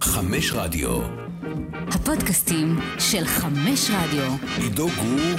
[0.00, 1.00] חמש רדיו.
[1.72, 4.32] הפודקאסטים של חמש רדיו.
[4.56, 5.36] עידו גור,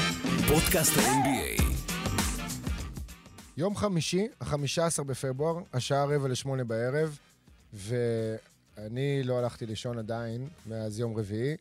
[0.48, 1.64] פודקאסט ה-NBA.
[3.58, 7.18] יום חמישי, ה-15 בפברואר, השעה רבע לשמונה בערב,
[7.74, 11.56] ואני לא הלכתי לישון עדיין מאז יום רביעי,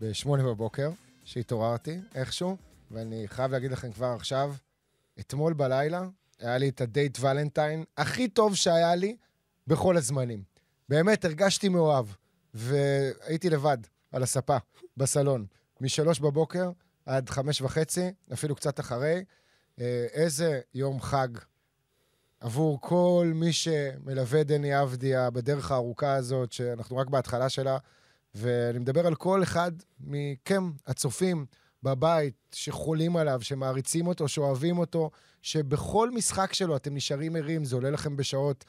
[0.00, 0.90] בשמונה בבוקר,
[1.24, 2.56] שהתעוררתי איכשהו,
[2.90, 4.54] ואני חייב להגיד לכם כבר עכשיו,
[5.20, 6.02] אתמול בלילה
[6.40, 9.16] היה לי את הדייט ולנטיין הכי טוב שהיה לי
[9.66, 10.51] בכל הזמנים.
[10.92, 12.06] באמת, הרגשתי מאוהב,
[12.54, 13.78] והייתי לבד
[14.12, 14.56] על הספה,
[14.96, 15.46] בסלון,
[15.80, 16.70] משלוש בבוקר
[17.06, 19.24] עד חמש וחצי, אפילו קצת אחרי.
[19.80, 21.28] אה, איזה יום חג
[22.40, 27.78] עבור כל מי שמלווה דני אבדיה בדרך הארוכה הזאת, שאנחנו רק בהתחלה שלה,
[28.34, 31.46] ואני מדבר על כל אחד מכם, הצופים
[31.82, 35.10] בבית, שחולים עליו, שמעריצים אותו, שאוהבים אותו,
[35.42, 38.64] שבכל משחק שלו אתם נשארים ערים, זה עולה לכם בשעות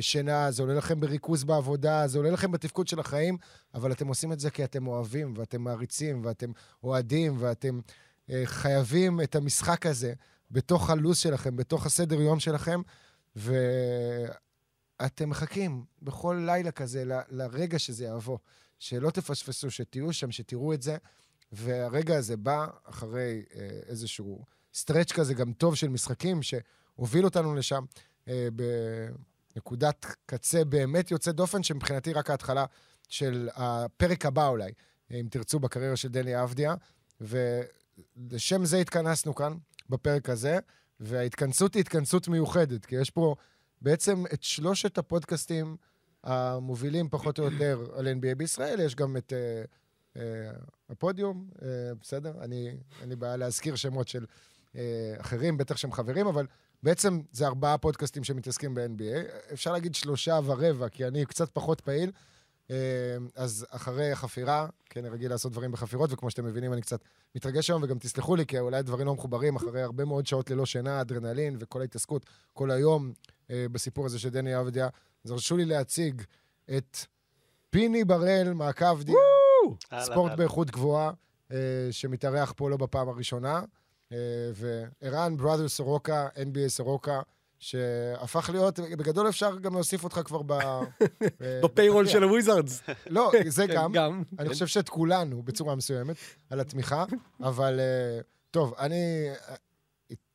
[0.00, 3.36] שינה, זה עולה לכם בריכוז בעבודה, זה עולה לכם בתפקוד של החיים,
[3.74, 6.50] אבל אתם עושים את זה כי אתם אוהבים, ואתם מעריצים, ואתם
[6.82, 7.80] אוהדים, ואתם
[8.30, 10.12] אה, חייבים את המשחק הזה
[10.50, 12.80] בתוך הלו"ז שלכם, בתוך הסדר יום שלכם,
[13.36, 13.60] ואתם
[15.30, 18.38] מחכים בכל לילה כזה ל- לרגע שזה יבוא.
[18.78, 20.96] שלא תפספסו, שתהיו שם, שתראו את זה.
[21.52, 27.84] והרגע הזה בא אחרי אה, איזשהו סטרץ' כזה גם טוב של משחקים, שהוביל אותנו לשם
[28.28, 28.48] אה,
[29.54, 32.64] בנקודת קצה באמת יוצאת דופן, שמבחינתי רק ההתחלה
[33.08, 34.72] של הפרק הבא אולי,
[35.10, 36.74] אם תרצו, בקריירה של דני אבדיה.
[37.20, 39.52] ולשם זה התכנסנו כאן,
[39.90, 40.58] בפרק הזה,
[41.00, 43.34] וההתכנסות היא התכנסות מיוחדת, כי יש פה
[43.80, 45.76] בעצם את שלושת הפודקאסטים
[46.24, 50.20] המובילים פחות או יותר על NBA בישראל, יש גם את uh, uh,
[50.90, 51.62] הפודיום, uh,
[52.00, 52.32] בסדר?
[52.40, 54.26] אני, אין לי בעיה להזכיר שמות של
[55.18, 56.46] אחרים, בטח שהם חברים, אבל
[56.82, 59.52] בעצם זה ארבעה פודקאסטים שמתעסקים ב-NBA.
[59.52, 62.10] אפשר להגיד שלושה ורבע, כי אני קצת פחות פעיל.
[62.68, 62.72] Uh,
[63.36, 67.00] אז אחרי החפירה, כי אני רגיל לעשות דברים בחפירות, וכמו שאתם מבינים, אני קצת
[67.34, 70.66] מתרגש היום, וגם תסלחו לי, כי אולי הדברים לא מחוברים, אחרי הרבה מאוד שעות ללא
[70.66, 74.88] שינה, אדרנלין וכל ההתעסקות כל היום uh, בסיפור הזה של דני עבדיה.
[75.24, 76.22] אז הרשו לי להציג
[76.76, 76.98] את
[77.70, 79.14] פיני בראל, מעקב דיה,
[80.00, 81.12] ספורט באיכות גבוהה,
[81.52, 83.64] אה, שמתארח פה לא בפעם הראשונה, אה,
[84.54, 87.20] וערן בראדר סורוקה, NBA סורוקה,
[87.62, 90.52] שהפך להיות, בגדול אפשר גם להוסיף אותך כבר ב...
[90.52, 90.80] אה,
[91.62, 92.06] בפיירול.
[92.06, 92.82] של הוויזארדס.
[93.06, 93.92] לא, זה כן, גם.
[93.92, 94.22] גם.
[94.38, 96.16] אני חושב שאת כולנו, בצורה מסוימת,
[96.50, 97.04] על התמיכה,
[97.40, 99.54] אבל אה, טוב, אני אה,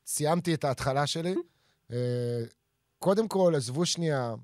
[0.05, 1.35] סיימתי את ההתחלה שלי.
[1.91, 1.97] אה,
[2.99, 4.35] קודם כל, עזבו שנייה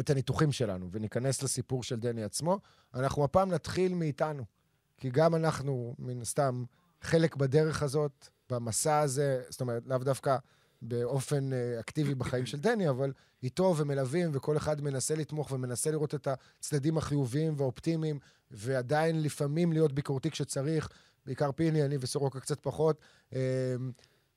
[0.00, 2.58] את הניתוחים שלנו וניכנס לסיפור של דני עצמו.
[2.94, 4.44] אנחנו הפעם נתחיל מאיתנו,
[4.96, 6.64] כי גם אנחנו, מן הסתם,
[7.02, 10.36] חלק בדרך הזאת, במסע הזה, זאת אומרת, לאו דווקא
[10.82, 13.12] באופן אה, אקטיבי בחיים של דני, אבל
[13.42, 18.18] איתו ומלווים, וכל אחד מנסה לתמוך ומנסה לראות את הצדדים החיוביים והאופטימיים,
[18.50, 20.88] ועדיין לפעמים להיות ביקורתי כשצריך,
[21.26, 23.00] בעיקר פיני, אני וסורוקה קצת פחות.
[23.34, 23.40] אה,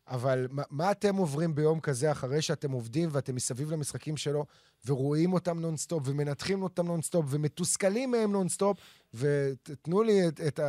[0.07, 4.45] אבל מה, מה אתם עוברים ביום כזה אחרי שאתם עובדים ואתם מסביב למשחקים שלו
[4.85, 8.77] ורואים אותם נונסטופ ומנתחים אותם נונסטופ ומתוסכלים מהם נונסטופ
[9.13, 10.59] ותתנו לי את, את,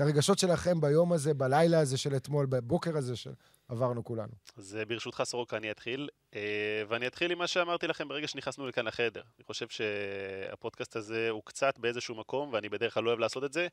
[0.00, 4.32] את הרגשות שלכם ביום הזה, בלילה הזה של אתמול, בבוקר הזה שעברנו כולנו.
[4.56, 6.08] אז ברשותך, סורוקה, אני אתחיל.
[6.34, 9.22] אה, ואני אתחיל עם מה שאמרתי לכם ברגע שנכנסנו לכאן לחדר.
[9.38, 13.52] אני חושב שהפודקאסט הזה הוא קצת באיזשהו מקום, ואני בדרך כלל לא אוהב לעשות את
[13.52, 13.68] זה.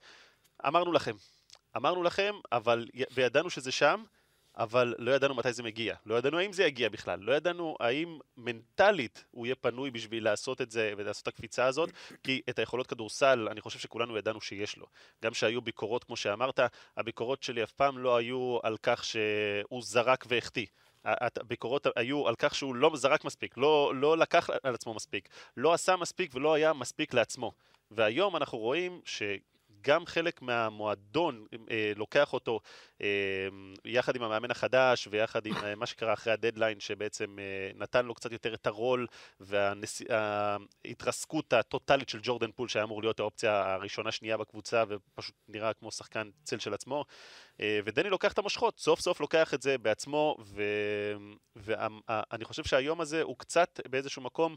[0.67, 1.15] אמרנו לכם.
[1.77, 4.03] אמרנו לכם, אבל וידענו שזה שם,
[4.57, 5.95] אבל לא ידענו מתי זה מגיע.
[6.05, 7.19] לא ידענו האם זה יגיע בכלל.
[7.19, 11.89] לא ידענו האם מנטלית הוא יהיה פנוי בשביל לעשות את זה ולעשות את הקפיצה הזאת,
[12.23, 14.85] כי את היכולות כדורסל, אני חושב שכולנו ידענו שיש לו.
[15.23, 16.59] גם שהיו ביקורות, כמו שאמרת,
[16.97, 20.65] הביקורות שלי אף פעם לא היו על כך שהוא זרק והחטיא.
[21.05, 25.73] הביקורות היו על כך שהוא לא זרק מספיק, לא, לא לקח על עצמו מספיק, לא
[25.73, 27.51] עשה מספיק ולא היה מספיק לעצמו.
[27.91, 29.23] והיום אנחנו רואים ש...
[29.81, 32.59] גם חלק מהמועדון אה, לוקח אותו
[33.01, 33.47] אה,
[33.85, 38.15] יחד עם המאמן החדש ויחד עם אה, מה שקרה אחרי הדדליין שבעצם אה, נתן לו
[38.15, 39.07] קצת יותר את הרול
[39.39, 45.91] וההתרסקות הטוטלית של ג'ורדן פול שהיה אמור להיות האופציה הראשונה שנייה בקבוצה ופשוט נראה כמו
[45.91, 47.05] שחקן צל של עצמו
[47.61, 50.37] אה, ודני לוקח את המושכות, סוף סוף לוקח את זה בעצמו
[51.55, 54.55] ואני חושב שהיום הזה הוא קצת באיזשהו מקום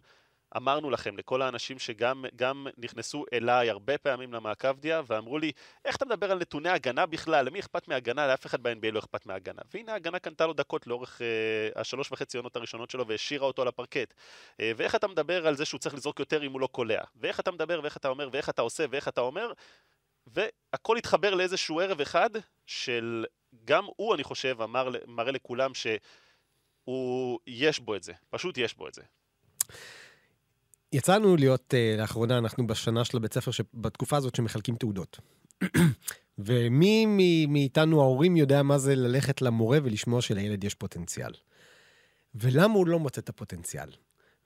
[0.57, 5.53] אמרנו לכם, לכל האנשים שגם גם נכנסו אליי הרבה פעמים למעקב דיה, ואמרו לי,
[5.85, 7.47] איך אתה מדבר על נתוני הגנה בכלל?
[7.47, 8.27] למי אכפת מהגנה?
[8.27, 9.63] לאף אחד ב-NBA לא אכפת מהגנה.
[9.75, 13.69] והנה ההגנה קנתה לו דקות לאורך אה, השלוש וחצי עונות הראשונות שלו והשאירה אותו על
[13.69, 14.15] הפרקט.
[14.61, 17.03] אה, ואיך אתה מדבר על זה שהוא צריך לזרוק יותר אם הוא לא קולע?
[17.17, 19.53] ואיך אתה מדבר, ואיך אתה אומר, ואיך אתה עושה, ואיך אתה אומר?
[20.27, 22.31] והכל התחבר לאיזשהו ערב אחד
[22.67, 23.25] של
[23.65, 28.89] גם הוא, אני חושב, אמר, מראה לכולם שהוא, יש בו את זה, פשוט יש בו
[28.89, 29.03] את זה.
[30.93, 35.19] יצא לנו להיות, uh, לאחרונה, אנחנו בשנה של הבית ספר, בתקופה הזאת שמחלקים תעודות.
[36.39, 37.07] ומי
[37.49, 41.33] מאיתנו, ההורים, יודע מה זה ללכת למורה ולשמוע שלילד יש פוטנציאל.
[42.35, 43.89] ולמה הוא לא מוצא את הפוטנציאל?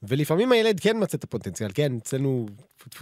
[0.08, 2.46] ולפעמים הילד כן מצא את הפוטנציאל, כן, אצלנו,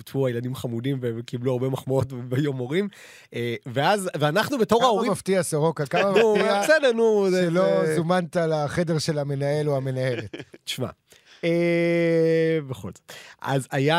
[0.04, 2.88] טפו הילדים חמודים וקיבלו הרבה מחמאות ביום הורים.
[3.34, 5.12] אה, ואז, ואנחנו בתור כמה ההורים...
[5.12, 7.26] מפתיע, סורוקה, כמה מפתיע בסדר, נו.
[7.30, 10.34] שלא זומנת לחדר של המנהל או המנהלת.
[10.64, 10.88] תשמע,
[12.68, 13.12] בכל זאת.
[13.40, 13.98] אז היה,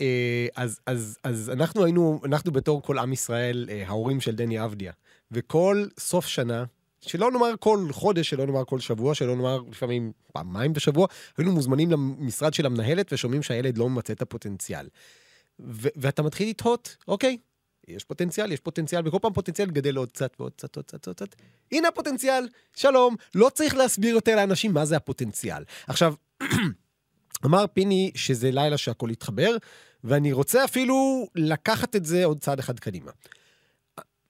[0.00, 4.64] אה, אז, אז, אז אנחנו היינו, אנחנו בתור כל עם ישראל, אה, ההורים של דני
[4.64, 4.92] אבדיה,
[5.32, 6.64] וכל סוף שנה,
[7.00, 11.06] שלא נאמר כל חודש, שלא נאמר כל שבוע, שלא נאמר לפעמים פעמיים בשבוע,
[11.38, 14.88] היינו מוזמנים למשרד של המנהלת ושומעים שהילד לא ממצה את הפוטנציאל.
[15.60, 17.36] ו- ואתה מתחיל לתהות, אוקיי,
[17.88, 21.16] יש פוטנציאל, יש פוטנציאל, וכל פעם פוטנציאל גדל עוד קצת ועוד קצת, עוד קצת, עוד
[21.16, 21.34] קצת.
[21.72, 25.62] הנה הפוטנציאל, שלום, לא צריך להסביר יותר לאנשים מה זה הפוטנציאל.
[25.86, 26.14] עכשיו,
[27.46, 29.56] אמר פיני שזה לילה שהכל התחבר,
[30.04, 33.10] ואני רוצה אפילו לקחת את זה עוד צעד אחד קדימה.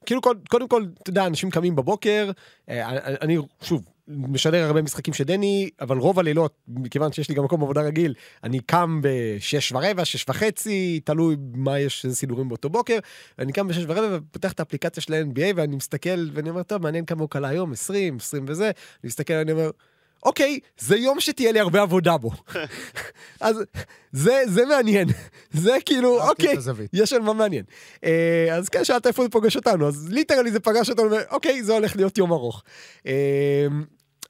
[0.06, 2.30] כאילו, קוד- קודם כל, אתה יודע, אנשים קמים בבוקר,
[2.68, 2.88] אה,
[3.20, 7.62] אני, שוב, משדר הרבה משחקים של דני, אבל רוב הלילות, מכיוון שיש לי גם מקום
[7.62, 8.14] עבודה רגיל,
[8.44, 12.98] אני קם בשש ורבע, שש וחצי, תלוי מה יש, איזה סידורים באותו בוקר,
[13.38, 17.04] אני קם בשש ורבע ופותח את האפליקציה של ה-NBA, ואני מסתכל, ואני אומר, טוב, מעניין
[17.04, 18.72] כמה הוא קלה היום, 20, 20 וזה, אני
[19.04, 19.70] מסתכל, אני אומר,
[20.22, 22.30] אוקיי, זה יום שתהיה לי הרבה עבודה בו.
[23.40, 23.56] אז
[24.12, 25.08] זה, זה מעניין.
[25.64, 26.56] זה כאילו, אוקיי.
[26.92, 27.64] יש על מה מעניין.
[28.04, 31.72] אה, אז כן, שאלת איפה זה פוגש אותנו, אז ליטרלי זה פגש אותנו, ואוקיי, זה
[31.72, 32.62] הולך להיות יום ארוך.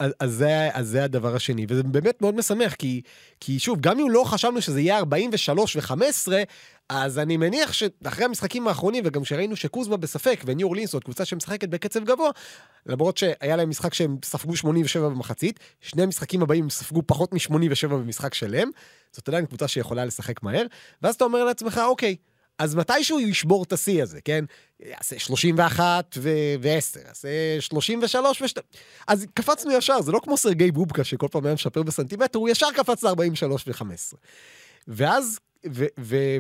[0.00, 3.03] אז, זה, אז זה הדבר השני, וזה באמת מאוד משמח, כי,
[3.41, 6.33] כי שוב, גם אם לא חשבנו שזה יהיה 43 ו-15,
[6.89, 11.69] אז אני מניח שאחרי המשחקים האחרונים, וגם כשראינו שקוזמה בספק, וניו אורלינס זאת קבוצה שמשחקת
[11.69, 12.31] בקצב גבוה,
[12.87, 17.89] למרות שהיה להם משחק שהם ספגו 87 במחצית, שני המשחקים הבאים הם ספגו פחות מ-87
[17.89, 18.71] במשחק שלם,
[19.12, 20.67] זאת עדיין קבוצה שיכולה לשחק מהר,
[21.03, 22.17] ואז אתה אומר לעצמך, אוקיי,
[22.58, 24.44] אז מתישהו הוא ישבור את השיא הזה, כן?
[24.81, 27.28] יעשה 31 ו-10, יעשה
[27.60, 28.60] 33 ו-2...
[29.06, 32.66] אז קפצנו ישר, זה לא כמו סרגי בובקה שכל פעם היה משפר בסנטימטר, הוא ישר
[32.75, 34.16] קפץ ל-43 ו-15.
[34.88, 35.38] ואז,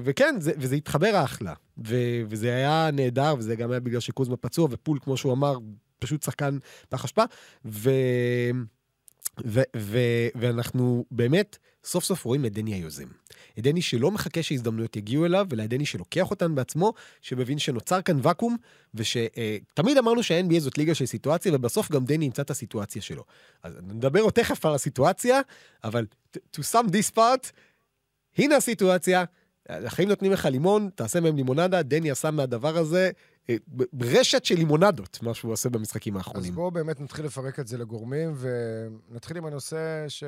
[0.04, 1.54] וכן, זה, וזה התחבר האחלה.
[1.86, 5.58] ו- וזה היה נהדר, וזה גם היה בגלל שקוזמה פצוע, ופול, כמו שהוא אמר,
[5.98, 7.24] פשוט שחקן פח אשפה.
[9.44, 13.08] ו- ו- ואנחנו באמת סוף סוף רואים את דני היוזם.
[13.58, 16.92] את דני שלא מחכה שהזדמנויות יגיעו אליו, אלא את דני שלוקח אותן בעצמו,
[17.22, 18.56] שמבין שנוצר כאן ואקום,
[18.94, 23.24] ושתמיד אמרנו שה-NBA זאת ליגה של סיטואציה, ובסוף גם דני ימצא את הסיטואציה שלו.
[23.62, 25.40] אז נדבר עוד תכף על הסיטואציה,
[25.84, 26.06] אבל
[26.36, 27.50] to sum this part,
[28.38, 29.24] הנה הסיטואציה,
[29.68, 33.10] החיים נותנים לך לימון, תעשה מהם לימונדה, דני עשה מהדבר הזה אה,
[34.00, 36.54] רשת של לימונדות, מה שהוא עושה במשחקים אז האחרונים.
[36.54, 40.24] בואו באמת נתחיל לפרק את זה לגורמים, ונתחיל עם הנושא ש...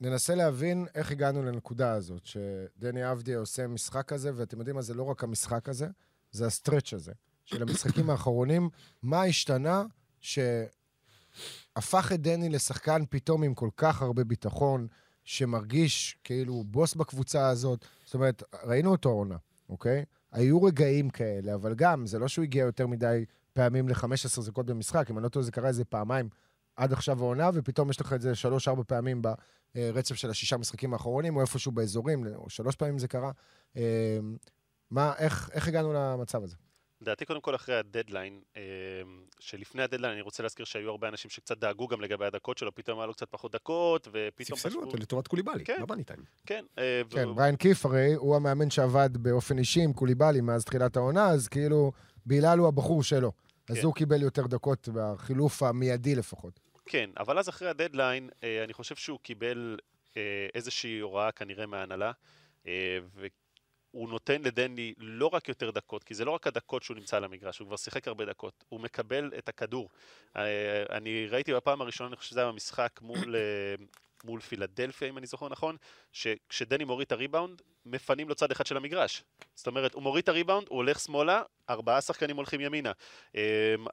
[0.00, 4.94] ננסה להבין איך הגענו לנקודה הזאת, שדני אבדיה עושה משחק כזה, ואתם יודעים מה, זה
[4.94, 5.86] לא רק המשחק הזה,
[6.30, 7.12] זה הסטרץ' הזה,
[7.44, 8.68] של המשחקים האחרונים.
[9.02, 9.84] מה השתנה
[10.20, 14.86] שהפך את דני לשחקן פתאום עם כל כך הרבה ביטחון,
[15.24, 17.84] שמרגיש כאילו הוא בוס בקבוצה הזאת?
[18.04, 19.36] זאת אומרת, ראינו אותו העונה,
[19.68, 20.04] אוקיי?
[20.32, 25.10] היו רגעים כאלה, אבל גם, זה לא שהוא הגיע יותר מדי פעמים ל-15 דקות במשחק,
[25.10, 26.28] אם אני לא טועה, זה קרה איזה פעמיים
[26.76, 29.22] עד עכשיו העונה, ופתאום יש לך את זה שלוש-ארבע פעמים
[29.74, 33.30] ברצף של השישה משחקים האחרונים, או איפשהו באזורים, או שלוש פעמים זה קרה.
[33.76, 34.18] אה,
[34.90, 36.56] מה, איך, איך הגענו למצב הזה?
[37.00, 38.62] לדעתי קודם כל אחרי הדדליין, אה,
[39.40, 42.98] שלפני הדדליין אני רוצה להזכיר שהיו הרבה אנשים שקצת דאגו גם לגבי הדקות שלו, פתאום
[42.98, 45.80] היה לו קצת פחות דקות, ופתאום ספסלו אותו לטובת קוליבאלי, כן.
[45.80, 46.20] לא בני טיים.
[46.46, 50.64] כן, אה, ו- כן, בריין קיף הרי, הוא המאמן שעבד באופן אישי עם קוליבאלי מאז
[50.64, 51.92] תחילת העונה, אז כאילו,
[52.26, 53.32] בילאל הוא הבחור שלו.
[53.70, 53.84] אז כן.
[53.84, 56.60] הוא קיבל יותר דקות בחילוף המיידי לפחות.
[56.86, 59.78] כן, אבל אז אחרי הדדליין, אה, אני חושב שהוא קיבל
[60.54, 62.12] איזושהי הוראה כנראה מההנהלה,
[63.94, 67.16] אה, והוא נותן לדני לא רק יותר דקות, כי זה לא רק הדקות שהוא נמצא
[67.16, 69.88] על המגרש, הוא כבר שיחק הרבה דקות, הוא מקבל את הכדור.
[70.36, 73.36] אה, אני ראיתי בפעם הראשונה, אני חושב שזה היה במשחק מול...
[74.24, 75.76] מול פילדלפיה, אם אני זוכר נכון,
[76.12, 79.24] שכשדני מוריד את הריבאונד, מפנים לו צד אחד של המגרש.
[79.54, 82.92] זאת אומרת, הוא מוריד את הריבאונד, הוא הולך שמאלה, ארבעה שחקנים הולכים ימינה.
[83.34, 83.40] אמ,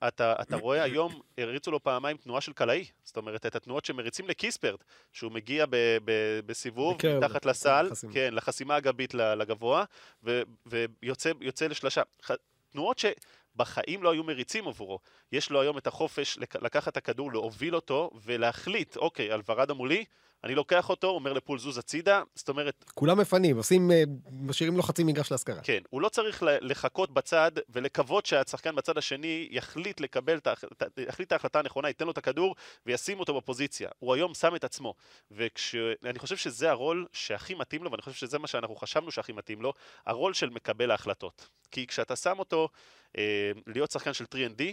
[0.08, 4.28] אתה, אתה רואה היום, הריצו לו פעמיים תנועה של קלעי, זאת אומרת, את התנועות שמריצים
[4.28, 8.14] לקיספרט, שהוא מגיע ב, ב, בסיבוב, בקרב, מתחת לסל, לחסימה.
[8.14, 9.84] כן, לחסימה הגבית לגבוה,
[10.24, 12.02] ו, ויוצא יוצא לשלושה.
[12.26, 12.32] ח-
[13.56, 15.00] שבחיים לא היו מריצים עבורו.
[15.32, 19.74] יש לו היום את החופש לק- לקחת את הכדור, להוביל אותו ולהחליט, אוקיי, על ורדה
[19.74, 20.06] מולי,
[20.46, 24.84] אני לוקח אותו, אומר לפול זוז הצידה, זאת אומרת, כולם מפנים, עושים, אה, משאירים לו
[24.84, 25.62] חצי מגרש להשכרה.
[25.64, 30.40] כן, הוא לא צריך לחכות בצד ולקוות שהשחקן בצד השני יחליט לקבל,
[30.98, 33.90] יחליט את ההחלטה הנכונה, ייתן לו את הכדור וישים אותו בפוזיציה.
[34.00, 34.94] הוא היום שם את עצמו.
[35.32, 39.62] ואני חושב שזה הרול שהכי מתאים לו, ואני חושב שזה מה שאנחנו חשבנו שהכי מתאים
[39.62, 39.74] לו,
[40.06, 41.50] הרול של מקבל ההחלטות.
[41.72, 42.70] כי כשאתה שם אותו
[43.18, 44.64] אה, להיות שחקן של 3&D,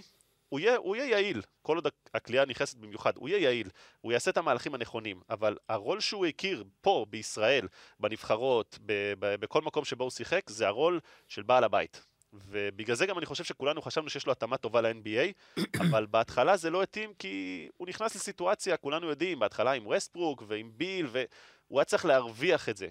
[0.52, 3.68] הוא יהיה, הוא יהיה יעיל, כל עוד הקליעה נכנסת במיוחד, הוא יהיה יעיל,
[4.00, 7.68] הוא יעשה את המהלכים הנכונים, אבל הרול שהוא הכיר פה, בישראל,
[8.00, 12.06] בנבחרות, ב- ב- בכל מקום שבו הוא שיחק, זה הרול של בעל הבית.
[12.32, 15.58] ובגלל זה גם אני חושב שכולנו חשבנו שיש לו התאמה טובה ל-NBA,
[15.90, 20.70] אבל בהתחלה זה לא התאים כי הוא נכנס לסיטואציה, כולנו יודעים, בהתחלה עם ווסטברוק ועם
[20.74, 22.88] ביל, והוא היה צריך להרוויח את זה.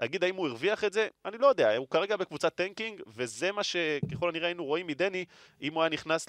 [0.00, 3.62] להגיד האם הוא הרוויח את זה, אני לא יודע, הוא כרגע בקבוצת tanking, וזה מה
[3.62, 5.24] שככל הנראה היינו רואים מדני,
[5.62, 6.26] אם הוא היה נכנס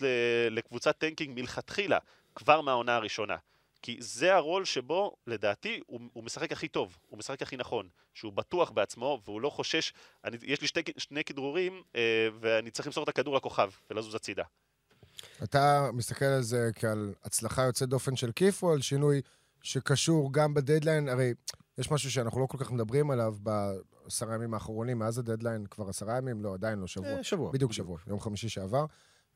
[0.52, 1.98] לקבוצת tanking מלכתחילה,
[2.36, 3.36] כבר מהעונה הראשונה.
[3.82, 8.34] כי זה הרול שבו, לדעתי, הוא, הוא משחק הכי טוב, הוא משחק הכי נכון, שהוא
[8.34, 9.94] בטוח בעצמו, והוא לא חושש,
[10.26, 14.44] אני, יש לי שתי, שני כדרורים, אה, ואני צריך למסור את הכדור לכוכב, ולזוז הצידה.
[15.44, 19.22] אתה מסתכל על זה כעל הצלחה יוצאת דופן של קיף, או על שינוי
[19.62, 21.10] שקשור גם בדדליין?
[21.10, 21.34] הרי
[21.78, 26.18] יש משהו שאנחנו לא כל כך מדברים עליו בעשרה ימים האחרונים, מאז הדדליין כבר עשרה
[26.18, 26.44] ימים?
[26.44, 27.10] לא, עדיין לא, שבוע.
[27.10, 27.52] אה, שבוע.
[27.52, 28.86] בדיוק שבוע, יום חמישי שעבר.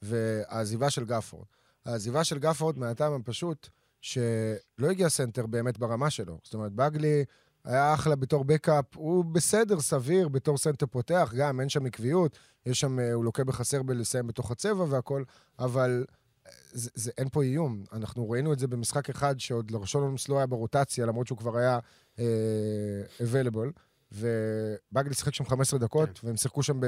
[0.02, 1.46] והעזיבה של גפורד.
[1.86, 3.70] העזיבה של גפורד מהטעם הפשוט,
[4.02, 6.40] שלא הגיע סנטר באמת ברמה שלו.
[6.44, 7.26] זאת אומרת, בגלי
[7.64, 12.80] היה אחלה בתור backup, הוא בסדר, סביר, בתור סנטר פותח, גם אין שם עקביות, יש
[12.80, 15.24] שם, אה, הוא לוקה בחסר בלסיים בתוך הצבע והכל,
[15.60, 16.06] אבל
[16.48, 17.84] אה, זה, זה, אין פה איום.
[17.94, 21.80] אנחנו ראינו את זה במשחק אחד שעוד ריצ'ון לא היה ברוטציה, למרות שהוא כבר היה
[23.20, 23.80] available,
[24.12, 26.80] ובגלי שיחק שם 15 דקות, והם שיחקו שם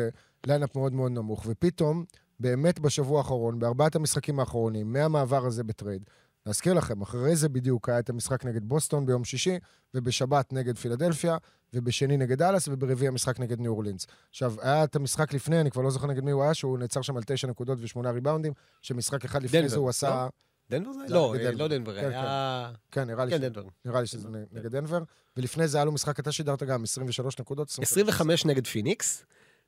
[0.44, 2.05] ב lineup מאוד מאוד נמוך, ופתאום,
[2.39, 6.03] באמת בשבוע האחרון, בארבעת המשחקים האחרונים, מהמעבר הזה בטרייד,
[6.45, 9.57] להזכיר לכם, אחרי זה בדיוק היה את המשחק נגד בוסטון ביום שישי,
[9.93, 11.38] ובשבת נגד פילדלפיה,
[11.74, 14.07] ובשני נגד דאלאס, וברביעי המשחק נגד ניו אורלינס.
[14.29, 17.01] עכשיו, היה את המשחק לפני, אני כבר לא זוכר נגד מי הוא היה, שהוא נעצר
[17.01, 20.29] שם על תשע נקודות ושמונה ריבאונדים, שמשחק אחד לפני דנבר, זה הוא לא?
[20.70, 21.00] דנבר זה?
[21.08, 21.64] לא, לא, נגד אה, דנבר.
[21.64, 22.72] לא דנבר, כן, היה...
[22.92, 23.42] כן, נראה לי, כן, ש...
[23.42, 23.64] דנבר.
[23.86, 25.04] נראה לי שזה נגד דנבר.
[25.38, 27.76] ולפני זה היה לו משחק, אתה שידרת גם 23 נקודות.
[27.82, 29.26] 25 נגד פיניקס,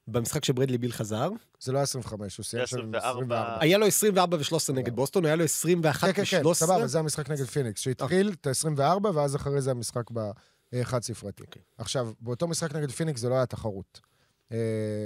[0.07, 1.29] במשחק שברדלי ביל חזר.
[1.59, 3.09] זה לא היה 25, הוא סיים שם עם 24.
[3.09, 3.57] 24.
[3.61, 6.53] היה לו 24 ו-13 נגד בוסטון, היה לו 21 כן, כן, כן, ו-13.
[6.53, 11.43] סבבה, זה המשחק נגד פיניקס, שהתחיל את ה-24, ואז אחרי זה המשחק בחד ספרתי.
[11.43, 11.61] אוקיי.
[11.77, 14.01] עכשיו, באותו משחק נגד פיניקס זה לא היה תחרות.
[14.51, 14.57] אה,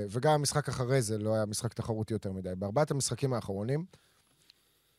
[0.10, 2.50] וגם המשחק אחרי זה לא היה משחק תחרותי יותר מדי.
[2.58, 3.86] בארבעת המשחקים האחרונים,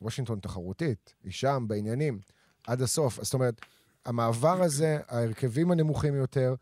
[0.02, 2.18] וושינגטון תחרותית, היא שם, בעניינים,
[2.66, 3.24] עד הסוף.
[3.24, 3.60] זאת אומרת,
[4.04, 6.54] המעבר הזה, ההרכבים הנמוכים יותר,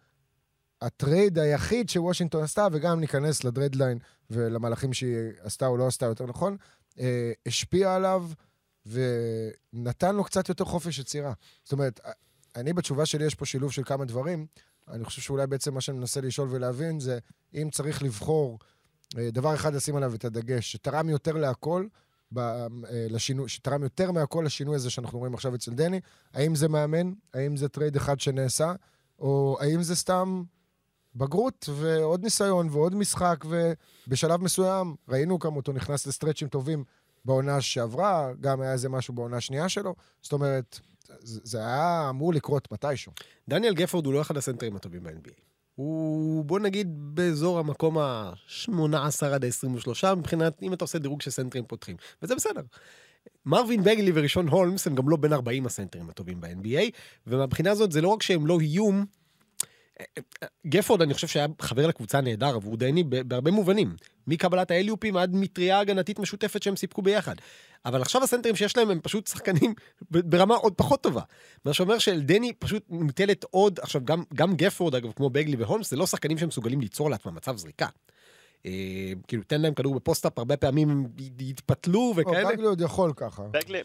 [0.83, 3.99] הטרייד היחיד שוושינגטון עשתה, וגם ניכנס לדדליין
[4.31, 6.57] ולמהלכים שהיא עשתה או לא עשתה יותר נכון,
[6.99, 8.31] אה, השפיע עליו
[8.87, 11.33] ונתן לו קצת יותר חופש יצירה.
[11.64, 12.00] זאת אומרת,
[12.57, 14.47] אני בתשובה שלי יש פה שילוב של כמה דברים.
[14.88, 17.19] אני חושב שאולי בעצם מה שאני מנסה לשאול ולהבין זה
[17.55, 18.59] אם צריך לבחור
[19.19, 21.87] אה, דבר אחד לשים עליו את הדגש, שתרם יותר להכל,
[22.33, 22.66] ב, אה,
[23.11, 26.00] לשינוי, שתרם יותר מהכל לשינוי הזה שאנחנו רואים עכשיו אצל דני,
[26.35, 27.12] האם זה מאמן?
[27.35, 28.73] האם זה טרייד אחד שנעשה?
[29.19, 30.43] או האם זה סתם
[31.14, 33.45] בגרות ועוד ניסיון ועוד משחק,
[34.07, 36.85] ובשלב מסוים ראינו כמה אותו נכנס לסטרצ'ים טובים
[37.25, 39.95] בעונה שעברה, גם היה איזה משהו בעונה השנייה שלו.
[40.23, 40.81] זאת אומרת,
[41.21, 43.12] זה, היה אמור לקרות מתישהו.
[43.49, 45.53] דניאל גפורד הוא לא אחד הסנטרים הטובים ב-NBA.
[45.75, 51.64] הוא, בוא נגיד, באזור המקום ה-18 עד ה-23, מבחינת, אם אתה עושה דירוג של סנטרים
[51.64, 51.97] פותחים.
[52.23, 52.62] וזה בסדר.
[53.47, 56.90] מרווין בגלי וראשון הולמס הם גם לא בין 40 הסנטרים הטובים ב-NBA,
[57.26, 59.04] ומהבחינה הזאת זה לא רק שהם לא איום,
[60.66, 63.96] גפורד אני חושב שהיה חבר לקבוצה נהדר עבור דני בהרבה מובנים.
[64.26, 67.34] מקבלת האליופים עד מטריה הגנתית משותפת שהם סיפקו ביחד.
[67.84, 69.74] אבל עכשיו הסנטרים שיש להם הם פשוט שחקנים
[70.10, 71.22] ברמה עוד פחות טובה.
[71.64, 75.96] מה שאומר שלדני פשוט מוטלת עוד, עכשיו גם, גם גפורד אגב כמו בגלי והולמס זה
[75.96, 77.86] לא שחקנים שהם מסוגלים ליצור לעצמם מצב זריקה.
[78.66, 82.49] אה, כאילו תן להם כדור ב post-up הרבה פעמים יתפתלו וכאלה.
[82.52, 83.42] בגלי עוד יכול ככה.
[83.42, 83.78] בגלי,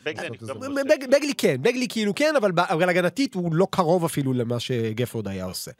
[1.07, 2.33] בגלי, כן, בגלי כאילו כן,
[2.69, 5.71] אבל, הגנתית הוא לא קרוב אפילו למה שגפורד היה עושה.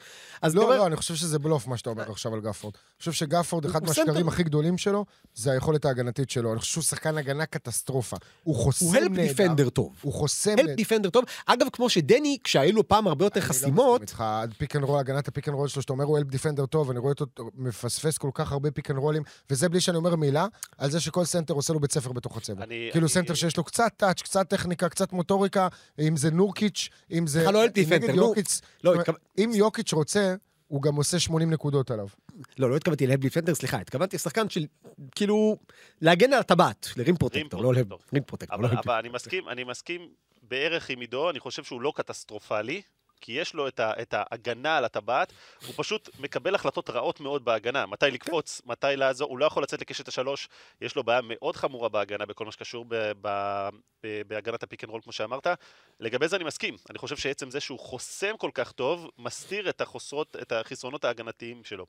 [0.44, 2.74] לא, לא, אני חושב שזה בלוף מה שאתה אומר עכשיו על גפורד.
[2.76, 4.28] אני חושב שגפורד, אחד הוא מהשקרים.
[4.28, 6.52] הכי גדולים שלו, זה היכולת ההגנתית שלו.
[6.52, 8.18] אני חושב שהוא שחקן הגנה קטסטרופה.
[8.44, 9.22] הוא חוסם הוא נהדר.
[9.22, 9.96] help defender טוב.
[10.02, 11.24] הוא חוסם help defender טוב.
[11.46, 15.48] אגב, כמו שדני, כשהיו לו פעם הרבה יותר אני לא חסימות, מסכים איתך, הגנת הפיק
[15.48, 17.26] אנד רול שלו, שאתה אומר הוא help defender טוב, אני רואה אותו
[17.56, 21.26] מפספס כל כך הרבה פיק אנד רולים, וזה בלי שאני אומר מילה, על זה שכל
[21.26, 22.64] סנטר עושה לו בית ספר בתוך הצבע.
[22.64, 25.68] אני- כאילו אני- סנטר שיש לו קצת טאץ', קצת טכניקה, קצת מוטוריקה,
[26.00, 27.40] אם זה נורקיץ', אם זה...
[27.42, 28.16] בכלל לא נגד defender, נו.
[28.16, 28.94] יוקיץ', לא,
[29.38, 30.36] אם יוקיץ' רוצה,
[30.68, 32.08] הוא גם עושה 80 נקודות עליו.
[32.60, 34.66] לא, לא התכוונתי ל help defender, סליחה, התכוונתי לשחקן של,
[35.16, 35.58] כאילו,
[36.02, 37.88] להגן על הטבעת, ל rim protector, לא ל help,
[38.26, 38.62] protector.
[38.62, 40.10] לא אבל אני מסכים, אני מסכים
[40.50, 42.82] בערך עם עידו, אני חושב שהוא לא קטסטרופלי,
[43.22, 45.34] כי יש לו את, ה, את ההגנה על הטבעת,
[45.66, 49.82] הוא פשוט מקבל החלטות רעות מאוד בהגנה, מתי לקפוץ, מתי לעזור, הוא לא יכול לצאת
[49.82, 50.50] לקשת השלוש,
[50.82, 53.28] יש לו בעיה מאוד חמורה בהגנה בכל מה שקשור ב, ב,
[54.04, 55.48] ב, בהגנת הפיק אנד רול, כמו שאמרת.
[56.00, 59.82] לגבי זה אני מסכים, אני חושב שעצם זה שהוא חוסם כל כך טוב, מסתיר את,
[59.82, 61.86] החוסרות, את החסרונות ההגנתיים שלו.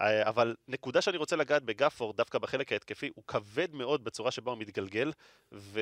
[0.00, 4.50] אה, אבל נקודה שאני רוצה לגעת בגפורד, דווקא בחלק ההתקפי, הוא כבד מאוד בצורה שבה
[4.50, 5.12] הוא מתגלגל,
[5.52, 5.80] ו...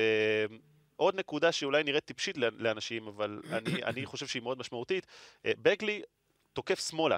[1.01, 5.07] עוד נקודה שאולי נראית טיפשית לאנשים, אבל אני, אני חושב שהיא מאוד משמעותית,
[5.45, 6.01] אה, בגלי
[6.53, 7.17] תוקף שמאלה.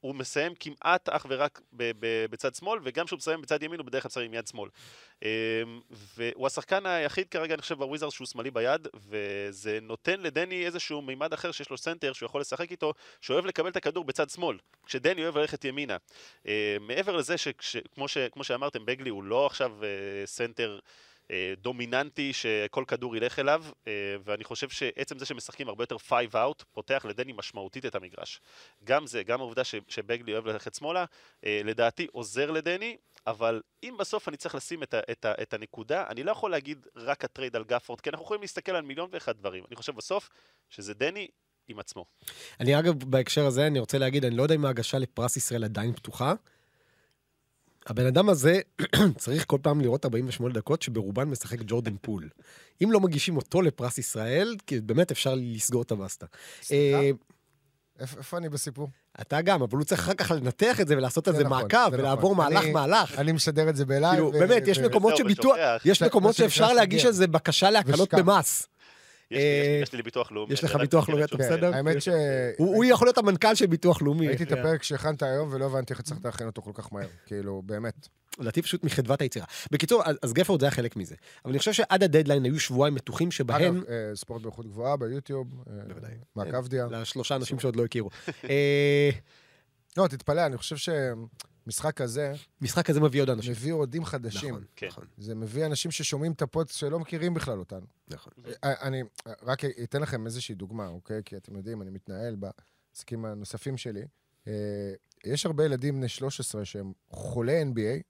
[0.00, 1.60] הוא מסיים כמעט אך ורק
[2.30, 4.70] בצד שמאל, וגם כשהוא מסיים בצד ימין הוא בדרך כלל מסיים עם יד שמאל.
[5.22, 5.28] אמ,
[5.90, 11.32] והוא השחקן היחיד כרגע, אני חושב, בוויזארד שהוא שמאלי ביד, וזה נותן לדני איזשהו מימד
[11.32, 15.22] אחר שיש לו סנטר שהוא יכול לשחק איתו, שאוהב לקבל את הכדור בצד שמאל, כשדני
[15.22, 15.96] אוהב ללכת ימינה.
[16.46, 20.78] אמ, מעבר לזה שכמו שאמרתם, בגלי הוא לא עכשיו אה, סנטר...
[21.30, 23.92] אה, דומיננטי שכל כדור ילך אליו, אה,
[24.24, 28.40] ואני חושב שעצם זה שמשחקים הרבה יותר 5 out, פותח לדני משמעותית את המגרש.
[28.84, 31.04] גם זה, גם העובדה שבגלי אוהב ללכת שמאלה,
[31.46, 35.54] אה, לדעתי עוזר לדני, אבל אם בסוף אני צריך לשים את, ה, את, ה, את
[35.54, 39.08] הנקודה, אני לא יכול להגיד רק הטרייד על גפורד, כי אנחנו יכולים להסתכל על מיליון
[39.12, 39.64] ואחד דברים.
[39.68, 40.30] אני חושב בסוף
[40.68, 41.28] שזה דני
[41.68, 42.04] עם עצמו.
[42.60, 45.92] אני אגב, בהקשר הזה, אני רוצה להגיד, אני לא יודע אם ההגשה לפרס ישראל עדיין
[45.92, 46.34] פתוחה.
[47.86, 48.60] הבן אדם הזה
[49.18, 52.28] צריך כל פעם לראות 48 דקות שברובן משחק ג'ורדן פול.
[52.84, 56.26] אם לא מגישים אותו לפרס ישראל, כי באמת אפשר לסגור את הבסטה.
[56.62, 56.98] סליחה?
[56.98, 57.10] אה,
[58.00, 58.88] איפה אני בסיפור?
[59.20, 61.92] אתה גם, אבל הוא צריך אחר כך לנתח את זה ולעשות על זה נכון, מעקב,
[61.92, 62.52] ולעבור נכון.
[62.52, 63.18] מהלך-מהלך.
[63.18, 64.14] אני משדר את זה בלייב.
[64.14, 68.68] כאילו, באמת, יש מקומות שביטוח, יש מקומות שאפשר להגיש על זה בקשה להקלות במס.
[69.34, 70.52] אה, יש לי ביטוח לאומי.
[70.52, 71.74] יש לך ביטוח לאומי, אתה בסדר?
[71.74, 72.08] האמת ש...
[72.56, 74.28] הוא יכול להיות המנכ"ל של ביטוח לאומי.
[74.28, 77.06] ראיתי את הפרק שהכנת היום ולא הבנתי איך הצלחת להכין אותו כל כך מהר.
[77.26, 78.08] כאילו, באמת.
[78.38, 79.46] לדעתי פשוט מחדוות היצירה.
[79.70, 81.14] בקיצור, אז גפורד זה היה חלק מזה.
[81.44, 83.76] אבל אני חושב שעד הדדליין היו שבועיים מתוחים שבהם...
[83.76, 85.64] אגב, אה, ספורט באיכות גבוהה ביוטיוב.
[85.70, 86.14] אה, בוודאי.
[86.36, 86.86] מעקב דיה.
[86.90, 88.10] לשלושה אנשים שעוד לא הכירו.
[89.96, 90.76] לא, תתפלא, אני חושב
[91.66, 92.32] משחק כזה...
[92.60, 93.52] משחק כזה מביא עוד אנשים.
[93.52, 94.54] מביא אוהדים חדשים.
[94.54, 94.86] נכון, כן.
[94.86, 95.04] נכון.
[95.18, 97.86] זה מביא אנשים ששומעים את ה pod שלא מכירים בכלל אותנו.
[98.08, 98.32] נכון.
[98.64, 99.02] אה, אני
[99.42, 101.20] רק אתן לכם איזושהי דוגמה, אוקיי?
[101.24, 104.02] כי אתם יודעים, אני מתנהל בעסקים הנוספים שלי.
[104.46, 104.92] אה,
[105.24, 108.02] יש הרבה ילדים בני 13 שהם חולי NBA,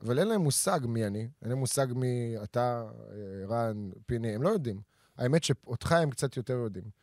[0.00, 4.42] אבל אין להם מושג מי אני, אין להם מושג מי אתה, אה, רן, פיני, הם
[4.42, 4.80] לא יודעים.
[5.16, 7.00] האמת שאותך הם קצת יותר יודעים.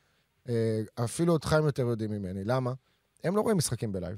[0.96, 2.44] אפילו אותך הם יותר יודעים ממני.
[2.44, 2.74] למה?
[3.24, 4.18] הם לא רואים משחקים בלייב.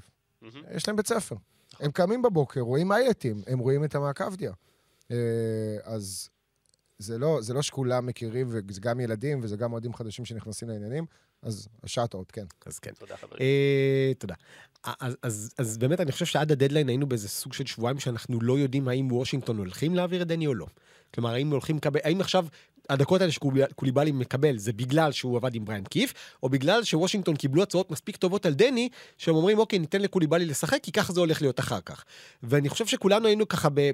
[0.70, 1.36] יש להם בית ספר.
[1.80, 4.52] הם קמים בבוקר, רואים אייטים, הם רואים את המעקבדיה.
[5.10, 5.16] אה,
[5.84, 6.28] אז
[6.98, 11.06] זה לא, זה לא שכולם מכירים, וזה גם ילדים, וזה גם אוהדים חדשים שנכנסים לעניינים,
[11.42, 12.44] אז ה shout-out, כן.
[12.66, 12.90] אז כן.
[12.98, 13.40] תודה, חברים.
[13.40, 14.34] אה, תודה.
[14.84, 18.58] אז, אז, אז באמת, אני חושב שעד הדדליין היינו באיזה סוג של שבועיים שאנחנו לא
[18.58, 20.66] יודעים האם וושינגטון הולכים להעביר את דני או לא.
[21.14, 22.46] כלומר, האם הולכים לקבל, האם עכשיו
[22.90, 27.62] הדקות האלה שקוליבאלי מקבל זה בגלל שהוא עבד עם בריאן קיף, או בגלל שוושינגטון קיבלו
[27.62, 31.42] הצעות מספיק טובות על דני, שהם אומרים, אוקיי, ניתן לקוליבאלי לשחק, כי ככה זה הולך
[31.42, 32.04] להיות אחר כך.
[32.42, 33.90] ואני חושב שכולנו היינו ככה ב...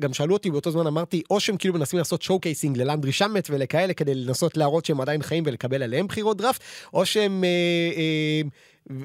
[0.00, 3.94] גם שאלו אותי באותו זמן, אמרתי, או שהם כאילו מנסים לעשות showcasing ללנדרי שמט ולכאלה,
[3.94, 6.62] כדי לנסות להראות שהם עדיין חיים ולקבל עליהם בחירות דראפט,
[6.94, 7.44] או שהם...
[7.44, 7.48] אה,
[7.96, 8.40] אה,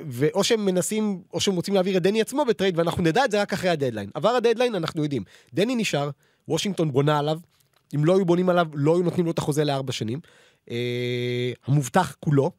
[0.08, 3.42] ואו שהם מנסים, או שהם רוצים להעביר את דני עצמו בטרייד, ואנחנו נדע את זה
[3.42, 4.10] רק אחרי הדדליין.
[4.14, 5.24] עבר הדדליין, אנחנו יודעים.
[5.54, 6.10] דני נשאר,
[6.48, 7.40] וושינגטון בונה עליו,
[7.96, 10.20] אם לא היו בונים עליו, לא היו נותנים לו את החוזה לארבע שנים.
[10.72, 12.52] אה, המובטח כולו.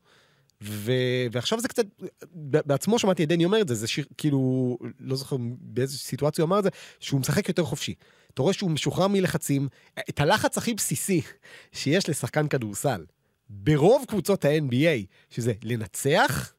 [0.62, 0.92] ו...
[1.32, 1.86] ועכשיו זה קצת,
[2.32, 6.48] בעצמו שמעתי את דני אומר את זה, זה שיר, כאילו, לא זוכר באיזו סיטואציה הוא
[6.48, 7.94] אמר את זה, שהוא משחק יותר חופשי.
[8.34, 9.68] אתה רואה שהוא משוחרר מלחצים,
[10.08, 11.22] את הלחץ הכי בסיסי
[11.72, 13.04] שיש לשחקן כדורסל,
[13.50, 16.54] ברוב קבוצות ה-NBA, שזה לנצח,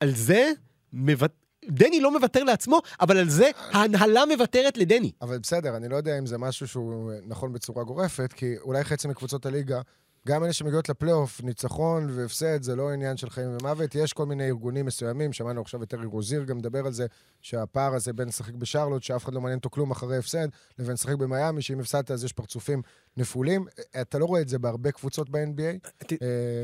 [0.00, 0.52] על זה
[0.92, 1.32] מבט...
[1.70, 5.12] דני לא מוותר לעצמו, אבל על זה ההנהלה מוותרת לדני.
[5.22, 9.08] אבל בסדר, אני לא יודע אם זה משהו שהוא נכון בצורה גורפת, כי אולי חצי
[9.08, 9.80] מקבוצות הליגה,
[10.28, 13.94] גם אלה שמגיעות לפלייאוף, ניצחון והפסד זה לא עניין של חיים ומוות.
[13.94, 17.06] יש כל מיני ארגונים מסוימים, שמענו עכשיו את ארי רוזיר גם מדבר על זה,
[17.42, 21.14] שהפער הזה בין לשחק בשרלוט, שאף אחד לא מעניין אותו כלום אחרי הפסד, לבין לשחק
[21.14, 22.82] במיאמי, שאם הפסדת אז יש פרצופים
[23.16, 23.66] נפולים.
[24.00, 25.88] אתה לא רואה את זה בהרבה קבוצות ב-NBA.
[26.02, 26.14] אתה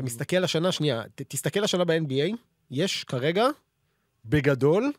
[0.02, 2.36] מסתכל השנה, שנייה, תסתכל השנה ב-NBA,
[2.70, 3.46] יש כרגע
[4.26, 4.92] בגדול,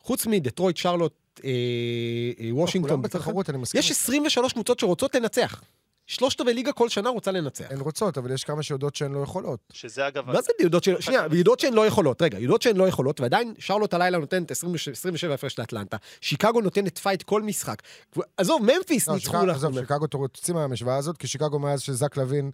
[0.00, 1.12] חוץ מדטרויט, שרלוט,
[1.44, 1.50] אה,
[2.40, 3.78] אה, וושינגטון, כולם בתחרות, אני מסכים.
[3.78, 5.62] יש 23 קבוצות שרוצות לנצח.
[6.06, 7.64] שלושת רבעי ליגה כל שנה רוצה לנצח.
[7.70, 9.60] הן רוצות, אבל יש כמה שיודעות שהן לא יכולות.
[9.72, 10.26] שזה אגב...
[10.26, 11.00] מה זה יודעות שהן...
[11.00, 12.22] שנייה, יודעות שהן לא יכולות.
[12.22, 15.96] רגע, יודעות שהן לא יכולות, ועדיין שרלוט הלילה נותנת 27 הפרש לאטלנטה.
[16.20, 17.82] שיקגו נותנת fight כל משחק.
[18.36, 19.56] עזוב, ממפיס לא, ניצחו לך.
[19.56, 22.50] עזוב, שיקגו תוציא מהמשוואה הזאת, כי שיקגו מאז שזק לוין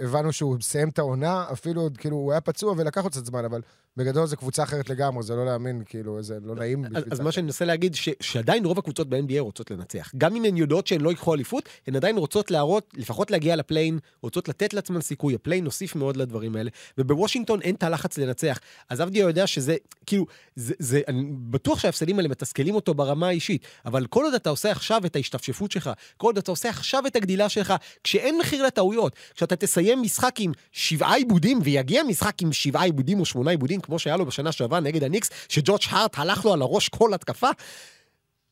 [0.00, 3.60] הבנו שהוא מסיים את העונה, אפילו, כאילו, הוא היה פצוע ולקח עוד קצת זמן, אבל
[3.96, 6.84] בגדול זו קבוצה אחרת לגמרי, זה לא להאמין, כאילו, זה לא נעים.
[6.84, 7.20] אז, בשביל אז.
[7.20, 10.10] מה שאני מנסה להגיד, שעדיין רוב הקבוצות ב-NBA רוצות לנצח.
[10.16, 13.61] גם אם הן יודעות שהן לא ייקחו אליפות, הן עדיין רוצות להראות, לפחות להגיע ל
[13.61, 15.34] play-in, רוצות לתת לעצמן סיכוי.
[15.34, 16.70] ה play-in הוסיף מאוד לדברים האלה.
[16.98, 18.58] ובוושינגטון אין את הלחץ לנצח.
[18.88, 23.66] אז אבדיה יודע שזה, כאילו, זה, זה, אני בטוח שההפסדים האלה מתסכלים אותו ברמה האישית,
[23.86, 27.16] אבל כל עוד אתה עושה עכשיו את ההשתפשפות שלך, כל עוד אתה עושה עכשיו את
[27.16, 32.84] הגדילה שלך, כשאין מחיר לטעויות, כשאתה תסיים משחק עם שבעה עיבודים, ויגיע משחק עם שבעה
[32.84, 36.52] עיבודים או שמונה עיבודים, כמו שהיה לו בשנה שעברה נגד הניקס, שג'ורג' הארט הלך לו
[36.52, 37.48] על הראש כל התקפה,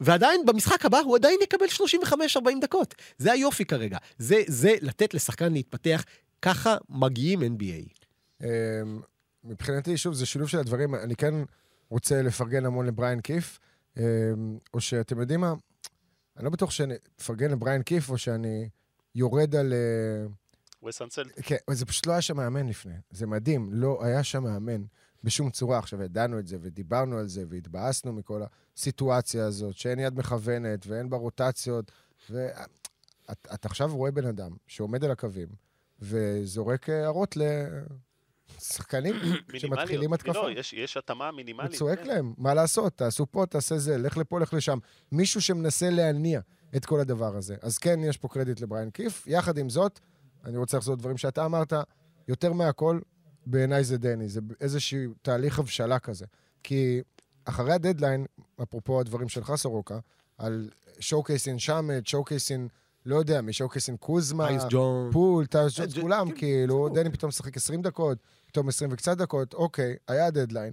[0.00, 2.94] ועדיין במשחק הבא הוא עדיין יקבל 35-40 דקות.
[3.18, 3.98] זה היופי כרגע.
[4.18, 6.04] זה, זה לתת לשחקן להתפתח,
[6.42, 7.92] ככה מגיעים NBA.
[8.42, 8.48] אמ,
[9.44, 10.94] מבחינתי, שוב, זה שילוב של הדברים.
[10.94, 11.34] אני כן
[11.90, 13.58] רוצה לפרגן המון לבריין קיף,
[13.96, 14.02] אמ,
[14.74, 15.54] או שאתם יודעים מה?
[16.36, 18.68] אני לא בטוח שאני אפרגן לבריין קיף, או שאני
[19.14, 19.72] יורד על...
[19.72, 20.26] אה,
[20.88, 21.28] וסט אנסל.
[21.42, 22.94] כן, זה פשוט לא היה שם מאמן לפני.
[23.10, 24.82] זה מדהים, לא היה שם מאמן
[25.24, 25.78] בשום צורה.
[25.78, 28.42] עכשיו, ידענו את זה, ודיברנו על זה, והתבאסנו מכל
[28.76, 31.92] הסיטואציה הזאת, שאין יד מכוונת, ואין בה רוטציות.
[32.30, 32.64] ואתה
[33.54, 35.48] את עכשיו רואה בן אדם שעומד על הקווים,
[35.98, 37.36] וזורק הערות
[38.56, 39.14] לשחקנים
[39.56, 40.32] שמתחילים התקפה.
[40.32, 41.74] לא, יש, יש התאמה מינימלית.
[41.74, 42.06] וצועק כן.
[42.06, 44.78] להם, מה לעשות, תעשו פה, תעשה זה, לך לפה, לך לשם.
[45.12, 46.40] מישהו שמנסה להניע
[46.76, 47.56] את כל הדבר הזה.
[47.62, 49.26] אז כן, יש פה קרדיט לבריין קיף.
[49.26, 50.00] יחד עם זאת,
[50.44, 51.72] אני רוצה לחזור לדברים שאתה אמרת,
[52.28, 53.00] יותר מהכל,
[53.46, 56.26] בעיניי זה דני, זה איזשהו תהליך הבשלה כזה.
[56.62, 57.02] כי
[57.44, 58.26] אחרי הדדליין,
[58.62, 59.98] אפרופו הדברים שלך, סורוקה,
[60.38, 62.68] על showcasing שמט, showcasing,
[63.06, 64.48] לא יודע, מ showcasing קוזמה.
[65.12, 66.88] פול, טיוס אה, ג'ונס, ג'- כולם, כן, כאילו.
[66.94, 70.72] דני פתאום משחק 20 דקות, פתאום 20 וקצת דקות, אוקיי, היה הדדליין,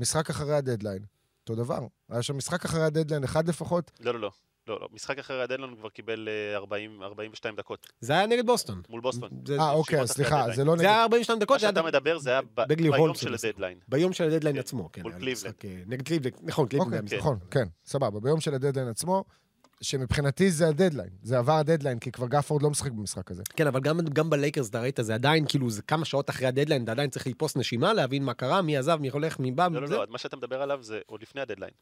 [0.00, 1.04] משחק אחרי הדדליין,
[1.40, 1.86] אותו דבר.
[2.08, 4.30] היה שם משחק אחרי הדדליין, אחד לפחות, לא, לא, לא.
[4.68, 4.88] לא, לא.
[4.92, 8.82] משחק אחר הדדליין כבר קיבל אה, 40, 42 דקות זה היה נגד בוסטון.
[8.88, 9.28] מול בוסטון.
[9.46, 10.46] זה- אה, אוקיי, סליחה.
[10.54, 10.90] זה לא זה נגד...
[10.90, 13.34] היה 42 מה דקות, זה היה שאתה מדבר זה היה ביום של.
[13.34, 13.78] הדדליין.
[13.88, 15.02] ביום של הדדליין כן, עצמו, כן.
[15.02, 15.54] מול קליבלנד.
[15.64, 17.18] אה, נגד קליבלנד, נכון, קליבלנד אוקיי.
[17.18, 18.20] נכון, כן, סבבה.
[18.20, 19.24] ביום של הדדליין עצמו,
[19.80, 21.10] שמבחינתי זה הדדליין.
[21.22, 23.42] זה עבר הדדליין, כי כבר גפורד לא משחק במשחק הזה.
[23.56, 26.84] כן, אבל גם, גם בלייקרס, אתה ראית, זה עדיין, כאילו, זה כמה שעות אחרי הדדליין,
[26.84, 29.80] אתה עדיין צריך לתפוס נשימה, להבין מה קרה, מי עזב, מי הולך, מי בא, לא,
[29.80, 29.96] לא, זה.
[29.96, 31.72] לא, מה שאתה מדבר עליו זה עוד לפני הדדליין.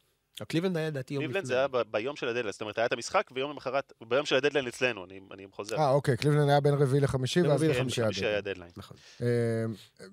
[0.48, 1.54] קליבלנד היה לדעתי יום קליבלנד לפני.
[1.54, 4.66] זה היה ביום של הדדליין, זאת אומרת, היה את המשחק ויום למחרת, ביום של הדדליין
[4.66, 5.76] אצלנו, אני אני חוזר.
[5.78, 8.38] אה, אוקיי, קליבלנד היה בין רביעי לחמישי, בין ואז רביעי כן, בחמישי היה חמישי היה
[8.38, 8.54] הדדליין.
[8.56, 8.72] דדליין.
[8.76, 8.96] נכון.
[9.22, 9.26] אה,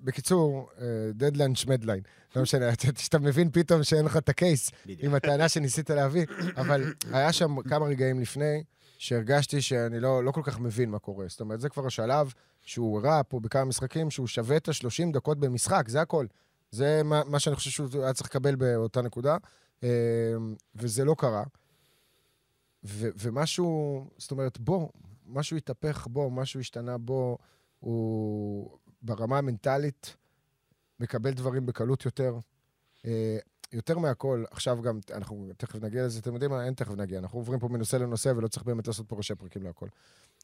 [0.03, 2.01] בקיצור, אה, דדליין שמדליין.
[2.35, 4.71] לא משנה, אתה- שאתה מבין פתאום שאין לך את הקייס.
[4.85, 6.25] עם הטענה שניסית להביא,
[6.57, 8.63] אבל היה שם כמה רגעים לפני
[8.97, 11.25] שהרגשתי שאני לא, לא כל כך מבין מה קורה.
[11.27, 15.39] זאת אומרת, זה כבר השלב שהוא הראה פה בכמה משחקים, שהוא שווה את ה-30 דקות
[15.39, 16.25] במשחק, זה הכל.
[16.71, 19.37] זה מה, מה שאני חושב שהוא היה צריך לקבל באותה נקודה,
[20.75, 21.43] וזה לא קרה.
[22.83, 24.89] ו- ומשהו, זאת אומרת, בוא,
[25.25, 27.37] משהו התהפך בו, משהו השתנה בו,
[27.79, 30.15] הוא ברמה המנטלית
[30.99, 32.37] מקבל דברים בקלות יותר.
[33.05, 33.37] אה,
[33.73, 36.65] יותר מהכל, עכשיו גם, אנחנו תכף נגיע לזה, אתם יודעים מה?
[36.65, 37.19] אין תכף נגיע.
[37.19, 39.87] אנחנו עוברים פה מנושא לנושא ולא צריך באמת לעשות פה ראשי פרקים להכל.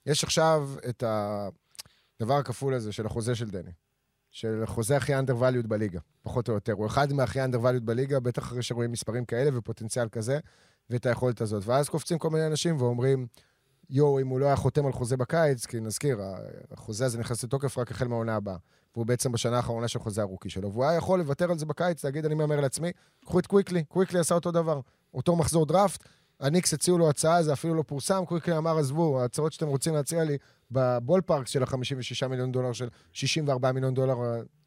[0.05, 3.71] יש עכשיו את הדבר הכפול הזה של החוזה של דני.
[4.35, 6.73] של החוזה הכי undervalued בליגה, פחות או יותר.
[6.73, 10.39] הוא אחד מהכי undervalued בליגה, בטח אחרי שרואים מספרים כאלה ופוטנציאל כזה,
[10.89, 11.63] ואת היכולת הזאת.
[11.65, 13.27] ואז קופצים כל מיני אנשים ואומרים,
[13.89, 16.21] יואו, אם הוא לא היה חותם על חוזה בקיץ, כי נזכיר,
[16.71, 18.57] החוזה הזה נכנס לתוקף רק החל מהעונה הבאה.
[18.95, 20.71] והוא בעצם בשנה האחרונה של חוזה ה rookie שלו.
[20.71, 22.91] והוא היה יכול לוותר על זה בקיץ, להגיד, אני מהמר לעצמי,
[23.25, 24.79] קחו את קוויקלי, קוויקלי עשה אותו דבר.
[25.13, 26.03] אותו מחזור דראפט,
[26.39, 30.23] הניקס הציעו לו הצעה, זה אפילו לא פורסם, קוויקלי אמר, עזבו, ההצעות שאתם רוצים להציע
[30.23, 30.37] לי
[30.71, 34.15] ב ballpark של ה-56 מיליון דולר, של 64 מיליון דולר,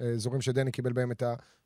[0.01, 1.23] האזורים שדני קיבל בהם את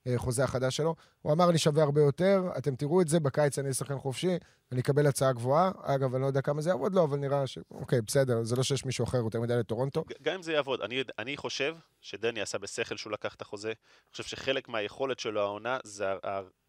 [0.07, 0.95] החוזה החדש שלו.
[1.23, 4.37] הוא אמר, אני שווה הרבה יותר, אתם תראו את זה, בקיץ אני שחקן חופשי,
[4.73, 5.71] אני אקבל הצעה גבוהה.
[5.83, 7.59] אגב, אני לא יודע כמה זה יעבוד לו, אבל נראה ש...
[7.71, 10.05] אוקיי, בסדר, זה לא שיש מישהו אחר יותר מדי לטורונטו.
[10.23, 13.69] גם אם זה יעבוד, אני, אני חושב שדני עשה בשכל שהוא לקח את החוזה.
[13.69, 16.05] אני חושב שחלק מהיכולת שלו העונה זה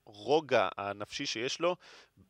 [0.08, 1.76] הרוגע הנפשי שיש לו,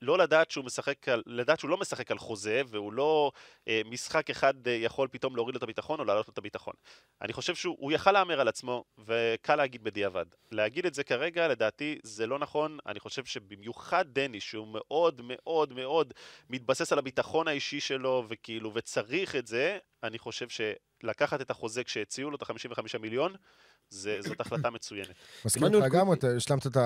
[0.01, 3.31] לא לדעת שהוא משחק על, לדעת שהוא לא משחק על חוזה, והוא לא
[3.67, 6.73] אה, משחק אחד אה, יכול פתאום להוריד לו את הביטחון או להעלות לו את הביטחון.
[7.21, 10.25] אני חושב שהוא הוא יכל להמר על עצמו, וקל להגיד בדיעבד.
[10.51, 12.77] להגיד את זה כרגע, לדעתי, זה לא נכון.
[12.85, 16.13] אני חושב שבמיוחד דני, שהוא מאוד מאוד מאוד
[16.49, 22.31] מתבסס על הביטחון האישי שלו, וכאילו, וצריך את זה, אני חושב שלקחת את החוזה כשהציעו
[22.31, 23.35] לו את ה-55 מיליון,
[23.89, 25.15] זה, זאת החלטה מצוינת.
[25.45, 26.13] מסכים איתך את גם.
[26.13, 26.77] אתה השלמת את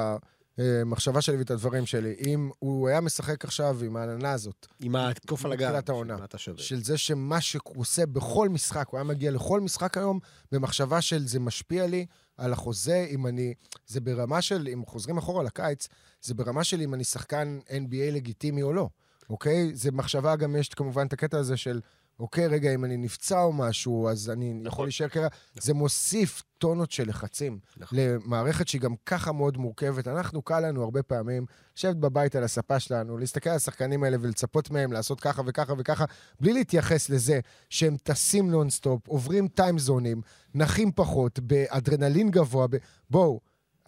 [0.57, 2.15] המחשבה שלי ואת הדברים שלי.
[2.25, 5.67] אם הוא היה משחק עכשיו עם העננה הזאת, עם הקוף על הגב.
[5.67, 6.17] מתחילת העונה.
[6.57, 10.19] של זה שמה שהוא עושה בכל משחק, הוא היה מגיע לכל משחק היום
[10.51, 12.05] במחשבה של זה משפיע לי
[12.37, 13.53] על החוזה, אם אני...
[13.87, 15.87] זה ברמה של, אם חוזרים אחורה לקיץ,
[16.21, 18.89] זה ברמה של אם אני שחקן NBA לגיטימי או לא,
[19.29, 19.75] אוקיי?
[19.75, 21.79] זה מחשבה, גם יש כמובן את הקטע הזה של
[22.19, 24.85] אוקיי, רגע, אם אני נפצע או משהו, אז אני יכול נכון.
[24.85, 25.27] להישאר כרגע.
[25.53, 27.99] זה מוסיף טונות של לחצים נכון.
[28.01, 30.07] למערכת שהיא גם ככה מאוד מורכבת.
[30.07, 31.45] אנחנו, קל לנו הרבה פעמים
[31.77, 36.05] לשבת בבית על הספה שלנו, להסתכל על השחקנים האלה ולצפות מהם לעשות ככה וככה וככה,
[36.39, 40.21] בלי להתייחס לזה שהם טסים נונסטופ, עוברים טיימזונים,
[40.55, 42.67] נחים פחות, באדרנלין גבוה.
[42.67, 42.75] ב...
[43.09, 43.39] בואו,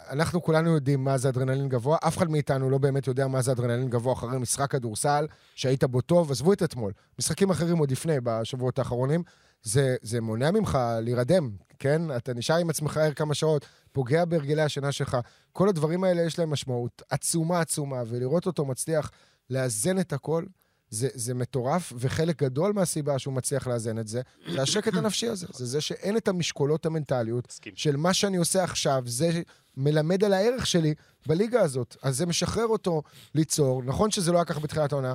[0.10, 3.52] אנחנו כולנו יודעים מה זה אדרנלין גבוה, אף אחד מאיתנו לא באמת יודע מה זה
[3.52, 6.92] אדרנלין גבוה אחרי משחק כדורסל, שהיית בו טוב, עזבו את אתמול.
[7.20, 9.24] משחקים אחרים עוד לפני, בשבועות האחרונים,
[9.64, 12.02] זה, זה מונע ממך להירדם, כן?
[12.18, 15.18] אתה נשאר עם עצמך ער כמה שעות, פוגע בהרגלי השינה שלך.
[15.52, 19.12] כל הדברים האלה יש להם משמעות עצומה עצומה, ולראות אותו מצליח
[19.50, 20.44] לאזן את הכל,
[20.90, 24.22] זה, זה מטורף, וחלק גדול מהסיבה שהוא מצליח לאזן את זה,
[24.52, 25.48] זה השקט הנפשי הזה.
[25.54, 27.74] זה זה שאין את המשקולות המנטליות מסכים.
[27.76, 29.42] של מה שאני עושה עכשיו, זה
[29.78, 30.94] מלמד על הערך שלי
[31.26, 31.96] בליגה הזאת.
[32.04, 33.02] אז זה משחרר אותו
[33.36, 33.84] ליצור.
[33.84, 35.14] נכון שזה לא היה ככה בתחילת העונה,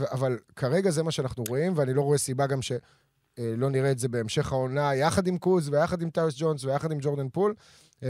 [0.00, 4.08] אבל כרגע זה מה שאנחנו רואים, ואני לא רואה סיבה גם שלא נראה את זה
[4.08, 7.54] בהמשך העונה, יחד עם קוז ויחד עם טיוס ג'ונס ויחד עם ג'ורדן פול.
[8.02, 8.08] אה,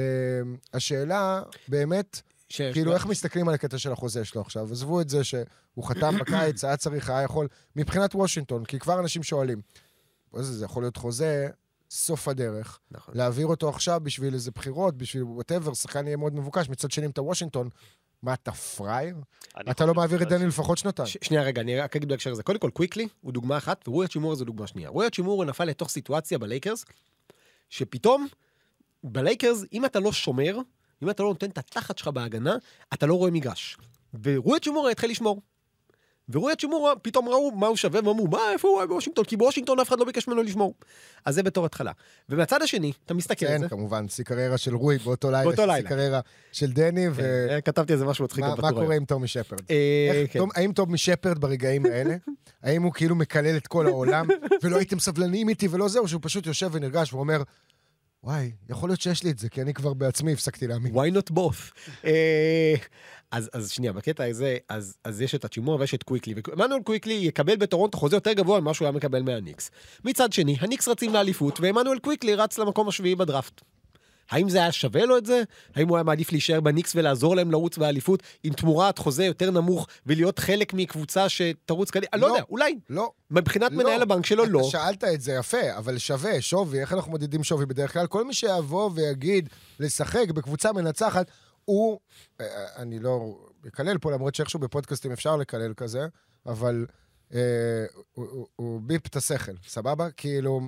[0.75, 2.21] השאלה, באמת,
[2.73, 4.73] כאילו, ש- איך מסתכלים על הקטע של החוזה שלו עכשיו?
[4.73, 9.23] עזבו את זה שהוא חתם בקיץ, היה צריך, היה יכול, מבחינת וושינגטון, כי כבר אנשים
[9.23, 9.61] שואלים,
[10.37, 11.49] זה, זה יכול להיות חוזה
[11.91, 13.15] סוף הדרך, נכון.
[13.17, 16.69] להעביר אותו עכשיו בשביל איזה בחירות, בשביל whatever, שחקן יהיה מאוד מבוקש.
[16.69, 17.69] מצד שני, אם אתה וושינגטון,
[18.23, 19.17] מה, אתה פראייר?
[19.71, 21.09] אתה לא מעביר את דני לפחות שנתיים.
[21.23, 22.43] שנייה רגע, אני רק אגיד בהקשר הזה.
[22.43, 24.89] קודם כל, קוויקלי הוא דוגמה אחת, ורוי האצ'ימורה זו דוגמה שנייה.
[24.89, 26.85] רוי האצ'ימורה נפל לתוך סיטואציה בלייקרס,
[27.71, 28.27] שפתאום,
[29.05, 30.59] בלייקרס, אם אתה לא שומר,
[31.03, 32.57] אם אתה לא נותן את התחת שלך בהגנה,
[32.95, 33.77] אתה לא רואה מגרש.
[34.23, 35.41] ורוי האצ'ימורה התחיל לשמור.
[36.29, 39.25] ורוי האצ'ימורה, פתאום ראו מה הוא שווה, ואמרו, מה, איפה הוא היה בוושינגטון?
[39.25, 40.75] כי בוושינגטון אף אחד לא ביקש ממנו לשמור.
[41.25, 41.93] אז זה בתור התחלה.
[42.29, 45.45] ומהצד השני, אתה מסתכל על כן, זה, כמובן, שיא קריירה של רוי באותו לילה.
[45.45, 45.89] באותו שיא לילה.
[45.89, 46.21] קריירה
[46.53, 48.81] של דני, אה, כתבתי על זה משהו מצחיק גם ומה בטור מה.
[48.81, 49.61] קורה עם טומי שפרד?
[49.71, 50.41] אה, כן.
[50.55, 52.17] האם טומי שפרד ברגעים האלה,
[52.63, 54.27] האם הוא כאילו מקלל את כל העולם,
[54.63, 57.43] ולא הייתם סבלניים איתי ולא זהו, שהוא פשוט יושב ונרגש ואומר,
[58.25, 60.95] וואי, יכול להיות שיש לי את זה, כי אני כבר בעצמי הפסקתי להאמין.
[60.95, 61.73] why not both?
[62.05, 62.75] אה,
[63.31, 66.35] אז, אז שנייה, בקטע הזה, אז, אז יש את האצ'ימורה ויש את קוויקלי.
[66.47, 69.71] ועמנואל קוויקלי יקבל בטורונטו חוזה יותר גבוה ממה שהוא היה מקבל מהניקס.
[70.05, 73.61] מצד שני, הניקס רצים לאליפות, ועמנואל קוויקלי רץ למקום השביעי בדראפט.
[74.31, 75.43] האם זה היה שווה לו את זה?
[75.75, 79.87] האם הוא היה מעדיף להישאר בניקס ולעזור להם לרוץ באליפות עם תמורת חוזה יותר נמוך
[80.07, 82.09] ולהיות חלק מקבוצה שתרוץ קדימה?
[82.13, 82.33] אני לא לא.
[82.33, 82.79] יודע, אולי.
[82.91, 83.11] לא.
[83.31, 83.79] מבחינת לא.
[83.79, 84.63] מנהל הבנק שלו, לא.
[84.73, 88.07] שאלת את זה יפה, אבל שווה, שווי, איך אנחנו מודדים שווי בדרך כלל?
[88.07, 89.49] כל מי שיבוא ויגיד
[89.81, 91.31] לשחק בקבוצה מנצחת,
[91.65, 91.99] הוא,
[92.41, 93.37] אה, אני לא
[93.69, 96.07] אקלל פה, למרות שאיכשהו בפודקאסטים אפשר לקלל כזה,
[96.47, 96.87] אבל
[97.35, 97.41] אה,
[98.13, 100.11] הוא, הוא, הוא ביפ את השכל, סבבה?
[100.11, 100.61] כאילו,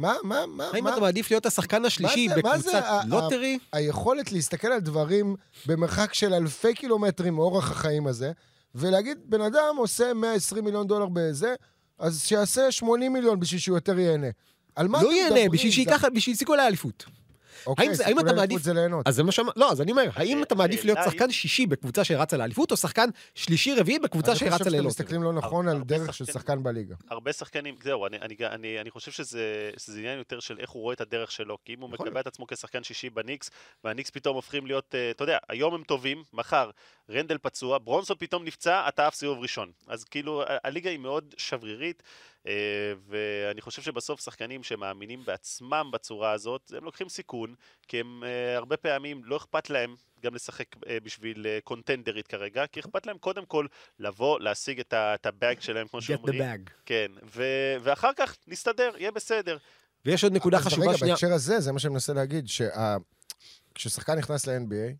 [0.00, 0.92] מה, מה, מה, האם מה?
[0.92, 3.58] אתה מעדיף להיות השחקן השלישי זה- בקבוצת lottery?
[3.72, 5.36] היכולת להסתכל על דברים
[5.66, 8.32] במרחק של אלפי קילומטרים מאורח החיים הזה,
[8.74, 11.54] ולהגיד, בן אדם עושה 120 מיליון דולר בזה,
[11.98, 14.26] אז שיעשה 80 מיליון בשביל שהוא יותר ייהנה.
[14.76, 15.48] על מה לא ייהנה?
[15.52, 17.04] בשביל שייקח, בשביל שיזיקו לאליפות.
[17.66, 19.06] אוקיי, האם זה- האם אתה לאליפות מעדיף- זה ליהנות.
[19.08, 21.66] אז זה מה שאמר, לא, אז אני אומר, האם אתה מעדיף להיות השאלה שחקן שישי
[21.66, 24.86] בקבוצה שרצה לאליפות, או שחקן שלישי רביעי בקבוצה אני חושב שרצה שאתם?
[24.86, 26.24] מסתכלים לא נכון על דרך של.
[26.24, 26.94] שחקן בליגה.
[27.10, 30.94] הרבה שחקנים, זהו, אני, אני, אני, אני חושב שזה, עניין יותר של איך הוא רואה
[30.94, 33.50] את הדרך שלו, כי אם הוא יכול מקבע את עצמו כשחקן שישי בניקס,
[33.84, 36.70] והניקס פתאום הופכים להיות, אה, אתה יודע, היום הם טובים, מחר
[37.10, 39.70] רנדל פצוע, ברונסון פתאום נפצע, אתה עף סיבוב ראשון.
[39.86, 42.02] אז כאילו, הליגה היא מאוד שברירית,
[42.46, 42.52] אה,
[43.08, 47.54] ואני חושב שבסוף שחקנים שמאמינים בעצמם בצורה הזאת, הם לוקחים סיכון,
[47.88, 49.94] כי הם אה, הרבה פעמים לא אכפת להם
[50.24, 53.66] גם לשחק אה, בשביל אה, קונטנדרית כרגע, כי אכפת להם קודם כל
[53.98, 56.40] לבוא, להשיג את הבאג שלהם, כמו get the שאומרים.
[56.42, 56.70] bag.
[56.86, 59.56] כן, ו- ואחר כך נסתדר, יהיה בסדר.
[60.04, 61.14] ויש עוד נקודה חשובה רגע, שנייה.
[61.14, 62.46] בהקשר הזה, זה מה שאני מנסה להגיד,
[63.74, 64.94] שכששחקן נכנס ל-NBA,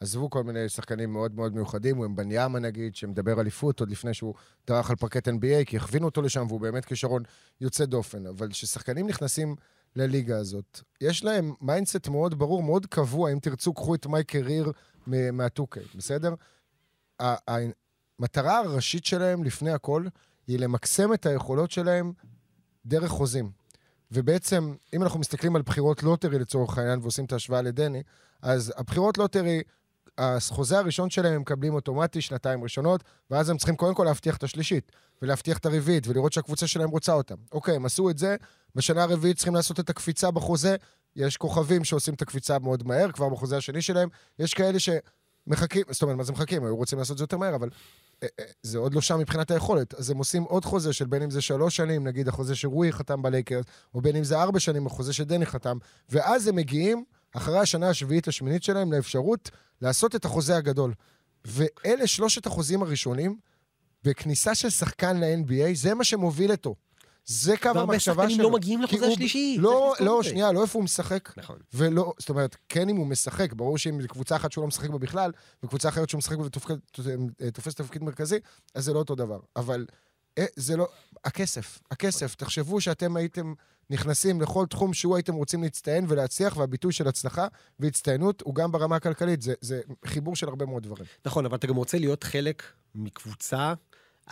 [0.00, 4.34] עזבו כל מיני שחקנים מאוד מאוד מיוחדים, וומבניאמה נגיד, שמדבר אליפות עוד לפני שהוא
[4.66, 7.22] דרך על פרקט NBA, כי הכווינו אותו לשם והוא באמת כישרון
[7.60, 8.26] יוצא דופן.
[8.26, 9.56] אבל כששחקנים נכנסים
[9.96, 14.72] לליגה הזאת, יש להם mindset מאוד ברור, מאוד קבוע, אם תרצו, קחו את My Career
[15.06, 16.34] מה-2K, בסדר?
[17.20, 20.06] המטרה הראשית שלהם, לפני הכל,
[20.46, 22.12] היא למקסם את היכולות שלהם
[22.86, 23.50] דרך חוזים.
[24.12, 28.02] ובעצם, אם אנחנו מסתכלים על בחירות lottery לצורך העניין ועושים את ההשוואה לדני,
[28.42, 29.62] אז הבחירות lottery,
[30.18, 34.42] החוזה הראשון שלהם הם מקבלים אוטומטי, שנתיים ראשונות, ואז הם צריכים קודם כל להבטיח את
[34.42, 37.34] השלישית, ולהבטיח את הרביעית, ולראות שהקבוצה שלהם רוצה אותם.
[37.52, 38.36] אוקיי, הם עשו את זה,
[38.74, 40.76] בשנה הרביעית צריכים לעשות את הקפיצה בחוזה,
[41.16, 46.02] יש כוכבים שעושים את הקפיצה מאוד מהר, כבר בחוזה השני שלהם, יש כאלה שמחכים, זאת
[46.02, 46.64] אומרת, מה זה מחכים?
[46.64, 47.68] היו רוצים לעשות את זה יותר מהר, אבל
[48.22, 49.94] אה, אה, זה עוד לא שם מבחינת היכולת.
[49.94, 53.22] אז הם עושים עוד חוזה של בין אם זה שלוש שנים, נגיד החוזה שרועי חתם
[53.22, 57.88] בלייקרס, או בין אם זה ארבע שנים, החוזה שדני חתם, ואז הם מגיעים, אחרי השנה
[57.88, 59.50] השביעית, השמינית שלהם, לאפשרות
[59.82, 60.94] לעשות את החוזה הגדול.
[61.44, 63.38] ואלה שלושת החוזים הראשונים,
[64.04, 66.74] וכניסה של שחקן ל-NBA, זה מה שמוביל אותו.
[67.24, 68.44] זה קו והרבה המחשבה שחקנים שלו.
[68.44, 69.56] לא מגיעים לחוזה השלישי.
[69.60, 70.22] לא, לא.
[70.22, 71.32] שנייה, לא איפה הוא משחק.
[71.36, 71.58] נכון.
[71.74, 74.90] ולא, זאת אומרת, כן אם הוא משחק, ברור שאם זו קבוצה אחת שהוא לא משחק
[74.90, 76.44] בה בכלל, וקבוצה אחרת שהוא משחק בה
[77.40, 78.38] ותופס תפקיד מרכזי,
[78.74, 79.40] אז זה לא אותו דבר.
[79.56, 79.86] אבל
[80.56, 80.88] זה לא...
[81.24, 82.34] הכסף, הכסף.
[82.34, 83.54] תחשבו שאתם הייתם
[83.90, 87.46] נכנסים לכל תחום שהוא הייתם רוצים להצטיין ולהצליח, והביטוי של הצלחה
[87.80, 89.42] והצטיינות הוא גם ברמה הכלכלית.
[89.42, 91.04] זה, זה חיבור של הרבה מאוד דברים.
[91.24, 92.62] נכון, אבל אתה גם רוצה להיות חלק
[92.94, 93.74] מקבוצה...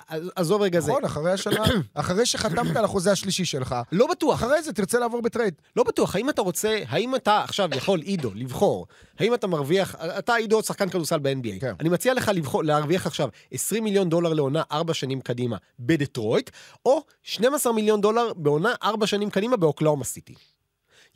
[0.09, 0.91] עז- עזוב רגע זה.
[0.91, 4.35] נכון, אחרי השנה, אחרי שחתמת על החוזה השלישי שלך, לא בטוח.
[4.35, 5.55] אחרי זה תרצה לעבור בטרייד.
[5.77, 8.87] לא בטוח, האם אתה רוצה, האם אתה עכשיו יכול, עידו, לבחור,
[9.19, 11.75] האם אתה מרוויח, אתה עידו שחקן כדורסל ב-NBA, כן.
[11.81, 16.51] אני מציע לך לבחור, להרוויח עכשיו 20 מיליון דולר לעונה 4 שנים קדימה בדטרויט,
[16.87, 20.35] או 12 מיליון דולר בעונה 4 שנים קדימה באוקלאומה סיטי.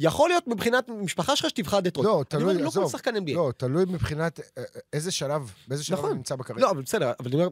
[0.01, 2.09] יכול להיות מבחינת משפחה שלך שתבחר דטרויט.
[2.09, 2.91] לא, תלוי, אומר, לא כל עזוב.
[2.93, 3.35] שחקן NBA.
[3.35, 6.13] לא, תלוי מבחינת אה, אה, איזה שלב, באיזה שלב נכון.
[6.13, 6.63] נמצא בקריירה.
[6.63, 7.49] לא, אבל בסדר, אבל אני אומר,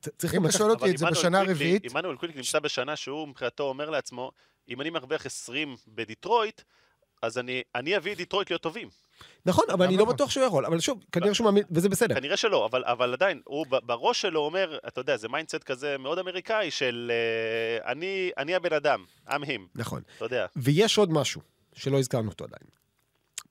[0.00, 0.58] צריך גם אם אתה לקחת...
[0.58, 4.32] שואל אותי את זה בשנה הרביעית, עמנואל קוויק נמצא בשנה שהוא מבחינתו אומר לעצמו,
[4.68, 6.62] אם אני מרוויח 20 בדיטרויט,
[7.22, 8.88] אז אני, אני אביא את דיטרויט להיות טובים.
[9.46, 10.12] נכון, אבל אני לא לא?
[10.12, 12.14] בטוח שהוא יכול, אבל שוב, כנראה שהוא מאמין, וזה בסדר.
[12.14, 16.18] כנראה שלא, אבל, אבל עדיין, הוא בראש שלו אומר, אתה יודע, זה mindset כזה מאוד
[16.18, 20.02] אמריקאי של אה, אני, אני הבן אדם, I'm him, נכון.
[20.16, 20.46] אתה יודע.
[20.56, 21.40] ויש עוד משהו
[21.74, 22.70] שלא הזכרנו אותו עדיין.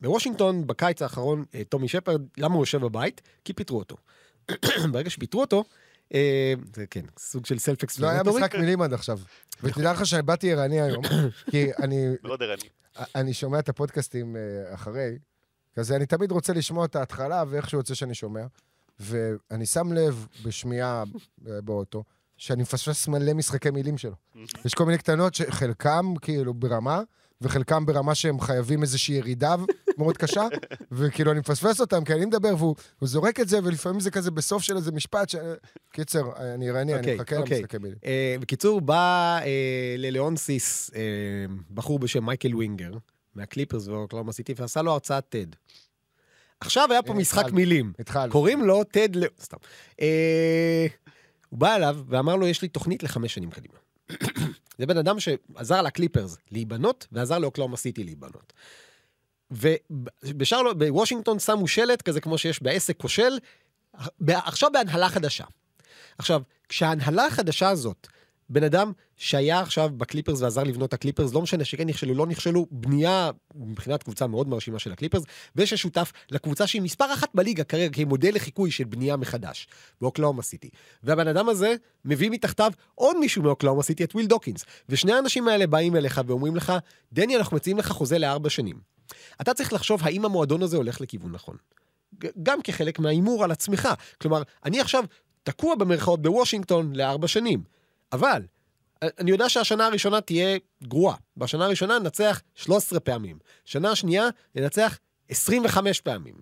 [0.01, 3.21] בוושינגטון, בקיץ האחרון, אה, טומי שפרד, למה הוא יושב בבית?
[3.45, 3.95] כי פיטרו אותו.
[4.91, 5.63] ברגע שפיטרו אותו, אה,
[6.75, 8.41] זה כן, סוג של self לא היה explanatory.
[8.41, 9.19] משחק מילים עד עכשיו.
[9.63, 11.03] ותדע לך שאני באתי ערני היום,
[11.51, 12.69] כי אני מאוד ערני.
[13.15, 15.17] אני שומע את הפודקאסטים אה, אחרי,
[15.75, 18.45] כזה אני תמיד רוצה לשמוע את ההתחלה ואיכשהו יוצא שאני שומע,
[18.99, 21.03] ואני שם לב בשמיעה
[21.47, 22.03] אה, באוטו,
[22.37, 24.15] שאני מפספס מלא משחקי מילים שלו.
[24.65, 27.01] יש כל מיני קטנות שחלקם כאילו ברמה,
[27.41, 29.55] וחלקם ברמה שהם חייבים איזושהי ירידה
[29.97, 30.47] מאוד קשה,
[30.91, 34.31] וכאילו אני מפספס אותם, כי אני מדבר והוא הוא זורק את זה, ולפעמים זה כזה
[34.31, 35.35] בסוף של איזה משפט, ש...
[35.91, 37.57] קיצר, אני ערני, אני אוקיי, מחכה אוקיי.
[37.57, 37.97] למשחקי מילים.
[38.05, 41.01] אה, בקיצור, בא אה, ללאונסיס אה,
[41.73, 42.91] בחור בשם מייקל ווינגר,
[43.35, 45.55] מהקליפרס ואוקלהומה סיטי, ועשה לו הרצאת TED.
[46.59, 47.55] עכשיו היה פה הנה, משחק התחלנו.
[47.55, 47.93] מילים.
[47.99, 48.31] התחלנו.
[48.31, 49.23] קוראים לו טד ל...
[49.41, 49.57] סתם.
[50.01, 50.87] אה,
[51.49, 53.77] הוא בא אליו ואמר לו, יש לי תוכנית לחמש שנים קדימה.
[54.77, 58.53] זה בן אדם שעזר לקליפרס להיבנות, ועזר לאוקלהומה סיטי להיבנות.
[59.51, 63.37] ובשאר, בוושינגטון שמו שלט כזה כמו שיש בעסק כושל,
[64.29, 65.45] עכשיו בהנהלה חדשה.
[66.17, 68.07] עכשיו, כשההנהלה החדשה הזאת,
[68.49, 72.67] בן אדם שהיה עכשיו בקליפרס ועזר לבנות את הקליפרס, לא משנה שכן נכשלו, לא נכשלו,
[72.71, 75.23] בנייה מבחינת קבוצה מאוד מרשימה של הקליפרס,
[75.55, 79.67] וששותף לקבוצה שהיא מספר אחת בליגה כרגע כמודל לחיקוי של בנייה מחדש,
[80.01, 80.69] באוקלהומה סיטי.
[81.03, 84.65] והבן אדם הזה מביא מתחתיו עוד מישהו מאוקלהומה סיטי, את וויל דוקינס.
[84.89, 86.73] ושני האנשים האלה באים אליך ואומרים לך,
[87.13, 88.79] דני, אנחנו מציעים לך חוזה לארבע שנים.
[89.41, 91.55] אתה צריך לחשוב האם המועדון הזה הולך לכיוון נכון.
[92.43, 93.89] גם כחלק מההימור על עצמך.
[94.21, 95.03] כלומר, אני עכשיו
[95.43, 97.63] תקוע במרכאות בוושינגטון לארבע שנים,
[98.11, 98.41] אבל
[99.01, 101.15] אני יודע שהשנה הראשונה תהיה גרועה.
[101.37, 103.39] בשנה הראשונה ננצח 13 פעמים.
[103.65, 104.97] שנה השנייה ננצח
[105.29, 106.35] 25 פעמים.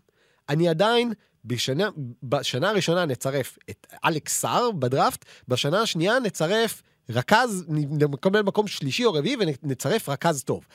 [0.50, 1.14] אני עדיין,
[1.46, 1.90] בשנה,
[2.24, 9.14] בשנה הראשונה נצרף את אלכס סער בדראפט, בשנה השנייה נצרף רכז, נקבל מקום שלישי או
[9.14, 10.68] רביעי ונצרף רכז טוב.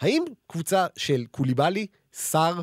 [0.00, 2.60] האם קבוצה של קוליבאלי, סער,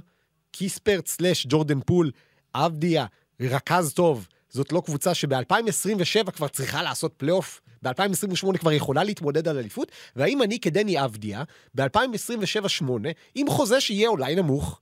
[0.52, 2.12] קיספרט slash ג'ורדן פול,
[2.56, 3.06] אבדיה,
[3.42, 9.58] רכז טוב, זאת לא קבוצה שב-2027 כבר צריכה לעשות פלייאוף, ב-2028 כבר יכולה להתמודד על
[9.58, 11.44] אליפות, והאם אני כדני אבדיה,
[11.76, 12.84] ב-2027-2028,
[13.36, 14.80] עם חוזה שיהיה אולי נמוך,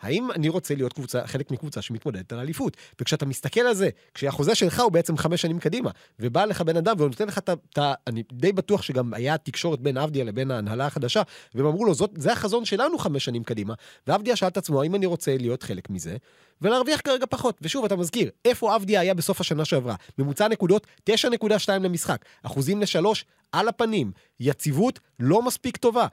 [0.00, 2.76] האם אני רוצה להיות קבוצה, חלק מקבוצה שמתמודדת על אליפות?
[3.00, 6.94] וכשאתה מסתכל על זה, כשהחוזה שלך הוא בעצם חמש שנים קדימה, ובא לך בן אדם
[6.98, 7.94] והוא נותן לך את ה...
[8.06, 11.22] אני די בטוח שגם היה תקשורת בין אבדיה לבין ההנהלה החדשה,
[11.54, 13.74] והם אמרו לו, זאת, זה החזון שלנו חמש שנים קדימה,
[14.06, 16.16] ואבדיה שאל את עצמו, האם אני רוצה להיות חלק מזה,
[16.62, 17.58] ולהרוויח כרגע פחות.
[17.62, 19.94] ושוב, אתה מזכיר, איפה אבדיה היה בסוף השנה שעברה?
[20.18, 26.06] ממוצע נקודות, 9.2 למשחק, אחוזים לשלוש, על הפנים, יציבות לא מספיק טובה.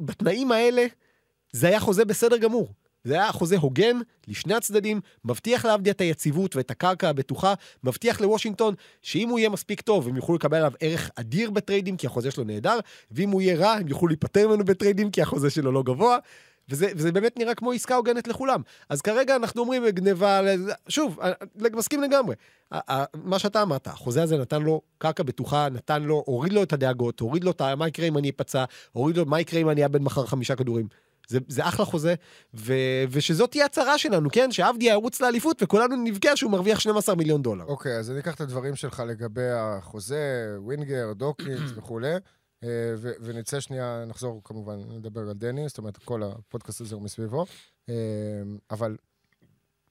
[0.00, 0.86] בתנאים האלה,
[1.52, 2.68] זה היה חוזה בסדר גמור.
[3.04, 3.96] זה היה חוזה הוגן
[4.28, 9.80] לשני הצדדים, מבטיח לעבדיה את היציבות ואת הקרקע הבטוחה, מבטיח לוושינגטון שאם הוא יהיה מספיק
[9.80, 12.78] טוב, הם יוכלו לקבל עליו ערך אדיר בטריידים כי החוזה שלו נהדר,
[13.10, 16.18] ואם הוא יהיה רע, הם יוכלו להיפטר ממנו בטריידים כי החוזה שלו לא גבוה.
[16.68, 18.62] וזה, וזה באמת נראה כמו עסקה הוגנת לכולם.
[18.88, 20.40] אז כרגע אנחנו אומרים גניבה,
[20.88, 21.20] שוב,
[21.60, 22.34] אני מסכים לגמרי.
[23.14, 27.20] מה שאתה אמרת, החוזה הזה נתן לו קרקע בטוחה, נתן לו, הוריד לו את הדאגות,
[27.20, 30.02] הוריד לו את מה יקרה אם אני אפצע, הוריד לו מה יקרה אם אני אאבד
[30.02, 30.88] מחר חמישה כדורים.
[31.32, 32.14] זה, זה אחלה חוזה,
[32.54, 32.72] ו,
[33.10, 34.52] ושזאת תהיה הצהרה שלנו, כן?
[34.52, 37.64] שעבדי ירוץ לאליפות וכולנו נבכה שהוא מרוויח 12 מיליון דולר.
[37.64, 42.14] אוקיי, אז אני אקח את הדברים שלך לגבי החוזה, ווינגר, דוקינס וכולי,
[42.64, 47.02] אה, ו- ונצא שנייה, נחזור כמובן, נדבר על דני, זאת אומרת, כל הפודקאסט הזה הוא
[47.02, 47.46] מסביבו,
[47.88, 47.94] אה,
[48.70, 48.96] אבל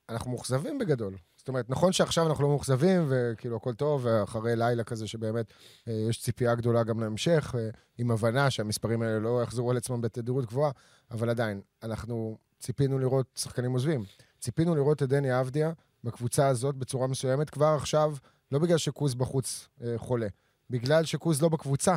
[0.09, 1.15] אנחנו מאוכזבים בגדול.
[1.37, 5.45] זאת אומרת, נכון שעכשיו אנחנו לא מאוכזבים, וכאילו הכל טוב, ואחרי לילה כזה שבאמת
[5.87, 7.55] אה, יש ציפייה גדולה גם להמשך,
[7.97, 10.71] עם הבנה שהמספרים האלה לא יחזרו על עצמם בתדירות גבוהה,
[11.11, 14.03] אבל עדיין, אנחנו ציפינו לראות שחקנים עוזבים.
[14.39, 15.71] ציפינו לראות את דני אבדיה
[16.03, 18.15] בקבוצה הזאת בצורה מסוימת כבר עכשיו,
[18.51, 20.27] לא בגלל שקוז בחוץ אה, חולה,
[20.69, 21.95] בגלל שקוז לא בקבוצה,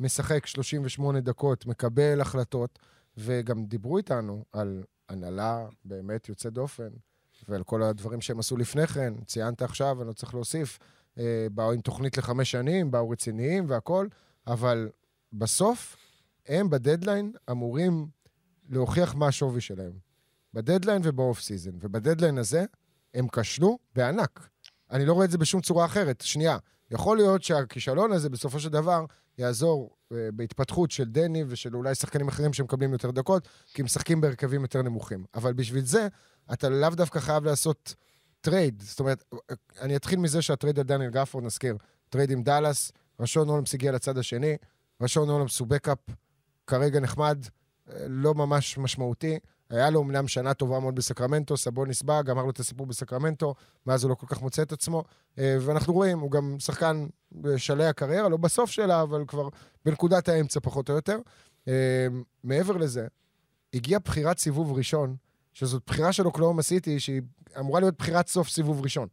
[0.00, 2.78] משחק 38 דקות, מקבל החלטות,
[3.16, 6.88] וגם דיברו איתנו על הנהלה באמת יוצאת דופן,
[7.48, 9.14] ועל כל הדברים שהם עשו לפני כן.
[9.26, 10.78] ציינת עכשיו, אני לא צריך להוסיף,
[11.18, 14.08] אה, באו עם תוכנית לחמש שנים, באו רציניים והכול,
[14.46, 14.90] אבל
[15.32, 15.96] בסוף
[16.46, 18.06] הם בדדליין אמורים
[18.72, 19.92] להוכיח מה השווי שלהם.
[20.54, 21.70] בדדליין וב off season.
[21.80, 22.64] ובדדליין הזה
[23.14, 24.48] הם כשלו בענק.
[24.90, 26.20] אני לא רואה את זה בשום צורה אחרת.
[26.20, 26.58] שנייה,
[26.90, 29.04] יכול להיות שהכישלון הזה בסופו של דבר
[29.38, 34.20] יעזור אה, בהתפתחות של דני ושל אולי שחקנים אחרים שמקבלים יותר דקות, כי הם משחקים
[34.20, 35.24] בהרכבים יותר נמוכים.
[35.34, 36.08] אבל בשביל זה,
[36.52, 37.94] אתה לאו דווקא חייב לעשות
[38.40, 38.82] trade.
[38.82, 39.24] זאת אומרת,
[39.80, 41.76] אני אתחיל מזה שה trade על דניאל גפורד, נזכיר,
[42.08, 44.56] trade עם דאלאס, רישון הולמס הגיע לצד השני,
[45.00, 45.98] רישון הולמס הוא backup
[46.66, 47.46] כרגע נחמד,
[48.08, 49.38] לא ממש משמעותי.
[49.70, 53.54] היה לו אמנם שנה טובה מאוד בסקרמנטו, סבוניס בא, גמר לו את הסיפור בסקרמנטו,
[53.86, 55.04] מאז הוא לא כל כך מוצא את עצמו.
[55.38, 59.48] אה, ואנחנו רואים, הוא גם שחקן בשלהי הקריירה, לא בסוף שלה, אבל כבר
[59.84, 61.18] בנקודת האמצע פחות או יותר.
[61.68, 62.06] אה,
[62.44, 63.06] מעבר לזה,
[63.74, 65.16] הגיעה בחירת סיבוב ראשון,
[65.52, 67.22] שזאת בחירה של אוקלאומה סיטי, שהיא
[67.58, 69.08] אמורה להיות בחירת סוף סיבוב ראשון.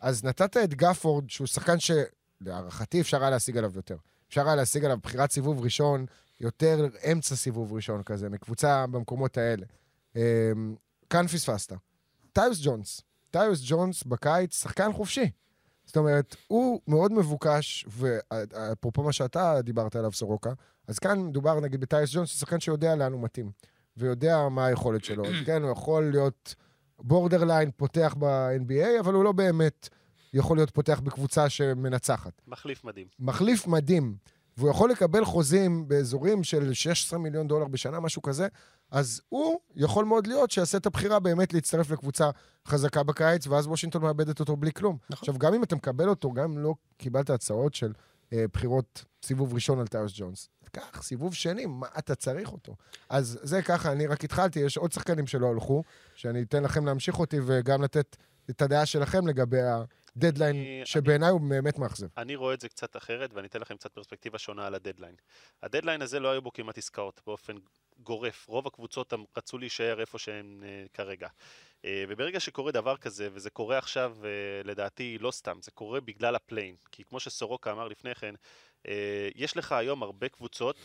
[0.00, 3.96] אז נתת את גפורד, שהוא שחקן שלהערכתי אפשר היה להשיג עליו יותר.
[4.28, 6.06] אפשר היה להשיג עליו בחירת סיבוב ראשון,
[6.42, 9.66] יותר אמצע סיבוב ראשון כזה, מקבוצה במקומות האלה.
[10.16, 10.20] אמ,
[11.10, 11.72] כאן פספסת.
[12.32, 13.00] טיוס ג'ונס.
[13.30, 15.30] טיוס ג'ונס בקיץ, שחקן חופשי.
[15.84, 20.52] זאת אומרת, הוא מאוד מבוקש, ואפרופו מה שאתה דיברת עליו, סורוקה,
[20.88, 23.50] אז כאן מדובר נגיד בטיוס ג'ונס, שחקן שיודע לאן הוא מתאים,
[23.96, 25.26] ויודע מה היכולת שלו.
[25.26, 26.54] אז כן, הוא יכול להיות
[26.98, 29.88] בורדרליין פותח ב-NBA, אבל הוא לא באמת
[30.32, 32.42] יכול להיות פותח בקבוצה שמנצחת.
[32.46, 33.06] מחליף מדהים.
[33.20, 34.16] מחליף מדהים,
[34.56, 38.48] והוא יכול לקבל חוזים באזורים של 16 מיליון דולר בשנה, משהו כזה,
[38.90, 42.30] אז הוא יכול מאוד להיות שיעשה את הבחירה באמת להצטרף לקבוצה
[42.68, 44.98] חזקה בקיץ, ואז וושינגטון מאבדת אותו בלי כלום.
[45.10, 45.18] נכון.
[45.18, 47.92] עכשיו, גם אם אתה מקבל אותו, גם אם לא קיבלת הצעות של
[48.32, 52.76] אה, בחירות סיבוב ראשון על טיוס ג'ונס, קח, סיבוב שני, מה אתה צריך אותו?
[53.08, 55.82] אז זה ככה, אני רק התחלתי, יש עוד שחקנים שלא הלכו,
[56.14, 58.16] שאני אתן לכם להמשיך אותי וגם לתת
[58.50, 59.60] את הדעה שלכם לגבי
[60.16, 62.06] הדדליין, אני- שבעיניי הוא באמת מאכזב.
[62.16, 65.14] אני רואה את זה קצת אחרת, ואני אתן לכם קצת פרספקטיבה שונה על הדדליין.
[65.62, 67.56] הדדליין הזה לא היו בו כמעט עסקאות באופן
[67.98, 68.48] גורף.
[68.48, 71.28] רוב הקבוצות רצו להישאר איפה שהן אה, כרגע.
[71.84, 74.28] אה, וברגע שקורה דבר כזה, וזה קורה עכשיו, אה,
[74.64, 76.76] לדעתי, לא סתם, זה קורה בגלל ה play-in.
[76.92, 78.34] כי כמו שסורוקה אמר לפני כן,
[78.88, 80.76] אה, יש לך היום הרבה קבוצות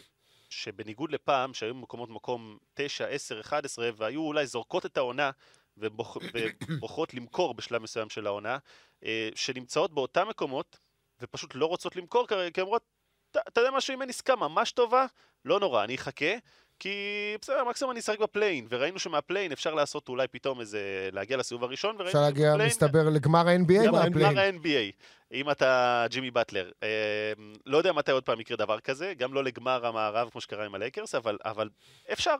[0.50, 5.32] שבניגוד לפעם, שהיו במקומות מקום 9, 10, 11, והיו אולי זורקות את העונה
[5.78, 6.18] ובוח-
[6.70, 8.58] ובוחרות למכור בשלב מסוים של העונה,
[9.04, 10.80] אה, שנמצאות באותם מקומות
[11.22, 12.84] ופשוט לא רוצות למכור כרגע, כי אומרות,
[13.32, 15.06] "אתה- אתה יודע משהו, אם אין עסקה ממש טובה,
[15.46, 16.36] לא נורא, אני אחכה,
[16.80, 16.96] כי
[17.42, 21.38] בסדר, מקסימום אני אשחק ב play-in, וראינו שמה play-in אפשר לעשות אולי פתאום איזה, להגיע
[21.38, 24.14] לסיבוב הראשון, וראינו אפשר להגיע, שב play-in- מסתבר, לגמר ה-NBA מה play-in.
[24.30, 24.92] לגמר ה-NBA,
[25.34, 26.72] אם אתה ג'ימי באטלר.
[26.84, 26.88] אה,
[27.66, 30.76] לא יודע מתי עוד פעם יקרה דבר כזה, גם לא לגמר המערב כמו שקרה עם
[30.76, 31.70] הלייקרס, אבל, אבל
[32.12, 32.36] אפשר.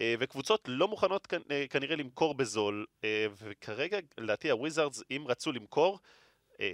[0.00, 5.52] אה, וקבוצות לא מוכנות כנ- אה, כנראה למכור בזול, אה, וכרגע, לדעתי הוויזארדס, אם רצו
[5.52, 5.98] למכור,
[6.60, 6.70] אה,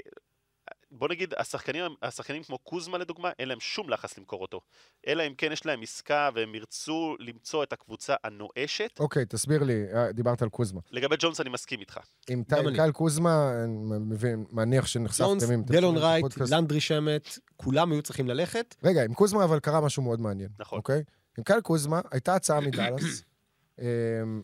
[0.94, 4.60] בוא נגיד, השחקנים, השחקנים כמו קוזמה לדוגמה, אין להם שום לחץ למכור אותו.
[5.06, 8.90] אלא אם כן יש להם עסקה והם ירצו למצוא את הקבוצה הנואשת.
[9.00, 10.80] אוקיי, תסביר לי, אה, דיברת על קוזמה.
[10.90, 11.98] לגבי ג'ונס אני מסכים איתך.
[12.30, 12.76] עם גם טי- אני.
[12.76, 15.62] קייל קוזמה, אני מבין, מניח שנחשפתם ג'ונס, אם...
[15.62, 16.52] דלון תשמעו את רייט.
[16.52, 18.74] לנדרי שמט, כולם היו צריכים ללכת.
[18.84, 20.48] רגע, עם קוזמה אבל קרה משהו מאוד מעניין.
[20.58, 20.78] נכון.
[20.78, 21.02] אוקיי?
[21.38, 23.22] עם קייל קוזמה, הייתה הצעה מדאלאס.
[23.80, 24.42] אמ,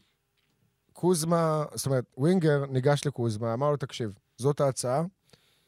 [0.93, 5.03] קוזמה, זאת אומרת, ווינגר ניגש לקוזמה, אמר לו, תקשיב, זאת ההצעה,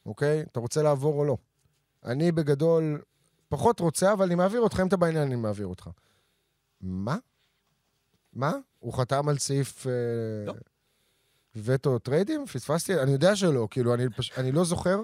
[0.06, 0.42] אוקיי?
[0.42, 1.36] אתה רוצה לעבור או לא?
[2.04, 3.00] אני בגדול
[3.48, 5.88] פחות רוצה, אבל אני מעביר אותך, אם אתה בעניין, אני מעביר אותך.
[6.80, 7.16] מה?
[8.32, 8.52] מה?
[8.78, 9.86] הוא חתם על סעיף...
[9.86, 9.92] אה,
[10.46, 10.54] לא.
[11.56, 12.46] וטו טריידים?
[12.46, 13.00] פספסתי?
[13.00, 14.32] אני יודע שלא, כאילו, אני, פש...
[14.38, 15.00] אני לא זוכר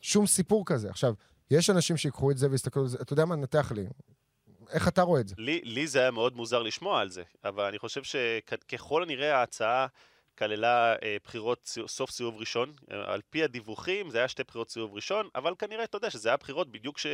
[0.00, 0.90] שום סיפור כזה.
[0.90, 1.14] עכשיו,
[1.50, 3.36] יש אנשים שיקחו את זה ויסתכלו על זה, אתה יודע מה?
[3.36, 3.86] נתח לי.
[4.70, 5.34] איך אתה רואה את זה?
[5.38, 9.86] לי, לי זה היה מאוד מוזר לשמוע על זה, אבל אני חושב שככל הנראה ההצעה
[10.38, 12.72] כללה אה, בחירות סוף סיבוב ראשון.
[12.92, 16.28] אה, על פי הדיווחים זה היה שתי בחירות סיבוב ראשון, אבל כנראה, אתה יודע, שזה
[16.28, 17.06] היה בחירות בדיוק ש,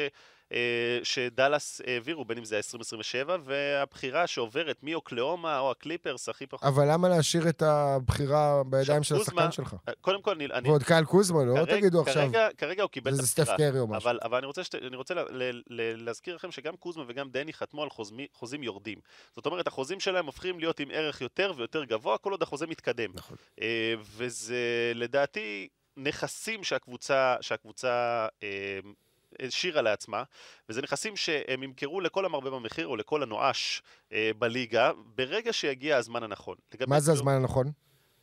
[1.03, 6.64] שדאלאס העבירו, בין אם זה היה 2027, והבחירה שעוברת מאוקלאומה או הקליפרס הכי פחות...
[6.68, 9.76] אבל למה להשאיר את הבחירה בידיים של עכשיו, השחקן קוזמה- שלך?
[9.88, 10.68] אה, קודם כל, אני...
[10.68, 13.47] ועוד קייל קוזמה, לא כרגע- תגידו עכשיו, כרגע, כרגע הוא קיבל את זה הבחירה.
[13.47, 14.03] סטף קרי או משהו.
[14.09, 17.30] אבל, אבל אני רוצה, שת, אני רוצה ל, ל, ל, להזכיר לכם שגם קוזמה וגם
[17.30, 18.99] דני חתמו על חוזמי, חוזים יורדים.
[19.34, 23.11] זאת אומרת, החוזים שלהם הופכים להיות עם ערך יותר ויותר גבוה, כל עוד החוזה מתקדם.
[23.14, 23.36] נכון.
[23.62, 24.57] אה, וזה
[24.95, 28.78] לדעתי נכסים שהקבוצה, שהקבוצה אה,
[29.43, 30.22] השאירה לעצמה,
[30.68, 33.82] וזה נכסים שהם ימכרו לכל המרבה במחיר או לכל הנואש
[34.12, 36.57] אה, בליגה, ברגע שיגיע הזמן הנכון.
[36.87, 37.66] מה זה הזמן הנכון?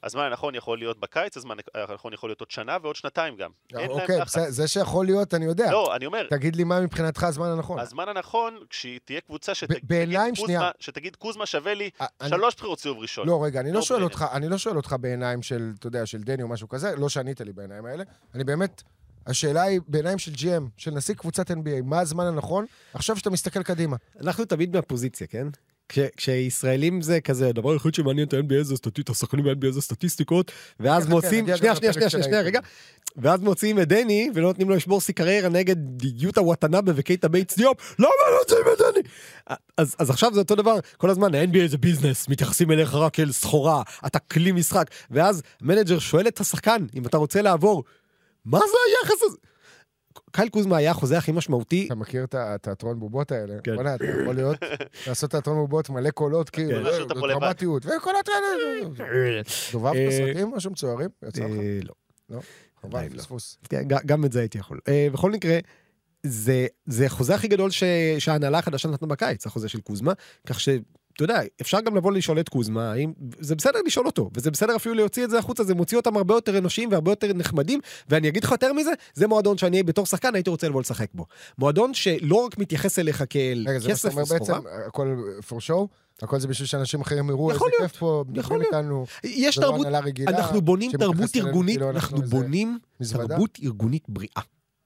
[0.04, 3.50] הזמן הנכון יכול להיות בקיץ, הזמן הנכון יכול להיות עוד שנה ועוד שנתיים גם.
[3.72, 4.22] להם אוקיי.
[4.22, 5.72] בסדר, זה שיכול להיות, אני יודע.
[5.72, 7.80] לא, אני אומר, תגיד לי מה מבחינתך הזמן הנכון.
[7.80, 10.72] הזמן הנכון, כשתהיה קבוצה שתגיד בעיניים, קוזמה, שנייה.
[10.80, 13.28] שתגיד קוזמה שווה לי אה, אני- שלוש בחירות סיבוב ראשון.
[13.28, 14.04] לא, רגע, אני לא לא שואל.
[14.04, 17.10] אותך, אני לא שואל אותך בעיניים של, אתה יודע, של דני או משהו כזה, לא
[17.10, 18.04] שענית לי בעיניים האלה.
[18.36, 18.84] אני באמת,
[19.28, 23.64] השאלה היא בעיניים של GM, של נשיא קבוצת NBA, מה הזמן הנכון, עכשיו שאתה מסתכל
[23.64, 23.98] קדימה.
[24.22, 25.48] אנחנו תמיד מהפוזיציה, כן?
[25.90, 30.52] כש, כשישראלים זה כזה, הדבר היחיד שמעניין את ה-NBA זה סטטיסטיקות, השחקנים ב-NBA זה סטטיסטיקות,
[30.80, 32.60] ואז חכה, מוצאים, גם שנייה, שנייה, לפרק שנייה, של שנייה, רגע.
[33.18, 37.58] ואז מוציאים את דני, ולא נותנים לו לשבור שיא קריירה נגד יוטה וואטנאבה וקייטה בייטס
[37.58, 39.04] דיופ, למה לא מוציאים את דני?
[39.78, 43.32] אז, אז עכשיו זה אותו דבר, כל הזמן, ה-NBA זה business, מתייחסים אליך רק כאל
[43.32, 47.84] סחורה, אתה כלי משחק, ואז manager שואל את השחקן, אם אתה רוצה לעבור,
[48.46, 49.38] מה זה היחס הזה?
[50.32, 53.54] קייל קוזמה היה החוזה הכי משמעותי אתה מכיר את התיאטרון בובות האלה?
[53.64, 53.76] כן.
[53.76, 54.58] בוא'נה, אתה יכול להיות,
[55.08, 56.86] לעשות תיאטרון בובות מלא קולות, כאילו, כן.
[56.86, 57.28] אה, לבד.
[57.28, 59.42] דרמטיות, וקולות כאלה.
[59.72, 61.10] דובב אה, בסרטים, משהו מצוירים?
[61.28, 61.52] יצא לך?
[61.52, 61.80] אה,
[62.30, 62.42] לא.
[62.82, 63.18] חבל, לא.
[63.18, 63.58] פספוס.
[63.70, 64.80] כן, גם את זה הייתי יכול.
[64.88, 65.60] אה, בכל מקרה,
[66.24, 67.84] זה, זה החוזה הכי גדול ש,
[68.20, 70.14] שההנהלה החדשה נתנה בקיץ, החוזה של קוזמה,
[70.48, 70.70] כך ש...
[71.16, 73.14] אתה יודע, אפשר גם לבוא לשאול את קוזמה, האם...
[73.40, 76.34] זה בסדר לשאול אותו, וזה בסדר אפילו להוציא את זה החוצה, זה מוציא אותם הרבה
[76.34, 80.36] יותר אנושיים והרבה יותר נחמדים, ואני אגיד לך יותר מזה, זה מועדון שאני בתור שחקן
[80.36, 81.26] הייתי רוצה לבוא לשחק בו.
[81.58, 85.16] מועדון שלא רק מתייחס אליך כאל רגע, זה מה שאתה כסף אומר וסחורה, בעצם, הכל
[85.50, 85.88] for show?
[86.22, 88.74] הכל זה בשביל שאנשים אחרים יראו איזה כיף פה, יכול מדברים להיות.
[88.74, 92.80] איתנו, יש זה לא תרבות, רגילה, אנחנו בונים תרבות אלינו ארגונית, כאילו אנחנו בונים.
[93.12, 94.42] תרבות ארגונית בריאה.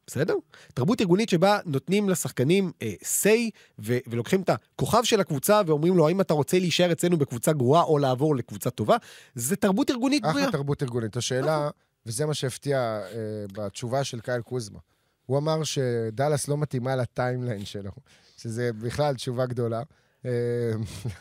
[0.07, 0.35] בסדר?
[0.73, 6.07] תרבות ארגונית שבה נותנים לשחקנים אה, say ו- ולוקחים את הכוכב של הקבוצה ואומרים לו
[6.07, 8.97] האם אתה רוצה להישאר אצלנו בקבוצה גרועה או לעבור לקבוצה טובה,
[9.35, 10.39] זה תרבות ארגונית בריאה.
[10.39, 11.17] אחלה תרבות ארגונית.
[11.17, 11.69] השאלה,
[12.05, 13.09] וזה מה שהפתיע אה,
[13.53, 14.79] בתשובה של קייל קוזמה,
[15.25, 17.91] הוא אמר שדאלאס לא מתאימה ל timeline שלו,
[18.37, 19.81] שזה בכלל תשובה גדולה.
[20.25, 20.31] אה,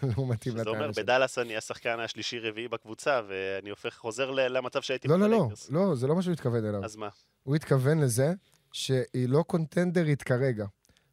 [0.17, 0.91] לא מתאים זה אומר.
[0.97, 5.49] בדאלאס אני השחקן השלישי-רביעי בקבוצה, ואני הופך, חוזר למצב שהייתי לא, לא, לא.
[5.71, 6.85] לא, זה לא מה שהוא התכוון אליו.
[6.85, 7.09] אז מה?
[7.43, 8.33] הוא התכוון לזה
[8.75, 10.67] שהיא לא קונטנדרית כרגע,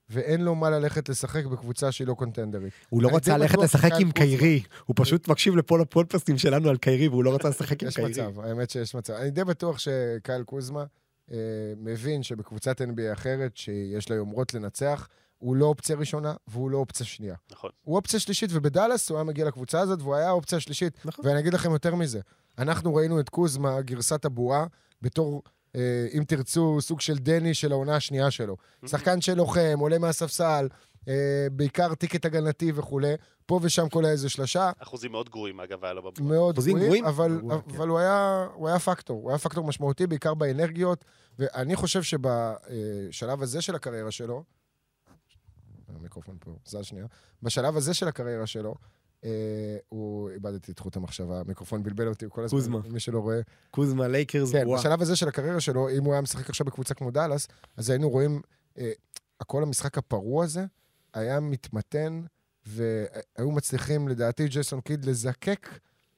[0.10, 2.74] ואין לו מה ללכת לשחק בקבוצה שהיא לא קונטנדרית.
[2.90, 6.78] הוא לא רצה די ללכת לשחק עם קיירי, הוא פשוט מקשיב לכל הפודקאסטים שלנו על
[6.78, 8.12] קיירי והוא לא רצה לשחק עם יש קיירי.
[8.12, 9.14] מצב, האמת שיש מצב.
[9.14, 10.84] אני די בטוח שקייל קוזמה
[11.32, 11.38] אה,
[11.78, 15.08] מבין שבקבוצת NBA אחרת, שיש לה יומרות לנצח,
[15.38, 17.36] הוא לא אופציה ראשונה והוא לא אופציה שנייה.
[17.52, 17.70] נכון.
[17.82, 20.98] הוא אופציה שלישית, ובדאלאס הוא היה מגיע לקבוצה הזאת והוא היה אופציה שלישית.
[21.06, 21.26] נכון.
[21.28, 22.20] ואני אגיד לכם יותר מזה,
[22.58, 24.66] אנחנו ראינו את קוזמה, גרסת הבועה,
[25.02, 25.42] בתור,
[26.18, 28.58] אם תרצו, סוג של דני של העונה השנייה שלו.
[28.86, 30.68] שחקן שלוחם, עולה מהספסל,
[31.08, 33.14] אה, בעיקר ticket הגנתי וכולי,
[33.46, 34.72] פה ושם כל איזה שלושה.
[34.80, 36.30] אחוזים מאוד גרועים, אגב, היה לו בבועה.
[36.30, 37.06] מאוד גבוהים, גבוהים?
[37.06, 37.76] אבל, גרוע, כן.
[37.76, 41.06] אבל הוא, היה, הוא היה פקטור, הוא היה פקטור משמעותי, בעיקר באנרגיות,
[41.40, 44.44] ואני חושב שבשלב הזה של הקריירה שלו,
[45.88, 47.06] המיקרופון פה, זז שנייה,
[47.44, 49.01] בשלב הזה של הקריירה שלו, אה,
[49.90, 52.80] הוא, איבדתי את חוט המחשבה, המיקרופון בלבל אותי כל הזמן, קוזמה.
[52.90, 53.42] מי שלא רואה.
[53.72, 54.80] קוזמה לייקרס כן, גרועה.
[54.80, 57.48] בשלב הזה של הקריירה שלו, אם הוא היה משחק עכשיו בקבוצה כמו דאלאס,
[57.78, 58.42] אז היינו רואים,
[58.78, 58.92] אה,
[59.40, 60.66] הכל המשחק הפרוע הזה
[61.14, 62.22] היה מתמתן,
[62.66, 65.68] והיו מצליחים, לדעתי, ג'ייסון קיד לזקק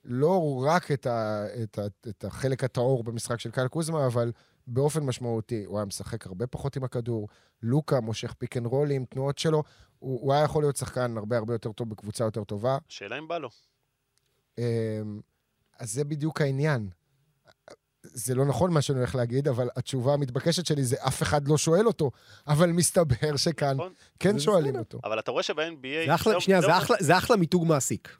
[0.05, 4.31] לא רק את, ה, את, ה, את החלק הטהור במשחק של קייל קוזמה, אבל
[4.67, 5.65] באופן משמעותי.
[5.65, 7.27] הוא היה משחק הרבה פחות עם הכדור,
[7.61, 9.63] לוקה מושך pick and roll ים, תנועות שלו,
[10.03, 12.77] הוא, הוא היה יכול להיות שחקן הרבה הרבה יותר טוב בקבוצה יותר טובה.
[12.89, 13.49] השאלה אם בא לו.
[14.57, 14.63] אמ,
[15.79, 16.89] אז זה בדיוק העניין.
[18.03, 21.57] זה לא נכון מה שאני הולך להגיד, אבל התשובה המתבקשת שלי זה אף אחד לא
[21.57, 22.11] שואל אותו,
[22.47, 23.93] אבל מסתבר שכאן נכון?
[24.19, 24.79] כן זה שואלים בסדר.
[24.79, 24.99] אותו.
[25.03, 26.07] אבל אתה רואה שב-NBA...
[26.07, 28.17] זה אחלה, שנייה, זה אחלה- זה אחלה מיתוג מעסיק.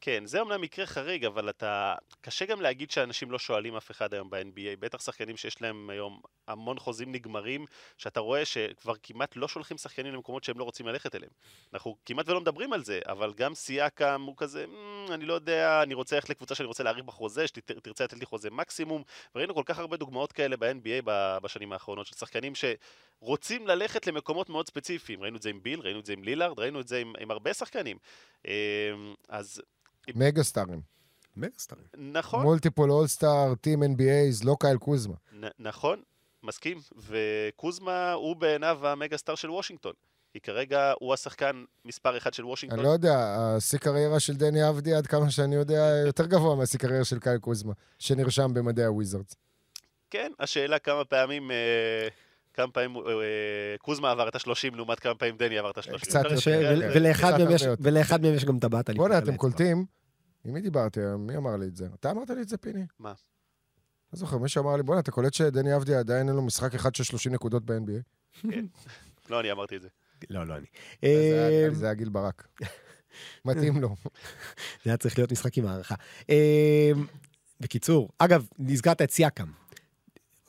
[0.00, 1.94] כן, זה אומנם מקרה חריג, אבל אתה...
[2.20, 6.20] קשה גם להגיד שאנשים לא שואלים אף אחד היום ב-NBA, בטח שחקנים שיש להם היום
[6.48, 11.14] המון חוזים נגמרים, שאתה רואה שכבר כמעט לא שולחים שחקנים למקומות שהם לא רוצים ללכת
[11.14, 11.30] אליהם.
[11.74, 15.82] אנחנו כמעט ולא מדברים על זה, אבל גם סייקם הוא כזה, "מ, אני לא יודע,
[15.82, 19.02] אני רוצה ללכת לקבוצה שאני רוצה להאריך בחוזה, שתרצה לתת לי חוזה מקסימום,
[19.34, 21.02] וראינו כל כך הרבה דוגמאות כאלה ב-NBA
[21.42, 25.22] בשנים האחרונות, של שחקנים שרוצים ללכת למקומות מאוד ספציפיים.
[25.22, 27.30] ראינו את זה עם ביל, ראינו את זה עם לילארד, ראינו את זה עם, עם
[27.30, 27.98] הרבה שחקנים.
[28.44, 28.52] אמ,
[29.28, 29.62] אז
[30.16, 30.80] מגה סטארים.
[31.36, 31.84] מגסטרים.
[31.96, 35.14] נכון, multiple All-Star, team NBA's, לא קייל קוזמה.
[35.32, 36.02] נ- נכון,
[36.42, 36.78] מסכים.
[37.08, 39.92] וקוזמה הוא בעיניו ה mega star של וושינגטון.
[40.32, 42.78] כי כרגע הוא השחקן מספר אחד של וושינגטון.
[42.78, 46.78] אני לא יודע, השיא קריירה של דני אבדיה, עד כמה שאני יודע, יותר גבוה מהשיא
[46.78, 49.34] קריירה של קייל קוזמה, שנרשם במדעי הוויזרדס.
[50.10, 51.50] כן, השאלה כמה פעמים...
[51.50, 52.08] אה,
[52.54, 53.02] כמה פעמים אה,
[53.78, 55.98] קוזמה עבר את ה-30 לעומת כמה פעמים דני עבר את ה-30.
[55.98, 56.40] קצת יותר.
[56.40, 56.88] כן.
[56.94, 57.82] ולאחד מהם יש- יותר.
[57.82, 58.90] ולאחד מהם יש גם טבעת.
[58.90, 59.36] בוא'נה, אתם.
[59.36, 59.84] קולטים?
[60.44, 61.26] עם מי דיברתי היום?
[61.26, 61.86] מי אמר לי את זה?
[62.00, 62.86] אתה אמרת לי את זה, פיני?
[62.98, 63.12] מה?
[64.12, 66.94] לא זוכר, מישהו אמר לי, בואנה, אתה קולט שדני אבדיה עדיין אין לו משחק אחד
[66.94, 68.48] של 30 נקודות ב-NBA?
[69.30, 69.88] לא, אני אמרתי את זה.
[70.30, 70.66] לא, לא אני.
[71.02, 71.08] זה
[71.48, 72.48] היה- אה, גיל ברק.
[73.44, 73.94] מתאים לו.
[74.84, 75.94] זה היה צריך להיות משחק עם הערכה.
[76.30, 76.90] אה,
[77.60, 79.50] בקיצור, אגב, הזכרת את סיאקם.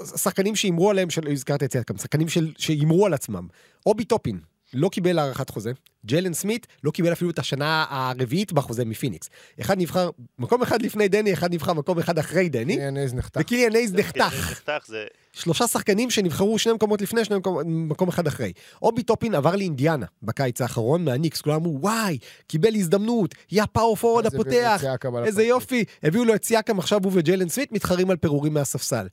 [0.03, 1.27] שחקנים שהימרו עליהם, של...
[1.31, 2.27] הזכרת את סיאקם, שחקנים.
[2.57, 3.47] שהימרו על עצמם.
[3.85, 4.39] אובי טופין
[4.73, 5.71] לא קיבל הארכת חוזה,
[6.05, 9.29] ג'יילן סמית לא קיבל אפילו את השנה הרביעית בחוזה מפיניקס.
[9.61, 10.09] אחד נבחר
[10.39, 13.41] מקום אחד לפני דני, אחד נבחר מקום אחד אחרי דני, קיליאן הייז נחתך.
[13.41, 14.61] וקיליאן הייז כן, נחתך.
[15.33, 18.53] שלושה שחקנים שנבחרו שני מקומות לפני, שני מקום, מקום אחד אחרי.
[18.81, 22.17] אובי טופין עבר לאינדיאנה בקיץ האחרון מהניקס, כולם אמרו, וואי,
[22.47, 24.83] קיבל הזדמנות, יא פאור את הפותח,
[25.25, 25.43] איזה.
[25.43, 25.83] יופי.
[26.03, 29.07] הביאו לו את סיאקם, עכשיו הוא וג'יילן סמית מתחרים על פירורים מהספסל.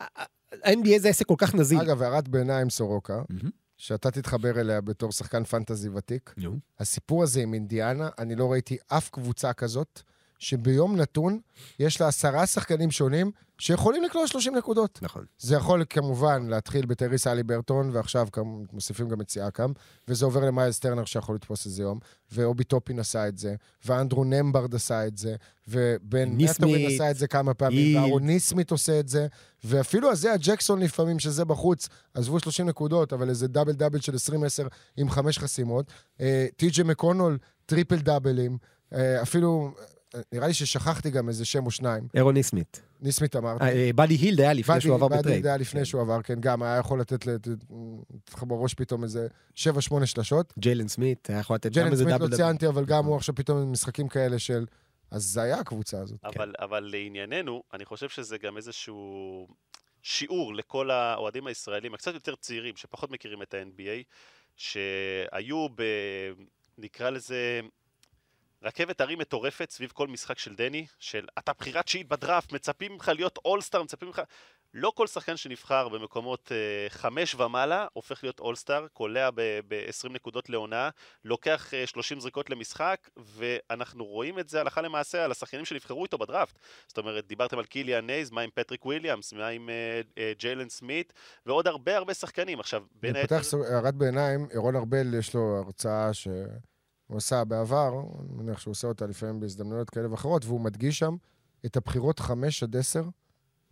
[0.00, 1.80] ה-NBA זה עסק כל כך נזיל.
[1.80, 3.63] אגב, הערת ביניים סורוקה, מהמם.
[3.76, 6.34] שאתה תתחבר אליה בתור שחקן פנטזי ותיק.
[6.36, 6.58] נו.
[6.78, 10.02] הסיפור הזה עם אינדיאנה, אני לא ראיתי אף קבוצה כזאת,
[10.44, 11.38] שביום נתון
[11.78, 14.98] יש לה עשרה שחקנים שונים שיכולים לקלוע 30 נקודות.
[15.02, 15.24] נכון.
[15.38, 18.28] זה יכול כמובן להתחיל בטריס אלי ברטון, ועכשיו
[18.72, 19.72] מוסיפים גם את סיאקם,
[20.08, 21.98] וזה עובר למיילס טרנר שיכול לתפוס איזה יום,
[22.32, 25.36] ואובי טופין עשה את זה, ואנדרו נמהארד עשה את זה,
[25.68, 27.96] ובן מתורין עשה את זה כמה פעמים.
[27.96, 29.26] וארון ניסמית עושה את זה,
[29.64, 34.16] ואפילו אייזיאה ג'קסון לפעמים, שזה בחוץ, עזבו 30 נקודות, אבל איזה double double של 20-10
[34.96, 35.92] עם חמש חסימות.
[36.20, 38.58] אה, טי.ג'י מקונול, triple double ים,
[38.94, 39.74] אה, אפילו...
[40.14, 42.08] אה, נראה לי ששכחתי גם איזה שם או שניים.
[42.14, 42.82] ארון ניסמית.
[43.00, 43.64] ניסמית אמרתי.
[43.64, 45.42] אה, באדי הילד היה לפני שהוא עבר באדי ב trade.
[45.42, 49.58] זה היה לפני שהוא עבר, כן, גם היה יכול לתת לך בראש פתאום איזה 7-8
[50.04, 50.54] שלשות.
[50.58, 52.36] ג'לן סמית היה יכול לתת גם איזה סמית דאבל לא דאבל.
[52.36, 54.66] ציינתי, אבל גם הוא עכשיו פתאום עם משחקים כאלה של...
[55.10, 56.18] אז זה היה הקבוצה הזאת.
[56.24, 59.46] אבל, אבל לענייננו, אני חושב שזה גם איזשהו
[60.02, 64.02] שיעור לכל האוהדים הישראלים, הקצת יותר צעירים, שפחות מכירים את ה-NBA,
[64.56, 65.82] שהיו ב...
[66.78, 67.60] נקרא לזה...
[68.64, 73.08] רכבת הרים מטורפת סביב כל משחק של דני, של אתה בחירה תשיעית בדראפט, מצפים ממך
[73.14, 74.22] להיות אולסטאר, מצפים ממך...
[74.76, 80.90] לא כל שחקן שנבחר במקומות אה, חמש ומעלה הופך להיות All-Star, קולע ב-20 נקודות לעונה,
[81.24, 86.18] לוקח אה, 30 זריקות למשחק, ואנחנו רואים את זה הלכה למעשה על השחקנים שנבחרו איתו
[86.18, 86.58] בדראפט.
[86.86, 90.68] זאת אומרת, דיברתם על קיליאן הייז, מה עם פטריק וויליאמס, מה עם אה, אה, ג'יילן
[90.68, 91.12] סמית,
[91.46, 92.60] ועוד הרבה הרבה שחקנים.
[92.60, 93.36] עכשיו, בין אני היתר...
[93.36, 96.10] פותח סוג- הערת ביניים, ירון ארבל, יש לו הרצאה
[97.14, 101.16] שהוא עשה בעבר, אני מניח שהוא עושה אותה לפעמים בהזדמנויות כאלה ואחרות, והוא מדגיש שם
[101.66, 103.04] את הבחירות 5 עד 10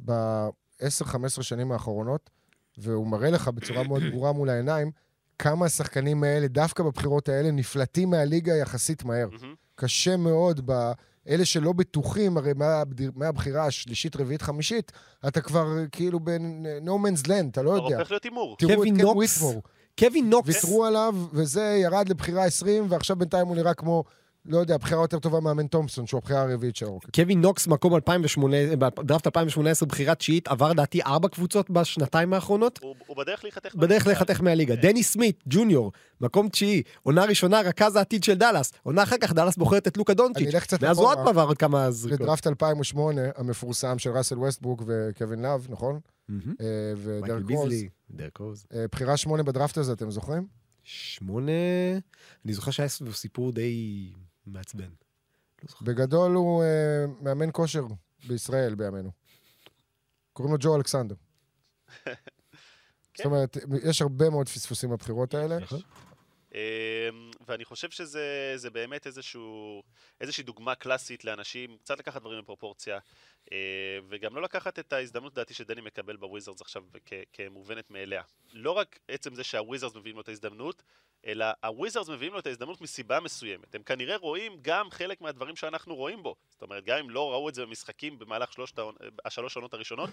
[0.05, 2.31] ב-10-15 שנים האחרונות,
[2.79, 4.91] והוא מראה לך בצורה מאוד ברורה מול העיניים,
[5.39, 9.29] כמה השחקנים האלה, דווקא בבחירות האלה, נפלטים מהליגה יחסית מהר.
[9.75, 10.93] קשה מאוד ב...
[11.29, 14.93] אלה שלא בטוחים, הרי מהבד- מהבחירה השלישית, רביעית, חמישית,
[15.29, 17.99] אתה כבר כאילו ב-no man's land, אתה לא יודע.
[17.99, 18.57] הופך להיות הימור.
[18.59, 19.43] תראו את קווין קן נוקס.
[19.43, 19.63] וויטמור.
[19.99, 20.49] קווין נוקס.
[20.49, 24.05] ויתרו עליו, וזה ירד לבחירה 20, ועכשיו בינתיים הוא נראה כמו,
[24.47, 27.15] לא יודע, בחירה יותר טובה מאמן תומפסון, שהוא הבחירה הרביעית של הרוקטס.
[27.15, 32.79] קווין נוקס, מקום 2008, בדראפט 2018, בחירה תשיעית, עבר לדעתי ארבע קבוצות בשנתיים האחרונות.
[32.83, 33.75] הוא, הוא בדרך להיחתך.
[33.75, 34.11] בדרך בליגה.
[34.11, 34.75] להיחתך מהליגה.
[34.75, 38.73] דניס סמית, ג'וניור, מקום תשיעי, עונה ראשונה, רכז העתיד של דאלאס.
[38.83, 40.55] עונה אחר כך דאלאס בוחרת את לוקה אני דונצ'יץ'.
[40.55, 41.19] אלך קצת ואז הוא עוד.
[41.19, 42.21] פעם עבר עוד כמה זריקות.
[42.21, 46.01] לדראפט 2008, המפורסם של ראסל ווסטברוק וקווין לאב, נכון?
[46.29, 46.55] מהמם.
[46.61, 46.67] אה,
[47.21, 47.73] מייקל ודרק רוז.
[48.13, 48.67] דרק רוז.
[48.75, 50.47] אה, בחירה שמונה בדראפט הזה, אתם זוכרים?
[50.85, 51.53] שמונה...
[52.45, 54.13] אני זוכר שהיה סביבו סיפור די
[54.47, 54.91] מעצבן.
[55.63, 55.77] לא.
[55.83, 57.87] בגדול הוא אה, מאמן כושר
[58.29, 59.11] בישראל בימינו.
[60.33, 61.15] קוראים לו ג'ו אלכסנדר.
[63.17, 65.59] זאת אומרת, יש הרבה מאוד פספוסים בבחירות האלה.
[66.55, 69.83] אמ, ואני חושב שזה זה באמת איזשהו,
[70.21, 72.99] איזושהי דוגמה קלאסית לאנשים, קצת לקחת דברים בפרופורציה,
[73.53, 76.83] אה, וגם לא לקחת את ההזדמנות, לדעתי, שדני מקבל בוויזרדס עכשיו
[77.33, 78.23] כמובנת מאליה.
[78.53, 80.83] לא רק עצם זה שהוויזרדס מביאים לו את ההזדמנות,
[81.27, 83.75] אלא הוויזרדס מביאים לו את ההזדמנות מסיבה מסוימת.
[83.75, 86.37] הם כנראה רואים גם חלק מהדברים שאנחנו רואים בו.
[86.49, 88.79] זאת אומרת, גם אם לא ראו את זה במשחקים במהלך שלושת
[89.25, 90.11] השלוש העונות הראשונות,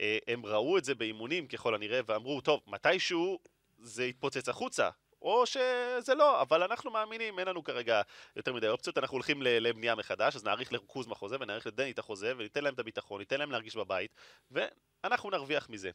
[0.00, 3.38] אה, הם ראו את זה באימונים ככל הנראה, ואמרו, טוב, מתישהו
[3.78, 4.90] זה יתפוצץ החוצה.
[5.24, 8.02] או שזה לא, אבל אנחנו מאמינים, אין לנו כרגע
[8.36, 12.32] יותר מדי אופציות, אנחנו הולכים לבנייה מחדש, אז נאריך לריכוז מהחוזה ונאריך לדני את החוזה
[12.36, 14.10] וניתן להם את הביטחון, ניתן להם להרגיש בבית,
[14.50, 15.90] ואנחנו נרוויח מזה.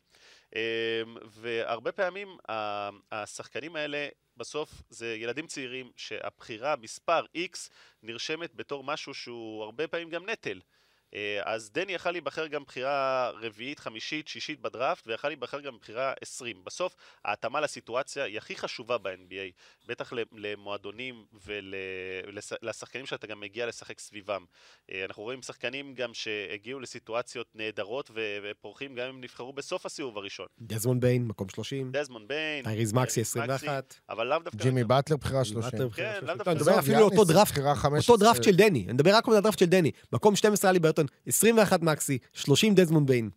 [0.55, 0.59] אמ,
[1.25, 2.37] והרבה פעמים
[3.11, 4.07] השחקנים האלה,
[4.37, 7.69] בסוף זה ילדים צעירים שהבחירה, מספר X,
[8.03, 10.59] נרשמת בתור משהו שהוא הרבה פעמים גם נטל.
[11.15, 16.13] אה, אז דני יכל להיבחר גם בחירה רביעית, חמישית, שישית בדראפט, ויכל להיבחר גם בחירה
[16.21, 16.63] 20.
[16.65, 16.95] בסוף,
[17.25, 19.51] ההתאמה לסיטואציה היא הכי חשובה ב-NBA,
[19.87, 21.25] בטח ל- למועדונים
[22.61, 24.45] ולשחקנים שאתה גם מגיע לשחק סביבם.
[24.91, 30.17] אה, אנחנו רואים שחקנים גם שהגיעו לסיטואציות נהדרות ו- ופורחים גם אם נבחרו בסוף הסיבוב
[30.17, 30.45] הראשון.
[30.61, 31.91] דזמונד ביין, מקום 30.
[31.91, 33.95] דזמונד ביין, טייריס מקסי, טייריס 21.
[34.09, 34.57] אבל לאו דווקא...
[34.63, 35.61] ג'ימי באטלר, בחירה 30.
[35.71, 36.27] באטלר, בחירה כן, 30.
[36.27, 36.79] לאו לא, דווקא אני מדבר.
[36.79, 38.13] אפילו על אותו דראפט, בחירה 15.
[38.13, 38.83] אותו דראפט של דני.
[38.85, 39.91] אני מדבר רק על הדראפט של דני.
[40.13, 43.29] מקום 12 היה הליברטון, 21 מקסי, 30 דזמונד ביין.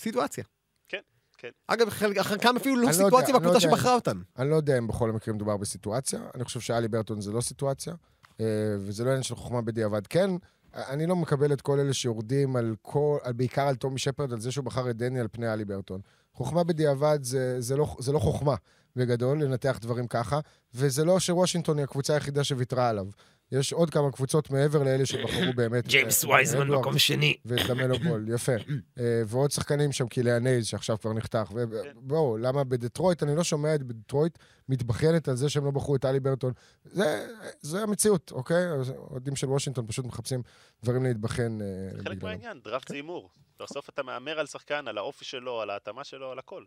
[0.00, 0.44] סיטואציה.
[0.88, 1.00] כן,
[1.38, 1.48] כן.
[1.66, 3.76] אגב, חלק- חלקם אפילו לא לא סיטואציה לא בקבוצה יודע.
[3.76, 4.22] שבחרה אותם.
[4.38, 6.20] אני לא יודע אם בכל המקרים מדובר בסיטואציה.
[6.34, 7.94] אני חושב שהליברטון זה לא סיטואציה,
[8.40, 8.44] אה,
[8.78, 10.06] וזה לא עניין של חוכמה בדיעבד.
[10.06, 10.30] כן,
[10.74, 14.40] אני לא מקבל את כל אלה שיורדים על כל, על, בעיקר על טומי שפרד, על
[14.40, 16.00] זה שהוא בחר את דני על פני הליברטון.
[16.32, 18.54] חוכמה בדיעבד זה, זה, לא, זה לא חוכמה
[18.96, 20.40] בגדול, לנתח דברים ככה,
[20.74, 23.06] וזה לא שוושינגטון היא הקבוצה היחידה שוויתרה עליו.
[23.52, 25.86] יש עוד כמה קבוצות מעבר לאלה שבחרו באמת.
[25.88, 26.68] ג'יימס את- וייזמן.
[26.68, 27.36] מקום שני.
[27.44, 28.52] ואת למלו בול, יפה.
[28.98, 31.52] אה, ועוד שחקנים שם, קיליאן הייז, שעכשיו כבר נחתך.
[31.54, 34.38] ובואו, למה בדטרויט, אני לא שומע את בדטרויט
[34.68, 36.52] מתבכיינת על זה שהם לא בחרו את אלי ברטון.
[36.84, 37.26] זה,
[37.60, 38.72] זה המציאות, אוקיי?
[38.72, 40.42] אז אוהדים של וושינגטון פשוט מחפשים
[40.82, 42.22] דברים להתבכיין אה, חלק.
[42.22, 43.30] מהעניין, דראפט זה הימור.
[43.60, 46.64] בסוף אתה מהמר על שחקן, על האופי שלו, על ההתאמה שלו, על הכל.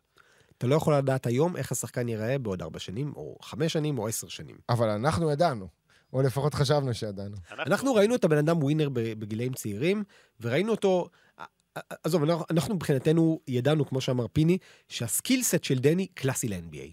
[0.57, 4.07] אתה לא יכול לדעת היום איך השחקן ייראה בעוד ארבע שנים, או חמש שנים, או
[4.07, 4.57] עשר שנים.
[4.69, 5.67] אבל אנחנו ידענו,
[6.18, 7.36] או לפחות חשבנו שידענו.
[7.51, 10.03] אנחנו ראינו את הבן אדם ווינר ב- בגילאים צעירים,
[10.41, 11.09] וראינו אותו...
[12.03, 14.57] עזוב, אנחנו- מבחינתנו ידענו, כמו שאמר פיני,
[14.88, 16.91] שה skill set של דני קלאסי ל-NBA.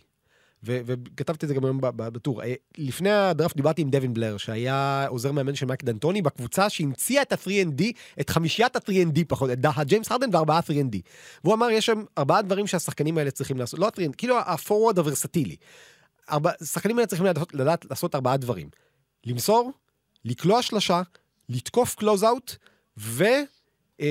[0.67, 2.43] ו- וכתבתי את זה גם היום בטור.
[2.43, 7.23] אה, לפני הדראפט דיברתי עם דווין בלר, שהיה עוזר מאמן של מייק דנטוני, בקבוצה שהמציאה
[7.23, 7.83] את ה-3 and D,
[8.21, 10.97] את חמישיית ה-3 and D פחות, את הג'יימס הרדן וארבעה 3 and D.
[11.45, 14.39] והוא אמר, יש שם ארבעה דברים שהשחקנים האלה צריכים לעשות, לא ה-3 and D, כאילו
[14.39, 15.57] ה-forward הוורסטילי.
[16.29, 18.69] השחקנים האלה צריכים לדעת לעשות ארבעה דברים.
[19.27, 19.73] למסור,
[20.25, 21.03] לקלוע שלשה,
[21.49, 22.57] לתקוף close-out,
[22.99, 23.25] ו...
[24.01, 24.07] אה,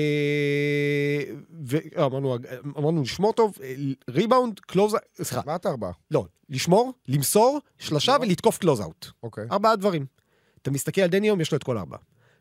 [1.66, 1.76] ו...
[1.96, 2.36] אה, אמרנו,
[2.78, 3.74] אמרנו לשמור טוב, אה,
[4.10, 4.96] ריבאונד, close...
[5.16, 9.06] סליחה, אמרת ארבעה, לא, לשמור, למסור, שלשה ולתקוף close-out.
[9.22, 9.44] אוקיי.
[9.52, 10.06] ארבעה דברים.
[10.62, 11.96] אתה מסתכל על דני היום, יש לו את כל ארבע.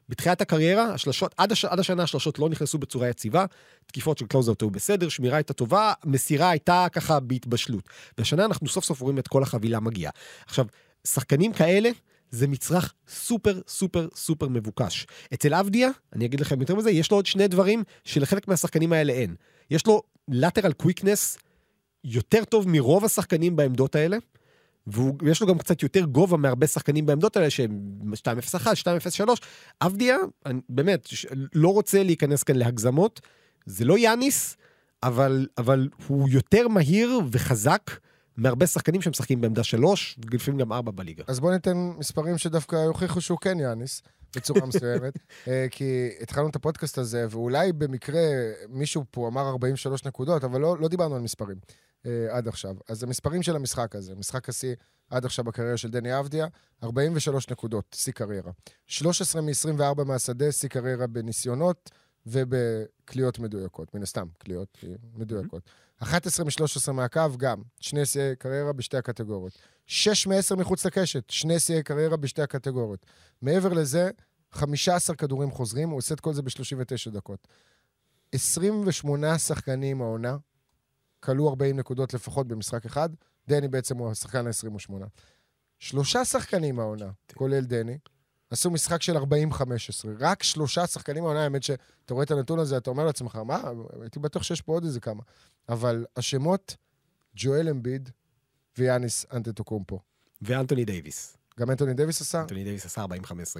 [0.09, 3.45] בתחילת הקריירה, השלשות, עד, הש, עד השנה השלשות לא נכנסו בצורה יציבה,
[3.85, 7.89] תקיפות של close-out היו בסדר, שמירה הייתה טובה, מסירה הייתה ככה בהתבשלות.
[8.17, 10.11] והשנה אנחנו סוף סוף רואים את כל החבילה מגיעה.
[10.45, 10.65] עכשיו,
[11.07, 11.89] שחקנים כאלה,
[12.33, 15.07] זה מצרך סופר סופר סופר מבוקש.
[15.33, 19.13] אצל אבדיה, אני אגיד לכם יותר מזה, יש לו עוד שני דברים שלחלק מהשחקנים האלה
[19.13, 19.35] אין.
[19.71, 21.39] יש לו lateral quickness
[22.03, 24.17] יותר טוב מרוב השחקנים בעמדות האלה,
[24.87, 27.79] ויש לו גם קצת יותר גובה מהרבה שחקנים בעמדות האלה, שהם
[28.13, 28.67] 2-0-1,
[29.25, 29.29] 2-0-3.
[29.81, 31.07] אבדיה, אני, באמת,
[31.55, 33.21] לא רוצה להיכנס כאן להגזמות.
[33.65, 34.57] זה לא יאניס,
[35.03, 37.91] אבל, אבל הוא יותר מהיר וחזק
[38.37, 41.23] מהרבה שחקנים שמשחקים בעמדה 3, ולפעמים גם 4 בליגה.
[41.27, 44.01] אז בואו ניתן מספרים שדווקא יוכיחו שהוא כן יאניס,
[44.35, 45.13] בצורה מסוימת.
[45.47, 48.21] אה, כי התחלנו את הפודקאסט הזה, ואולי במקרה
[48.69, 51.57] מישהו פה אמר 43 נקודות, אבל לא, לא דיברנו על מספרים
[52.05, 52.75] אה, עד עכשיו.
[52.89, 54.75] אז המספרים של המשחק הזה, משחק השיא
[55.09, 56.47] עד עכשיו בקריירה של דני אבדיה,
[56.83, 58.51] 43 נקודות, שיא קריירה.
[58.87, 61.89] 13 מ-24 מהשדה, שיא קריירה בניסיונות
[62.25, 63.95] ובקליעות מדויקות.
[63.95, 65.69] מן הסתם, קליעות אה, מדויקות.
[66.03, 67.61] 11 מ-13 מהקו, גם.
[67.79, 69.57] שני שיאי קריירה בשתי הקטגוריות.
[69.87, 73.05] 6 מ-10 מחוץ לקשת, שני שיאי קריירה בשתי הקטגוריות.
[73.41, 74.09] מעבר לזה,
[74.51, 77.47] 15 כדורים חוזרים, הוא עושה את כל זה ב-39 דקות.
[78.31, 80.37] 28 שחקנים העונה,
[81.19, 83.09] כלו 40 נקודות לפחות במשחק אחד,
[83.47, 84.93] דני בעצם הוא השחקן ה-28.
[85.79, 87.97] שלושה שחקנים העונה, כולל דני,
[88.49, 89.21] עשו משחק של 40-15.
[90.19, 93.61] רק שלושה שחקנים העונה, האמת שאתה רואה את הנתון הזה, אתה אומר לעצמך, מה,
[94.01, 95.23] הייתי בטוח שיש פה עוד איזה כמה.
[95.69, 96.75] אבל השמות,
[97.35, 98.09] ג'ואל אמביד
[98.77, 99.99] ויאניס אנטטוקומפו.
[100.41, 101.37] ואנטוני דייוויס.
[101.59, 102.41] גם אנטוני דייוויס עשה?
[102.41, 103.07] אנטוני דייוויס עשה 40-15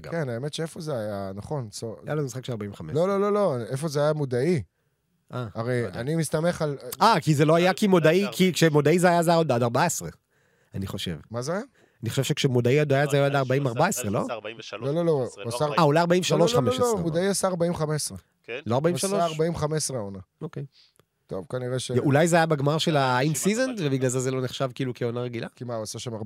[0.02, 0.12] גם.
[0.12, 1.70] כן, האמת שאיפה זה היה, נכון.
[1.70, 2.96] צו- היה לנו משחק של 45.
[2.96, 4.64] לא, לא, לא, לא, איפה זה היה מודעי?
[5.34, 5.88] אה, הרי לא.
[5.88, 6.78] אני מסתמך על...
[7.02, 9.52] אה, כי זה לא היה כי מודעי, אה, כי כשמודעי זה היה זה היה עוד
[9.52, 10.10] עד 14,
[10.74, 11.18] אני חושב.
[11.32, 11.62] מה זה היה?
[12.04, 14.26] אני חושב שכשמודעי עוד היה זה היה עד 40-14, לא?
[14.30, 16.62] 43, לא, לא, לא, הוא עשה- אה, אולי לא, לא, לא, 43-15.
[16.80, 17.52] לא, לא, מודעי עשה 40-15.
[18.44, 18.60] כן?
[18.66, 19.92] לא הוא עשה 43?
[19.92, 20.20] 40-15 העונה.
[20.42, 20.66] אוקיי.
[21.28, 21.92] טוב, כנראה ש...
[21.92, 25.22] אולי זה היה בגמר של ה in-season, אבל- ובגלל זה זה לא נחשב כאילו כעונה
[25.22, 25.48] רגילה?
[25.56, 26.20] כי מה, הוא עשה שם 40-20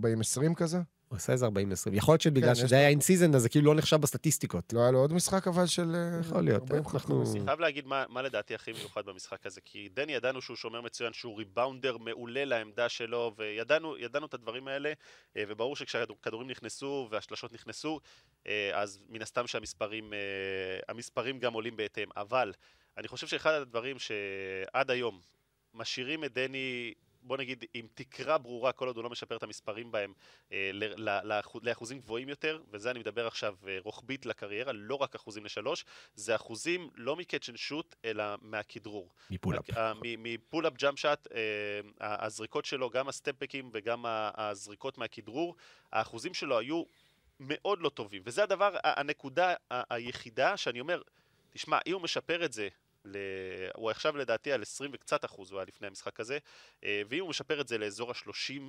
[0.56, 0.78] כזה?
[1.08, 1.50] הוא עשה איזה 40-20.
[1.92, 4.74] יכול להיות שבגלל כן, שזה היה in-season, אז זה כאילו לא נחשב בסטטיסטיקות.
[4.74, 5.96] לא היה לו עוד משחק אבל של...
[5.96, 6.74] אה, יכול להיות, 40-15?
[6.94, 10.56] אנחנו- אני חייב להגיד מה, מה לדעתי הכי מיוחד במשחק הזה, כי דני ידענו שהוא
[10.58, 14.94] שומר מצוין, שהוא rebounder מעולה לעמדה שלו, וידענו ידענו את הדברים האלה,
[15.38, 18.00] אה, וברור שכשהכדורים נכנסו והשלשות נכנסו,
[18.48, 20.20] אה, אז מן הסתם שהמספרים אה,
[20.90, 22.52] המספרים גם עולים בהתאם, אבל
[22.98, 25.22] אני חושב שאחד הדברים שעד היום
[25.74, 29.92] משאירים את דני בוא נגיד, עם תקרה ברורה, כל עוד הוא לא משפר את המספרים
[29.92, 30.14] בהם
[30.52, 30.72] אה,
[31.24, 35.86] לאחוז- לאחוזים גבוהים יותר, וזה אני מדבר עכשיו אה, רוחבית לקריירה, לא רק אחוזים לשלוש,
[36.16, 39.14] זה אחוזים לא מ catch and shoot, אלא מהכדרור.
[39.30, 39.78] מ pull-up.
[39.78, 44.06] ה- מ- מ pull-up jump shot, אה, הזריקות שלו, גם ה step back ים וגם
[44.08, 45.56] הזריקות מהכדרור,
[45.92, 46.84] האחוזים שלו היו
[47.40, 48.22] מאוד לא טובים.
[48.26, 51.02] וזה הדבר, הנקודה היחידה שאני אומר,
[51.50, 52.68] תשמע, אם הוא משפר את זה,
[53.08, 53.18] ל...
[53.76, 56.38] הוא עכשיו לדעתי על 20 וקצת אחוז, הוא היה לפני המשחק הזה,
[56.84, 58.62] אה, ואם הוא משפר את זה לאזור ה-30,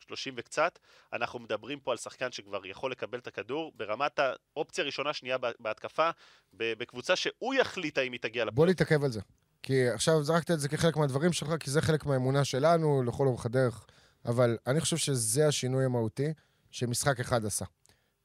[0.00, 0.78] 30 וקצת,
[1.12, 5.50] אנחנו מדברים פה על שחקן שכבר יכול לקבל את הכדור ברמת האופציה הראשונה, שנייה בה-
[5.60, 6.10] בהתקפה,
[6.54, 8.70] בקבוצה שהוא יחליט האם היא תגיע בוא לפלייאוף.
[8.70, 9.20] נתעכב על זה.
[9.62, 13.46] כי עכשיו זרקת את זה כחלק מהדברים שלך, כי זה חלק מהאמונה שלנו לכל אורך
[13.46, 13.86] הדרך,
[14.24, 16.32] אבל אני חושב שזה השינוי המהותי
[16.70, 17.64] שמשחק אחד עשה.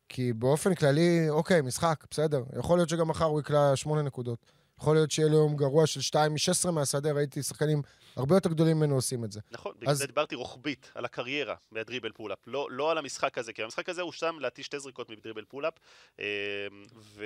[0.10, 2.44] כי באופן כללי, אוקיי, משחק, בסדר.
[2.60, 4.52] יכול להיות שגם מחר הוא יקלע שמונה נקודות.
[4.80, 7.82] יכול להיות שיהיה לו יום גרוע של 2 מ-16 מהשדה, ראיתי שחקנים
[8.16, 9.40] הרבה יותר גדולים ממנו עושים את זה.
[9.52, 13.38] נכון, בגלל אז- זה דיברתי רוחבית, על הקריירה מה dribble pull-up, לא, לא על המשחק
[13.38, 15.74] הזה, כי המשחק הזה הוא שם לדעתי שתי זריקות מ dribble pull-up,
[16.20, 16.26] אה,
[16.96, 17.26] ו...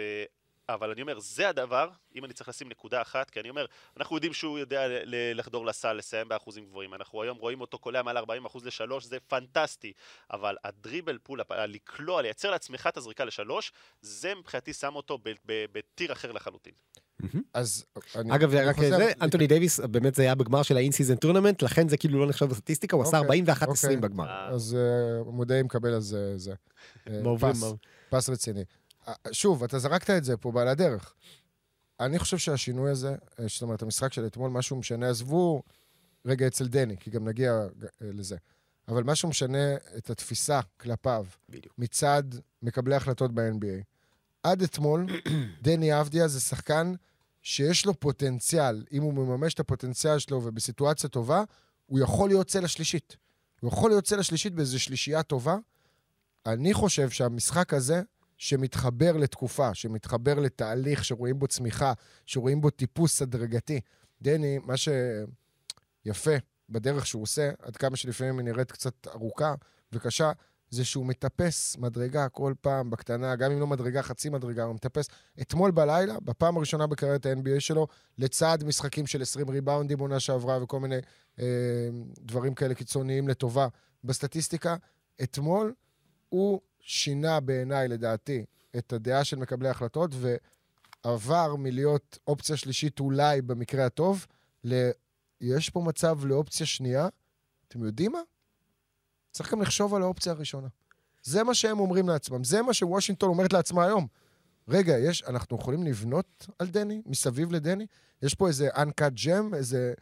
[0.69, 3.65] אבל אני אומר, זה הדבר, אם אני צריך לשים נקודה אחת, כי אני אומר,
[3.97, 4.87] אנחנו יודעים שהוא יודע
[5.33, 8.21] לחדור לסל, לסיים באחוזים גבוהים, אנחנו היום רואים אותו קולע מעל 40%
[8.65, 9.93] לשלוש, זה פנטסטי,
[10.31, 13.71] אבל ה dribble pull-up, לקלוע, לייצר לעצמך את הזריקה לשלוש,
[14.01, 15.17] זה מבחינתי שם אותו
[15.71, 16.73] ב tier אחר לחלוטין.
[17.53, 18.35] אז אני...
[18.35, 21.97] אגב, רק זה, אנטוני דייוויס, באמת זה היה בגמר של ה in-season tournament, לכן זה
[21.97, 23.97] כאילו לא נחשב בסטטיסטיקה, הוא עשה אוקיי, 41-20 אוקיי.
[23.97, 24.29] בגמר.
[24.29, 26.53] אה, אז אה, מודעים מקבל על זה, זה.
[27.07, 27.21] אה,
[28.09, 28.63] פס, רציני.
[29.31, 31.13] שוב, אתה זרקת את זה פה בעל הדרך.
[31.99, 33.15] אני חושב שהשינוי הזה,
[33.47, 35.63] זאת אומרת, המשחק של אתמול, משהו משנה, עזבו
[36.25, 37.59] רגע אצל דני, כי גם נגיע
[38.01, 38.35] לזה.
[38.87, 41.73] אבל משהו משנה את התפיסה כלפיו בדיוק.
[41.77, 42.23] מצד
[42.61, 43.83] מקבלי החלטות ב-NBA.
[44.43, 45.05] עד אתמול,
[45.63, 46.93] דני אבדיה זה שחקן
[47.41, 51.43] שיש לו פוטנציאל, אם הוא מממש את הפוטנציאל שלו ובסיטואציה טובה,
[51.85, 53.17] הוא יכול להיות צלע שלישית.
[53.61, 55.57] הוא יכול להיות צלע שלישית באיזו שלישייה טובה.
[56.45, 58.01] אני חושב שהמשחק הזה,
[58.37, 61.93] שמתחבר לתקופה, שמתחבר לתהליך, שרואים בו צמיחה,
[62.25, 63.79] שרואים בו טיפוס הדרגתי.
[64.21, 66.31] דני, מה שיפה
[66.69, 69.53] בדרך שהוא עושה, עד כמה שלפעמים היא נראית קצת ארוכה
[69.93, 70.31] וקשה,
[70.71, 75.07] זה שהוא מטפס מדרגה כל פעם בקטנה, גם אם לא מדרגה, חצי מדרגה, הוא מטפס.
[75.41, 80.79] אתמול בלילה, בפעם הראשונה בקריירת ה-NBA שלו, לצד משחקים של 20 ריבאונדים עונה שעברה וכל
[80.79, 80.99] מיני
[81.39, 81.45] אה,
[82.19, 83.67] דברים כאלה קיצוניים לטובה
[84.03, 84.75] בסטטיסטיקה,
[85.23, 85.73] אתמול
[86.29, 88.45] הוא שינה בעיניי, לדעתי,
[88.77, 90.11] את הדעה של מקבלי ההחלטות,
[91.05, 94.25] ועבר מלהיות אופציה שלישית אולי במקרה הטוב,
[94.63, 94.89] ל...
[95.41, 97.07] יש פה מצב לאופציה שנייה.
[97.67, 98.19] אתם יודעים מה?
[99.31, 100.67] צריך גם לחשוב על האופציה הראשונה.
[101.23, 104.07] זה מה שהם אומרים לעצמם, זה מה שוושינגטון אומרת לעצמה היום.
[104.67, 107.85] רגע, יש, אנחנו יכולים לבנות על דני, מסביב לדני?
[108.21, 109.93] יש פה איזה uncut gem, איזה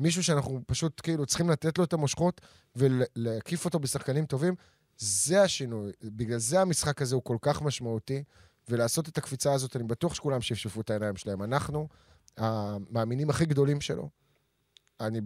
[0.00, 2.40] מישהו שאנחנו פשוט כאילו צריכים לתת לו את המושכות
[2.76, 4.54] ולהקיף אותו בשחקנים טובים?
[4.98, 5.92] זה השינוי.
[6.04, 8.22] בגלל זה המשחק הזה הוא כל כך משמעותי,
[8.68, 11.42] ולעשות את הקפיצה הזאת, אני בטוח שכולם שפשפו את העיניים שלהם.
[11.42, 11.88] אנחנו,
[12.36, 14.08] המאמינים הכי גדולים שלו,
[15.00, 15.20] אני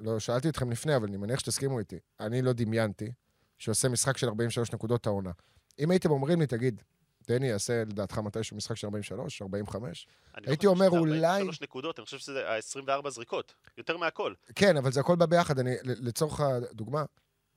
[0.00, 1.96] לא שאלתי אתכם לפני, אבל אני מניח שתסכימו איתי.
[2.20, 3.12] אני לא דמיינתי
[3.58, 5.30] שעושה משחק של 43 נקודות העונה.
[5.78, 6.82] אם הייתם אומרים לי, תגיד,
[7.28, 10.06] דני יעשה לדעתך מתישהו משחק של 43, 45?
[10.36, 14.34] אני הייתי לא חושב אומר, אולי- 43 נקודות, אני חושב שזה ה-24 זריקות, יותר מהכל.
[14.54, 15.58] כן, אבל זה הכל בא ביחד.
[15.58, 17.04] אני, לצורך הדוגמה,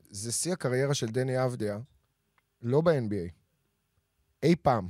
[0.09, 1.79] זה שיא הקריירה של דני אבדיה,
[2.61, 3.29] לא ב-NBA.
[4.43, 4.89] אי פעם.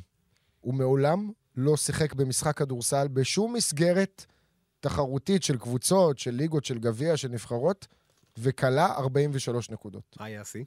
[0.61, 4.25] הוא מעולם לא שיחק במשחק כדורסל בשום מסגרת
[4.79, 7.87] תחרותית של קבוצות, של ליגות, של גביע, של נבחרות,
[8.37, 10.15] וכלה 43 נקודות.
[10.19, 10.63] מה היה השיא?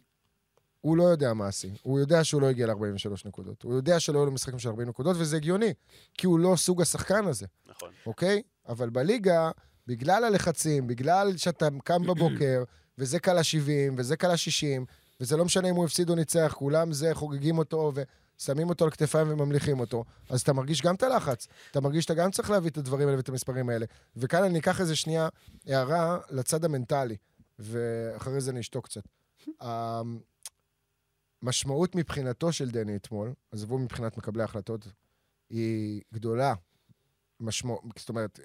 [0.80, 1.70] הוא לא יודע מה השיא.
[1.82, 3.62] הוא יודע שהוא לא הגיע ל-43 נקודות.
[3.62, 5.74] הוא יודע שלא היו לו משחקים של 40 נקודות, וזה הגיוני,
[6.14, 7.46] כי הוא לא סוג השחקן הזה.
[7.66, 7.90] נכון.
[8.06, 8.42] אוקיי?
[8.68, 9.50] אבל בליגה,
[9.86, 12.64] בגלל הלחצים, בגלל שאתה קם בבוקר,
[12.98, 14.84] וזה קל ה-70, וזה קל ה-60,
[15.20, 17.92] וזה לא משנה אם הוא הפסיד או ניצח, כולם זה, חוגגים אותו
[18.38, 21.46] ושמים אותו על כתפיים וממליכים אותו, אז אתה מרגיש גם את הלחץ.
[21.70, 23.86] אתה מרגיש שאתה גם צריך להביא את הדברים האלה ואת המספרים האלה.
[24.16, 25.28] וכאן אני אקח איזה שנייה
[25.66, 27.16] הערה לצד המנטלי,
[27.58, 29.02] ואחרי זה אני אשתוק קצת.
[31.42, 34.86] המשמעות מבחינתו של דני אתמול, עזבו מבחינת מקבלי ההחלטות,
[35.50, 36.54] היא גדולה.
[37.40, 38.40] משמעות, זאת אומרת,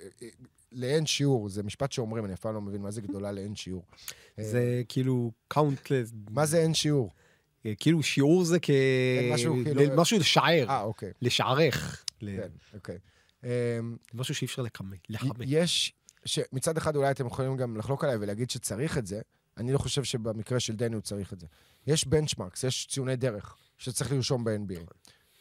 [0.72, 3.86] לאין שיעור, זה משפט שאומרים, אני אף פעם לא מבין מה זה גדולה לאין שיעור.
[4.38, 7.12] זה כאילו countless, מה זה אין שיעור?
[7.80, 8.66] כאילו שיעור זה כ...
[8.66, 11.12] כן, משהו כאילו- משהו לשער, אה, אוקיי.
[11.22, 12.04] לשערך.
[12.20, 12.98] כן, אוקיי.
[13.44, 13.50] אמ,
[14.14, 15.00] משהו שאי אפשר לכמת.
[15.10, 15.36] לכמת.
[15.40, 15.94] יש,
[16.26, 19.22] שמצד אחד אולי אתם יכולים גם לחלוק עליי ולהגיד שצריך את זה,
[19.58, 21.48] אני לא חושב שבמקרה של דני הוא צריך את זה.
[21.88, 24.94] יש benchmarks, יש ציוני דרך שצריך לרשום ב-NBA.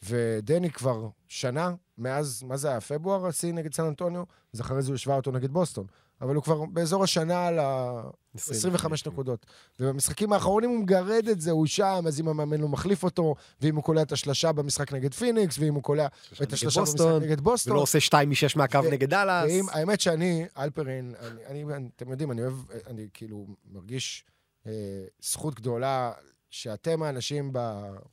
[0.03, 4.24] ודני כבר שנה, מאז, מה זה היה, פברואר השיא נגד סן אנטוניו,
[4.55, 5.87] אז אחרי זה הוא השווה אותו נגד בוסטון.
[6.21, 8.03] אבל הוא כבר באזור השנה על ה...
[8.39, 9.47] 25 נקודות.
[9.81, 13.77] ובמשחקים האחרונים הוא מגרד את זה, הוא שם, אז אם המאמן לא מחליף אותו, ואם
[13.77, 16.07] הוא קולע את השלשה במשחק נגד פיניקס, ואם הוא קולע
[16.43, 17.73] את השלשה במשחק נגד בוסטון.
[17.73, 19.53] ולא עושה שתיים משש מהקו ו- נגד דאלאס.
[19.73, 21.14] האמת שאני, אלפרין,
[21.47, 21.64] אני,
[21.97, 22.55] אתם יודעים, אני אוהב,
[22.87, 24.25] אני כאילו מרגיש
[24.67, 24.73] אה,
[25.21, 26.12] זכות גדולה
[26.51, 27.53] שאתם האנשים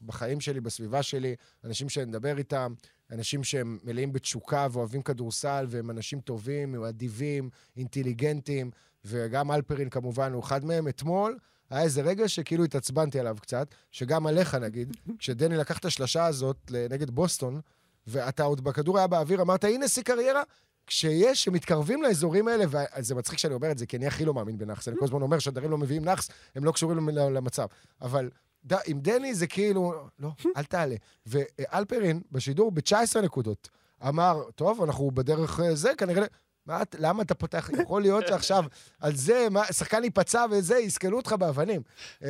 [0.02, 2.74] בחיים שלי, בסביבה שלי, אנשים שאני מדבר איתם,
[3.12, 8.72] אנשים שהם מלאים בתשוקה ואוהבים כדורסל, והם אנשים טובים, הם אדיבים, אינטליגנטים,
[9.06, 10.88] וגם אלפרין כמובן הוא אחד מהם.
[10.88, 11.38] אתמול
[11.70, 16.72] היה איזה רגע שכאילו התעצבנתי עליו קצת, שגם עליך נגיד, כשדני לקח את השלשה הזאת
[16.90, 17.62] נגד בוסטון,
[18.08, 20.42] ואתה עוד בכדור היה באוויר, אמרת, הנה שיא קריירה,
[20.88, 24.58] כשיש, שמתקרבים לאזורים האלה, וזה מצחיק שאני אומר את זה, כי אני הכי לא מאמין
[24.58, 27.68] בנאחס, אני כל הזמן אומר שהדברים לא מביאים נאחס, הם לא קשורים למצב.
[28.02, 28.30] אבל
[28.66, 30.96] ד, עם דני זה כאילו, לא, אל תעלה.
[31.26, 33.70] ואלפרין, בשידור, ב-19 נקודות,
[34.08, 36.26] אמר, טוב, אנחנו בדרך אה, זה, כנראה...
[36.66, 37.70] מה, למה אתה פותח?
[37.84, 38.64] יכול להיות שעכשיו
[39.00, 41.82] על זה, מה, שחקן ייפצע וזה, יסקלו אותך באבנים.
[42.24, 42.30] אה,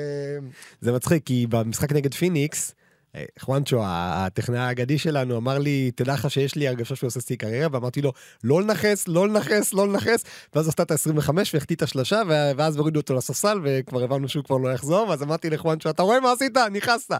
[0.81, 2.75] זה מצחיק, כי במשחק נגד פיניקס,
[3.39, 7.67] חואנצ'ו, הטכנאי האגדי שלנו, אמר לי, תדע לך שיש לי הרגשה שהוא עושה שיא קריירה,
[7.71, 10.23] ואמרתי לו, לא לנכס, לא לנכס, לא לנכס,
[10.55, 12.21] ואז עשתה את ה-25 והחטיא את השלושה,
[12.57, 16.19] ואז הורידו אותו לספסל, וכבר הבנו שהוא כבר לא יחזור, ואז אמרתי לחואנצ'ו, אתה רואה
[16.19, 16.57] מה עשית?
[16.71, 17.11] נכנסת.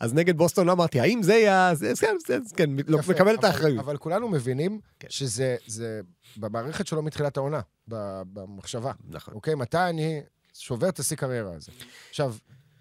[0.00, 1.70] אז נגד בוסטון לא אמרתי, האם זה יהיה...
[1.74, 3.78] זה- כן, זה- כן, יפה, מקבל את האחריות.
[3.78, 5.08] אבל כולנו מבינים כן.
[5.10, 6.00] שזה זה
[6.36, 8.92] במערכת שלו מתחילת העונה, במחשבה.
[9.08, 9.34] נכון.
[9.34, 9.54] אוקיי?
[9.54, 10.20] מתי אני
[10.54, 11.72] שובר את השיא קריירה הזה?
[12.10, 12.34] עכשיו,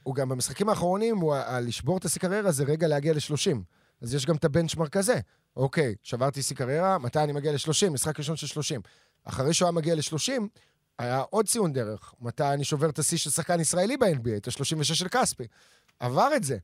[0.04, 3.58] הוא גם במשחקים האחרונים, הוא, לשבור את השיא קריירה זה רגע להגיע ל-30.
[4.02, 5.20] אז יש גם את הבנצ'מרק הזה.
[5.56, 7.90] אוקיי, שברתי שיא קריירה, מתי אני מגיע ל-30?
[7.90, 8.82] משחק ראשון של 30.
[9.24, 10.42] אחרי שהוא היה מגיע ל-30,
[11.00, 12.14] היה עוד ציון דרך.
[12.22, 15.48] מתי אני שובר את השיא של שחקן ישראלי ב-NBA, את ה-36 של כספי.
[16.00, 16.58] עבר את זה.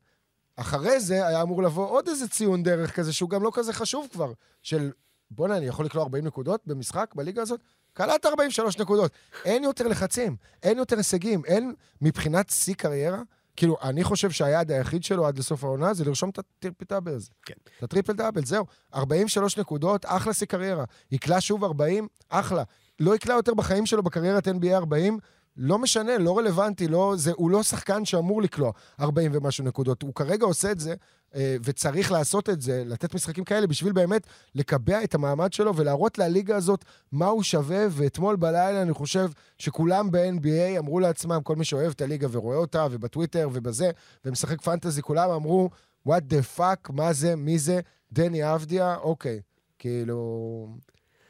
[0.55, 4.07] אחרי זה היה אמור לבוא עוד איזה ציון דרך כזה, שהוא גם לא כזה חשוב
[4.11, 4.33] כבר,
[4.63, 4.91] של
[5.31, 7.61] בואנה, אני יכול לקלוע 40 נקודות במשחק בליגה הזאת?
[7.97, 9.11] קלעת 43 נקודות.
[9.45, 13.19] אין יותר לחצים, אין יותר הישגים, אין מבחינת שיא קריירה.
[13.55, 17.13] כאילו, אני חושב שהיעד היחיד שלו עד לסוף העונה זה לרשום את ה triple double
[17.13, 17.29] הזה.
[17.45, 17.53] כן.
[17.77, 18.65] את ה triple double, זהו.
[18.93, 20.83] 43 נקודות, אחלה שיא קריירה.
[21.11, 22.63] יקלע שוב 40, אחלה.
[22.99, 25.19] לא יקלע יותר בחיים שלו בקריירת NBA 40,
[25.57, 30.01] לא משנה, לא רלוונטי, לא, זה, הוא לא שחקן שאמור לקלוע 40 ומשהו נקודות.
[30.01, 30.95] הוא כרגע עושה את זה,
[31.35, 36.17] אה, וצריך לעשות את זה, לתת משחקים כאלה, בשביל באמת לקבע את המעמד שלו ולהראות
[36.17, 37.85] לליגה הזאת מה הוא שווה.
[37.89, 42.87] ואתמול בלילה אני חושב שכולם ב-NBA אמרו לעצמם, כל מי שאוהב את הליגה ורואה אותה,
[42.91, 43.91] ובטוויטר ובזה,
[44.25, 45.69] ומשחק פנטזי, כולם אמרו,
[46.07, 47.79] what the fuck, מה זה, מי זה,
[48.11, 49.41] דני אבדיה, אוקיי.
[49.79, 50.67] כאילו,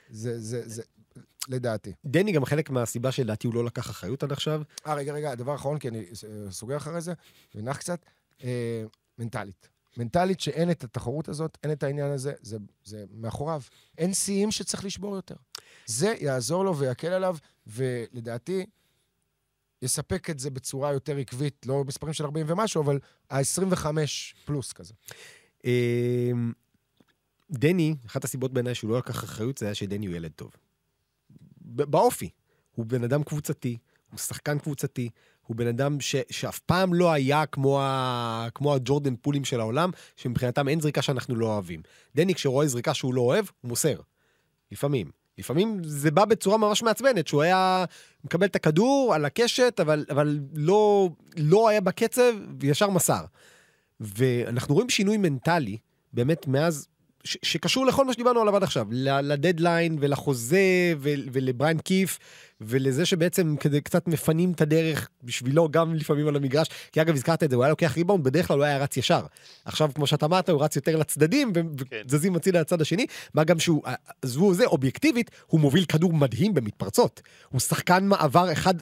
[0.10, 0.84] זה, זה, זה,
[1.48, 1.94] לדעתי.
[2.06, 4.62] דני גם חלק מהסיבה שלדעתי הוא לא לקח אחריות עד עכשיו.
[4.88, 7.14] אה, רגע, רגע, הדבר האחרון, כי אני אה, סוגר אחרי זה,
[7.56, 8.06] ונח קצת,
[8.44, 8.84] אה,
[9.20, 9.70] מנטלית.
[9.98, 13.62] מנטלית שאין את התחרות הזאת, אין את העניין הזה, זה, זה מאחוריו.
[13.98, 15.36] אין שיאים שצריך לשבור יותר.
[15.86, 17.38] זה יעזור לו ויקל עליו,
[17.68, 18.66] ולדעתי,
[19.82, 23.86] יספק את זה בצורה יותר עקבית, לא מספרים של 40 ומשהו, אבל ה-25
[24.46, 24.94] פלוס כזה.
[25.66, 26.54] אמ,
[27.52, 30.52] דני, אחת הסיבות בעיניי שהוא לא לקח אחריות זה היה שדני הוא ילד טוב.
[31.68, 32.30] באופי.
[32.76, 33.78] הוא בן אדם קבוצתי,
[34.12, 35.10] הוא שחקן קבוצתי,
[35.48, 39.90] הוא בן אדם ש, שאף פעם לא היה כמו, ה, כמו הג'ורדן פולים של העולם,
[40.16, 41.82] שמבחינתם אין זריקה שאנחנו לא אוהבים.
[42.16, 43.96] דני, כשרואה זריקה שהוא לא אוהב, הוא מוסר.
[44.72, 45.12] לפעמים.
[45.38, 47.86] לפעמים זה בא בצורה ממש מעצבנת, שהוא היה
[48.24, 53.26] מקבל את הכדור על הקשת, אבל, אבל לא, לא היה בקצב, וישר מסר.
[54.00, 55.78] ואנחנו רואים שינוי מנטלי,
[56.14, 56.88] באמת מאז,
[57.28, 58.88] ש- שקשור לכל מה שדיברנו עליו עד עכשיו,
[59.24, 62.20] לדדליין ולחוזה ו- ולבריין קיף,
[62.62, 67.44] ולזה שבעצם כדי קצת מפנים את הדרך בשבילו גם לפעמים על המגרש, כי אגב הזכרת
[67.44, 69.26] את זה, הוא היה לוקח ריבאונד, בדרך כלל הוא היה רץ ישר.
[69.66, 72.02] עכשיו, כמו שאתה אמרת, הוא רץ יותר לצדדים, ו- כן.
[72.06, 73.82] וזזים הצידה לצד השני, מה גם שהוא,
[74.22, 77.22] עזבו זה, אובייקטיבית, הוא מוביל כדור מדהים במתפרצות.
[77.50, 78.74] הוא שחקן מעבר אחד,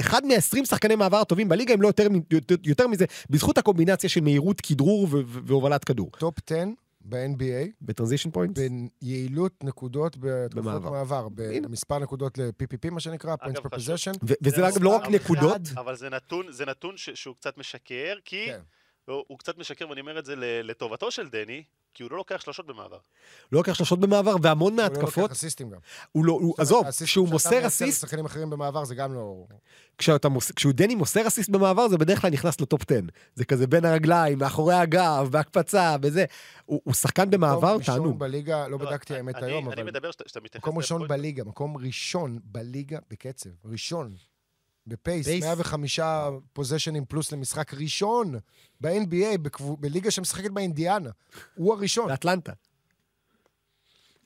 [0.00, 4.20] אחד מ-20 שחקני מעבר הטובים בליגה, אם לא יותר, יותר, יותר מזה, בזכות הקומבינציה של
[4.20, 6.10] מהירות, כדרור ו- והובלת כדור.
[6.18, 8.58] טופ 10 ב-NBA, ב transition points?
[9.02, 10.82] ביעילות נקודות בתקופות.
[10.82, 11.28] מעבר.
[11.34, 13.94] במספר נקודות ל-PPP, מה שנקרא, points אגב, per חשוב.
[13.94, 14.18] possession.
[14.22, 15.60] ו- וזה זה אגב לא רק נקודות.
[15.76, 18.60] אבל זה נתון, זה נתון ש, שהוא קצת משקר, כי כן.
[19.04, 21.62] הוא, הוא קצת משקר, ואני אומר את זה ל- לטובתו של דני,
[21.94, 22.98] כי הוא לא לוקח שלושות במעבר.
[23.52, 25.78] לא לוקח שלושות במעבר, והמון הוא לא מההתקפות, לוקח אסיסטים גם.
[26.12, 29.44] הוא לא, הוא, עזוב, כשהוא מוסר מייצר אסיסט, לשחקנים אחרים במעבר זה גם לא...
[29.98, 30.52] כשאתה מוס...
[30.52, 33.00] כשהוא דני מוסר אסיסט במעבר, זה בדרך כלל נכנס לטופ 10.
[33.34, 36.24] זה כזה בין הרגליים, מאחורי הגב, בהקפצה, וזה.
[36.64, 38.18] הוא, הוא שחקן במעבר, מקום ראשון.
[38.18, 40.64] בליגה, לא לא, בדקתי האמת אני, היום, אני אבל מדבר שאתה מתייחס...
[40.64, 44.14] מקום ראשון בליגה, מקום ראשון בליגה בקצב, ראשון.
[44.86, 45.44] ב pace, pace.
[45.44, 46.00] 105
[46.52, 48.34] פוזשנים פלוס למשחק ראשון
[48.80, 51.10] ב-NBA, בקבו- בליגה שמשחקת באינדיאנה.
[51.54, 52.08] הוא הראשון.
[52.08, 52.52] באטלנטה.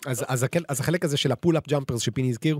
[0.07, 2.59] אז, אז, הקל, אז החלק הזה של ה pull-up jumpers שפיני הזכיר,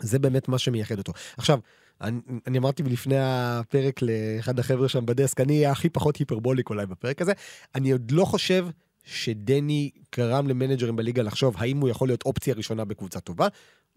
[0.00, 1.12] זה באמת מה שמייחד אותו.
[1.36, 1.58] עכשיו,
[2.00, 6.86] אני, אני אמרתי לפני הפרק לאחד החבר'ה שם בדסק, אני אהיה הכי פחות היפרבוליק אולי
[6.86, 7.32] בפרק הזה,
[7.74, 8.66] אני עוד לא חושב
[9.04, 13.48] שדני גרם למנג'רים בליגה לחשוב האם הוא יכול להיות אופציה ראשונה בקבוצה טובה.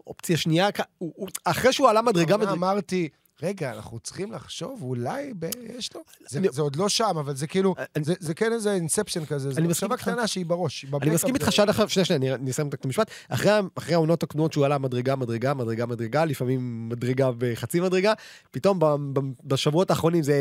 [0.06, 3.08] אופציה שנייה, כ- הוא, הוא, אחרי שהוא עלה מדרגה אמרתי,
[3.42, 5.46] רגע, אנחנו צריכים לחשוב, אולי ב...
[5.78, 6.00] יש לו?
[6.28, 9.24] זה, אני- זה עוד לא שם, אבל זה כאילו, אני- זה, זה כן איזה אינספשן
[9.24, 10.08] כזה, זו מסכים מחשבה איתך.
[10.08, 10.86] קטנה שהיא בראש.
[11.02, 13.10] אני מסכים איתך שעד עכשיו, שנייה, שנייה, אני- אסיים את המשפט.
[13.28, 13.52] אחרי
[13.94, 18.12] העונות הקדומות שהוא עלה מדרגה, מדרגה, מדרגה, מדרגה, לפעמים מדרגה וחצי מדרגה,
[18.50, 18.86] פתאום ב-
[19.18, 20.34] ב- בשבועות האחרונים זה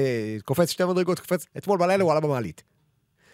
[0.45, 2.63] קופץ שתי מדרגות, קופץ, אתמול בלילה הוא עלה במעלית.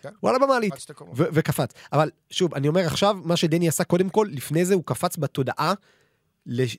[0.02, 0.10] כן.
[0.22, 0.74] במעלית.
[0.78, 1.14] שתי קומות.
[1.18, 1.70] ו- וקפץ.
[1.94, 5.74] אבל שוב, אני אומר עכשיו, מה שדני עשה קודם כל, לפני זה הוא קפץ בתודעה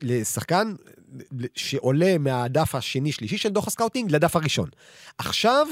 [0.02, 0.74] לשחקן
[1.54, 4.68] שעולה מהדף השני-שלישי של דוח ה scouting לדף הראשון.
[5.18, 5.66] עכשיו,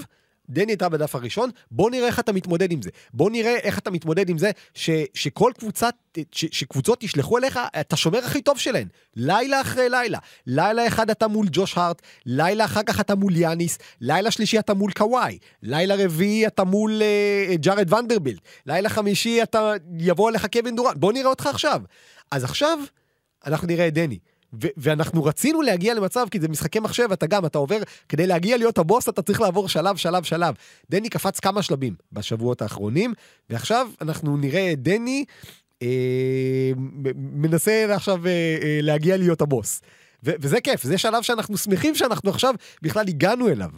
[0.49, 2.90] דני הייתה בדף הראשון, בוא נראה איך אתה מתמודד עם זה.
[3.14, 5.88] בוא נראה איך אתה מתמודד עם זה ש, שכל קבוצה,
[6.32, 8.88] ש, שקבוצות ישלחו אליך את השומר הכי טוב שלהן.
[9.16, 10.18] לילה אחרי לילה.
[10.47, 14.74] לילה אחד אתה מול ג'וש הארט, לילה אחר כך אתה מול יאניס, לילה שלישי אתה
[14.74, 20.76] מול קוואי, לילה רביעי אתה מול uh, ג'ארד ונדרבילד, לילה חמישי אתה יבוא אליך קווין
[20.76, 20.94] דורן.
[20.97, 21.82] בוא נראה אותך עכשיו.
[22.30, 22.78] אז עכשיו
[23.47, 24.18] אנחנו נראה את דני.
[24.62, 27.78] ו- ואנחנו רצינו להגיע למצב, כי זה משחקי מחשב, אתה גם, אתה עובר,
[28.09, 30.55] כדי להגיע להיות הבוס, אתה צריך לעבור שלב, שלב, שלב.
[30.90, 33.14] דני קפץ כמה שלבים בשבועות האחרונים,
[33.51, 35.24] ועכשיו אנחנו נראה את דני
[35.82, 36.72] אה,
[37.16, 38.30] מנסה עכשיו אה,
[38.62, 39.80] אה, להגיע להיות הבוס.
[40.24, 43.70] ו- וזה כיף, זה שלב שאנחנו שמחים שאנחנו עכשיו בכלל הגענו אליו.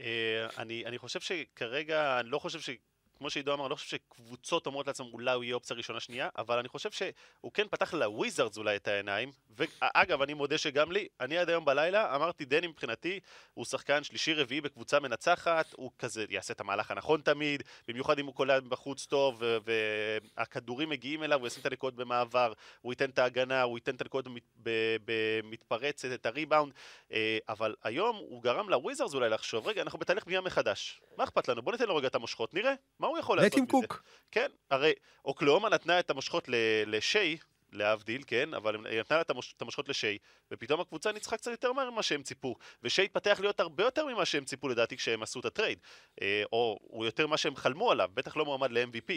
[0.00, 2.70] אה, אני, אני חושב שכרגע, אני לא חושב ש...
[3.18, 6.28] כמו שעידו אמר, אני לא חושב שקבוצות אומרות לעצמם אולי הוא יהיה אופציה ראשונה שנייה,
[6.38, 11.08] אבל אני חושב שהוא כן פתח לוויזרדס אולי את העיניים, ואגב, אני מודה שגם לי,
[11.20, 13.20] אני עד היום בלילה אמרתי, דני מבחינתי
[13.54, 18.34] הוא שחקן שלישי-רביעי בקבוצה מנצחת, הוא כזה יעשה את המהלך הנכון תמיד, במיוחד אם הוא
[18.34, 23.62] קולע בחוץ טוב, והכדורים מגיעים אליו, הוא ישים את הנקודות במעבר, הוא ייתן את ההגנה,
[23.62, 24.32] הוא ייתן את הנקודות
[25.04, 26.72] במתפרצת, את הריבאונד,
[27.12, 31.48] אה, אבל היום הוא גרם לוויזרדס אולי לחשוב, רגע, אנחנו בתהליך בנייה מחדש, מה אכפת
[31.48, 31.62] לנו?
[31.62, 33.86] בוא ניתן לו רגע את המושכות, נראה, מה הוא יכול לעשות מזה?
[33.88, 34.02] קוק.
[34.30, 34.92] כן, הרי
[35.24, 36.54] אוקלהומה נתנה את המושכות ל-
[36.86, 37.36] לשי,
[37.72, 40.18] להבדיל, כן, אבל היא נתנה לה את המוש- את המושכות לשי,
[40.50, 44.24] ופתאום הקבוצה ניצחה קצת יותר מהר ממה שהם ציפו, ושי התפתח להיות הרבה יותר ממה
[44.24, 45.78] שהם ציפו לדעתי כשהם עשו את הטרייד,
[46.22, 49.12] אה, או הוא יותר ממה שהם חלמו עליו, בטח לא מועמד ל-MVP,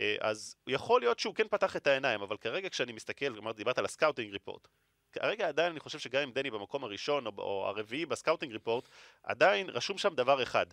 [0.00, 3.78] אה, אז יכול להיות שהוא כן פתח את העיניים, אבל כרגע כשאני מסתכל, אמרת, דיברת
[3.78, 4.68] על ה scouting report,
[5.12, 8.88] כרגע עדיין אני חושב שגם אם דני במקום הראשון או, או הרביעי ב scouting report,
[9.22, 10.66] עדיין רשום שם דבר אחד,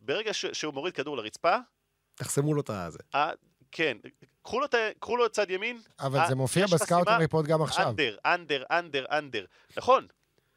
[0.00, 1.56] ברגע ש- שהוא מוריד כדור לרצפה,
[2.14, 2.98] תחסמו לו את הזה.
[3.14, 3.30] אה,
[3.72, 3.96] כן,
[4.42, 5.80] קחו לו, את ה- קחו לו את צד ימין.
[6.00, 7.88] אבל אה, זה מופיע יש בסקאוטינג חסימה, ריפורט גם עכשיו.
[7.88, 9.44] אנדר, אנדר, אנדר, אנדר.
[9.76, 10.06] נכון,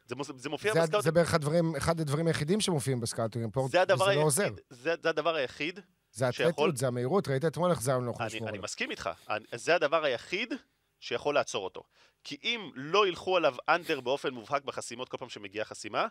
[0.08, 0.14] זה,
[0.48, 1.02] מופיע זה- ב scouting.
[1.04, 4.48] זה בערך הדברים, אחד הדברים היחידים שמופיעים ב scouting report, זה הדבר וזה לא עוזר.
[4.70, 5.80] זה, זה הדבר היחיד,
[6.12, 8.58] זה שיכול- האתלטיות, זה המהירות, ראית אתמול איך ציון לא יכול אני, לשמור אני.
[8.58, 10.54] מסכים איתך, אני, זה הדבר היחיד
[11.00, 11.82] שיכול לעצור אותו.
[12.24, 16.06] כי אם לא ילכו עליו under באופן מובהק בחסימות כל פעם שמגיעה חסימה,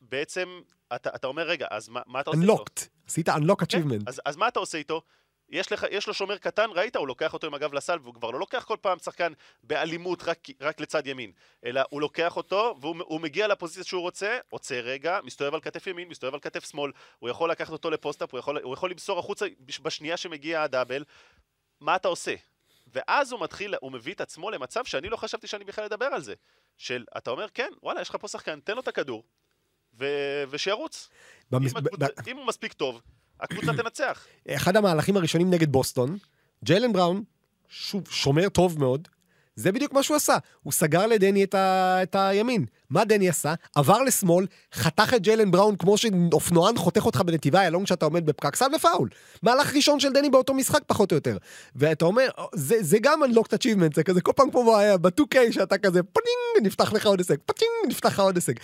[0.00, 0.60] בעצם
[0.94, 2.52] אתה, אתה אומר, רגע, אז מה, מה אתה עושה איתו?
[3.10, 4.02] עשית unlock כן, achievement.
[4.06, 5.02] אז, אז מה אתה עושה איתו?
[5.48, 6.96] יש, לך, יש לו שומר קטן, ראית?
[6.96, 9.32] הוא לוקח אותו עם הגב לסל, והוא כבר לא לוקח כל פעם שחקן
[9.62, 11.32] באלימות רק, רק לצד ימין,
[11.64, 15.86] אלא הוא לוקח אותו, והוא הוא מגיע לפוזיציה שהוא רוצה, עוצר רגע, מסתובב על כתף
[15.86, 19.18] ימין, מסתובב על כתף שמאל, הוא יכול לקחת אותו לפוסט-אפ, הוא יכול, הוא יכול למסור
[19.18, 21.04] החוצה בש- בשנייה שמגיע הדאבל,
[21.80, 22.34] מה אתה עושה?
[22.94, 26.22] ואז הוא מתחיל, הוא מביא את עצמו למצב שאני לא חשבתי שאני בכלל אדבר על
[26.22, 26.34] זה.
[26.76, 29.24] של, אתה אומר, כן, וואלה, יש לך פה שחקן, תן לו את הכדור,
[29.98, 30.04] ו...
[30.50, 31.08] ושירוץ.
[31.52, 33.00] במס- אם, הקבוצה, ב- אם הוא מספיק טוב,
[33.40, 34.26] הקבוצה תנצח.
[34.48, 36.16] אחד המהלכים הראשונים נגד בוסטון,
[36.64, 37.24] ג'יילן בראון,
[37.68, 39.08] שוב, שומר טוב מאוד,
[39.60, 40.36] זה בדיוק מה שהוא עשה.
[40.62, 41.98] הוא סגר לדני את, ה...
[42.02, 42.64] את הימין.
[42.90, 43.54] מה דני עשה?
[43.76, 48.56] עבר לשמאל, חתך את ג'יילן בראון כמו שאופנוען חותך אותך בנתיבי איילון כשאתה עומד בפקק,
[48.56, 49.08] שם lay-up.
[49.42, 51.36] מהלך ראשון של דני באותו משחק פחות או יותר.
[51.76, 56.02] ואתה אומר, זה, זה גם unlocked achievement, זה כזה כל פעם כמו ב-2K שאתה כזה
[56.02, 58.54] פינג, נפתח לך עוד הישג, פטינג, נפתח לך עוד הישג.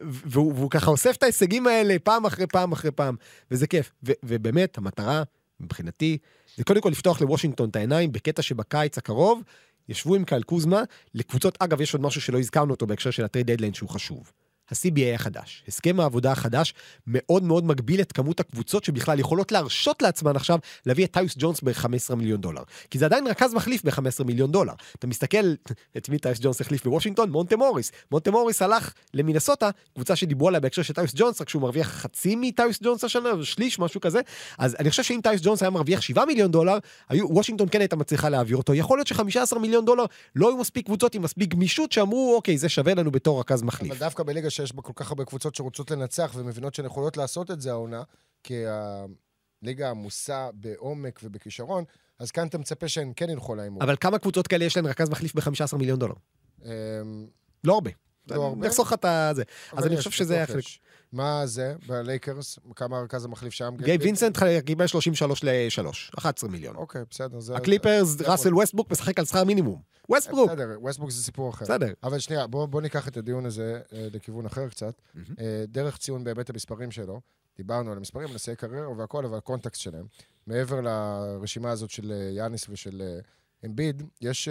[0.00, 3.16] והוא, והוא ככה אוסף את ההישגים האלה פעם אחרי פעם אחרי פעם,
[3.50, 3.92] וזה כיף.
[4.06, 5.22] ו, ובאמת, המטרה,
[5.60, 6.18] מבחינתי,
[6.56, 9.42] זה קודם כל לפתוח לוושינגטון את העיניים בקטע שבקיץ הקרוב
[9.90, 10.82] ישבו עם קייל קוזמה
[11.14, 14.32] לקבוצות, אגב, יש עוד משהו שלא הזכרנו אותו בהקשר של ה trade deadline שהוא חשוב.
[14.70, 16.74] ה-CBA החדש, הסכם העבודה החדש,
[17.06, 21.60] מאוד מאוד מגביל את כמות הקבוצות שבכלל יכולות להרשות לעצמן עכשיו להביא את טאיוס ג'ונס
[21.62, 22.62] ב-15 מיליון דולר.
[22.90, 24.72] כי זה עדיין רכז מחליף ב-15 מיליון דולר.
[24.98, 25.54] אתה מסתכל,
[25.96, 27.30] את מי טאיוס ג'ונס החליף בוושינגטון?
[27.30, 27.92] מונטה מוריס.
[28.10, 32.36] מונטה מוריס הלך למינסוטה, קבוצה שדיברו עליה בהקשר של טאיוס ג'ונס, רק שהוא מרוויח חצי
[32.40, 34.20] מטאיוס ג'ונס השנה, שליש, משהו כזה.
[34.58, 37.96] אז אני חושב שאם טייוס ג'ונס היה מרוויח 7 מיליון דולר, היו, וושינגטון כן הייתה
[37.96, 38.74] מצליחה להעביר אותו.
[38.74, 40.04] יכול להיות ש-15 מיליון דולר
[40.36, 43.90] לא היו מספיק קבוצות עם מספיק גמישות שאמרו, אוקיי, זה שווה לנו בתור רכז מחליף.
[43.90, 47.50] אבל דווקא בליגה שיש בה כל כך הרבה קבוצות שרוצות לנצח ומבינות שהן יכולות לעשות
[47.50, 48.02] את זה העונה,
[48.42, 48.64] כי
[49.62, 51.84] הליגה עמוסה בעומק ובכישרון,
[52.18, 53.82] אז כאן אתה מצפה שהן כן ילכו להימור.
[53.82, 56.14] אבל כמה קבוצות כאלה יש להן רכז מחליף ב-15 מיליון דולר?
[56.64, 56.70] אמ,
[57.64, 57.90] לא הרבה.
[58.36, 58.60] לא הרבה?
[58.60, 59.42] אני אחסוך לך את הזה.
[59.72, 60.64] אז אני חושב שזה היה חלק.
[61.12, 62.58] מה זה בלייקרס?
[62.76, 63.74] כמה הרכז המחליף שם?
[63.78, 65.86] גייב וינסנט קיבל 33 ל-3,
[66.18, 66.76] 11 מיליון.
[66.76, 67.40] אוקיי, בסדר.
[67.40, 67.56] זה...
[67.56, 69.80] הקליפרס, זה- ראסל ווסטברוק משחק על שכר מינימום.
[70.08, 71.64] ווסטברוק, בסדר, ווסטברוק זה סיפור אחר.
[71.64, 71.92] בסדר.
[72.02, 74.94] אבל שנייה, בוא, בוא ניקח את הדיון הזה אה, לכיוון אחר קצת.
[75.40, 77.20] אה, דרך ציון באמת המספרים שלו,
[77.56, 80.04] דיברנו על המספרים, שיאי קריירה והכל, אבל הקונטקסט שלהם.
[80.46, 83.02] מעבר לרשימה הזאת של אה, יאניס ושל
[83.66, 84.48] אמביד, יש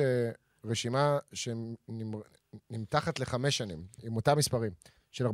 [0.66, 4.72] רשימה שנמתחת לחמש שנים, עם אותם מספרים,
[5.12, 5.30] של 40-15.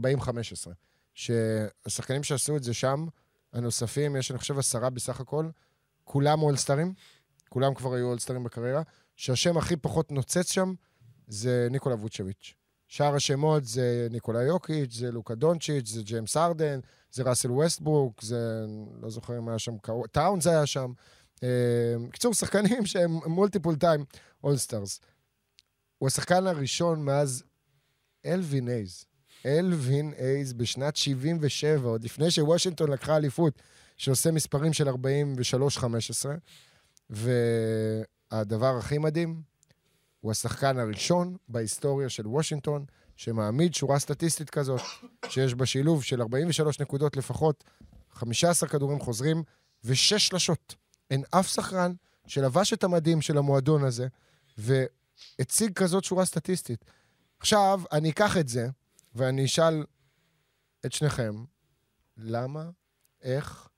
[1.13, 3.05] שהשחקנים שעשו את זה שם,
[3.53, 5.49] נוספים, יש, אני חושב, עשרה בסך הכל,
[6.03, 6.93] כולם אולסטרים,
[7.49, 8.81] כולם כבר היו אולסטרים בקריירה,
[9.15, 10.73] שהשם הכי פחות נוצץ שם
[11.27, 12.53] זה ניקולה ווצ'ביץ'.
[12.87, 16.79] שאר השמות זה ניקולה יוקיץ', זה לוקה דונצ'יץ', זה ג'יימס הארדן,
[17.11, 18.65] זה ראסל ווסטברוק, זה,
[19.01, 19.75] לא זוכר אם היה שם,
[20.11, 20.91] טאונס היה שם.
[21.43, 24.05] אה, בקיצור, שחקנים שהם multiple time
[24.43, 24.99] all-stars.
[26.05, 27.43] הוא השחקן הראשון מאז
[28.25, 29.05] אלווין הייז.
[29.45, 33.61] אלווין הייז בשנת 77, עוד לפני שוושינגטון לקחה אליפות,
[33.97, 34.91] שעושה מספרים של 43-15.
[37.09, 39.41] והדבר הכי מדהים,
[40.21, 44.81] הוא השחקן הראשון בהיסטוריה של וושינגטון, שמעמיד שורה סטטיסטית כזאת,
[45.29, 47.63] שיש בה שילוב של 43 נקודות לפחות,
[48.11, 49.43] 15 כדורים חוזרים
[49.83, 50.75] ושש שלשות.
[51.11, 51.93] אין אף שחקן
[52.27, 54.07] שלבש את המדים של המועדון הזה,
[55.39, 56.85] והציג כזאת שורה סטטיסטית.
[57.39, 58.67] עכשיו, אני אקח את זה,
[59.15, 59.83] ואני אשאל
[60.85, 61.45] את שניכם,
[62.17, 62.69] למה,
[63.21, 63.69] איך,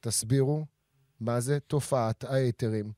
[0.00, 0.66] תסבירו
[1.20, 2.92] מה זה תופעת ההיתרים.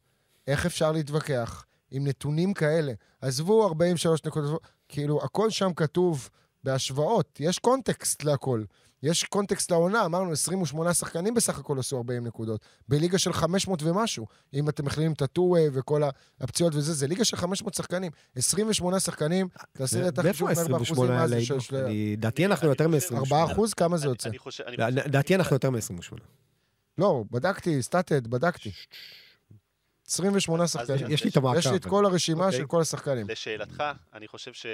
[0.47, 2.93] איך אפשר להתווכח עם נתונים כאלה?
[3.21, 6.29] עזבו 43 נקודות, כאילו, הכל שם כתוב
[6.65, 8.65] בהשוואות, יש קונטקסט להכל.
[9.03, 12.61] יש קונטקסט לעונה, אמרנו, 28 שחקנים בסך הכל עשו 40 נקודות.
[12.89, 14.27] בליגה של 500 ומשהו.
[14.55, 16.03] אם אתם מכלילים את הטו-ווי וכל
[16.41, 18.11] הפציעות וזה, זה ליגה של 500 שחקנים.
[18.37, 21.29] 28 שחקנים, תעשי את החישוב מהר באחוזים, ה-28 מה?
[21.29, 21.41] זה?
[21.61, 23.01] של- לדעתי אנחנו יותר אני מ-28.
[23.21, 23.75] חושב- 4 אחוז?
[23.75, 24.31] כמה זה יוצא?
[24.79, 26.17] לא, לדעתי אנחנו יותר מ-28.
[26.99, 28.71] לא, בדקתי, סטטד, בדקתי.
[30.11, 31.11] 28 שחקנים.
[31.11, 31.59] יש לי את המעקב.
[31.59, 32.59] יש לי את כל הרשימה אוקיי.
[32.59, 33.27] של כל השחקנים.
[33.29, 33.83] לשאלתך,
[34.15, 34.67] אני חושב, ש...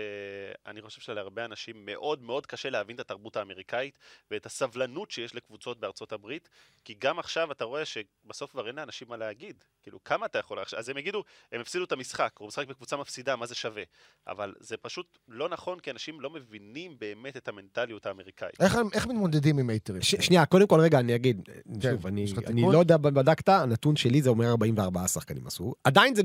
[0.67, 3.99] אני חושב שלהרבה אנשים מאוד מאוד קשה להבין את התרבות האמריקאית
[4.31, 6.49] ואת הסבלנות שיש לקבוצות בארצות הברית,
[6.85, 9.57] כי גם עכשיו אתה רואה שבסוף כבר אין לאנשים מה להגיד.
[9.83, 10.59] כאילו, כמה אתה יכול...
[10.59, 13.83] עכשיו- אז הם יגידו, הם הפסידו את המשחק, הוא משחק בקבוצה מפסידה, מה זה שווה?
[14.27, 18.61] אבל זה פשוט לא נכון, כי אנשים לא מבינים באמת את המנטליות האמריקאית.
[18.61, 20.03] איך, איך מתמודדים עם הייטרים?
[20.03, 21.49] ש- שנייה, קודם כל רגע, אני אגיד,
[21.83, 22.27] שוב, אני?
[22.73, 25.75] לא יודע, בדקת, הנתון שלי זה אומר 44 שחקנים עשו.
[25.85, 26.23] עדיין זה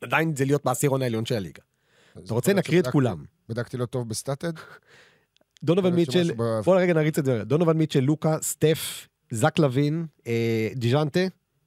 [0.00, 1.62] עדיין זה להיות בעשירון העליון של הליגה.
[2.18, 3.24] אתה רוצה, נקריא את כולם.
[3.48, 4.52] בדקתי לא טוב בסטטס.
[5.64, 6.30] דונובן מיטשל,
[6.64, 7.44] בוא רגע נריץ את זה.
[7.44, 11.20] דונובן מיטשל, לוקה, סטף, זק לוין, אה, דיז'ונטה,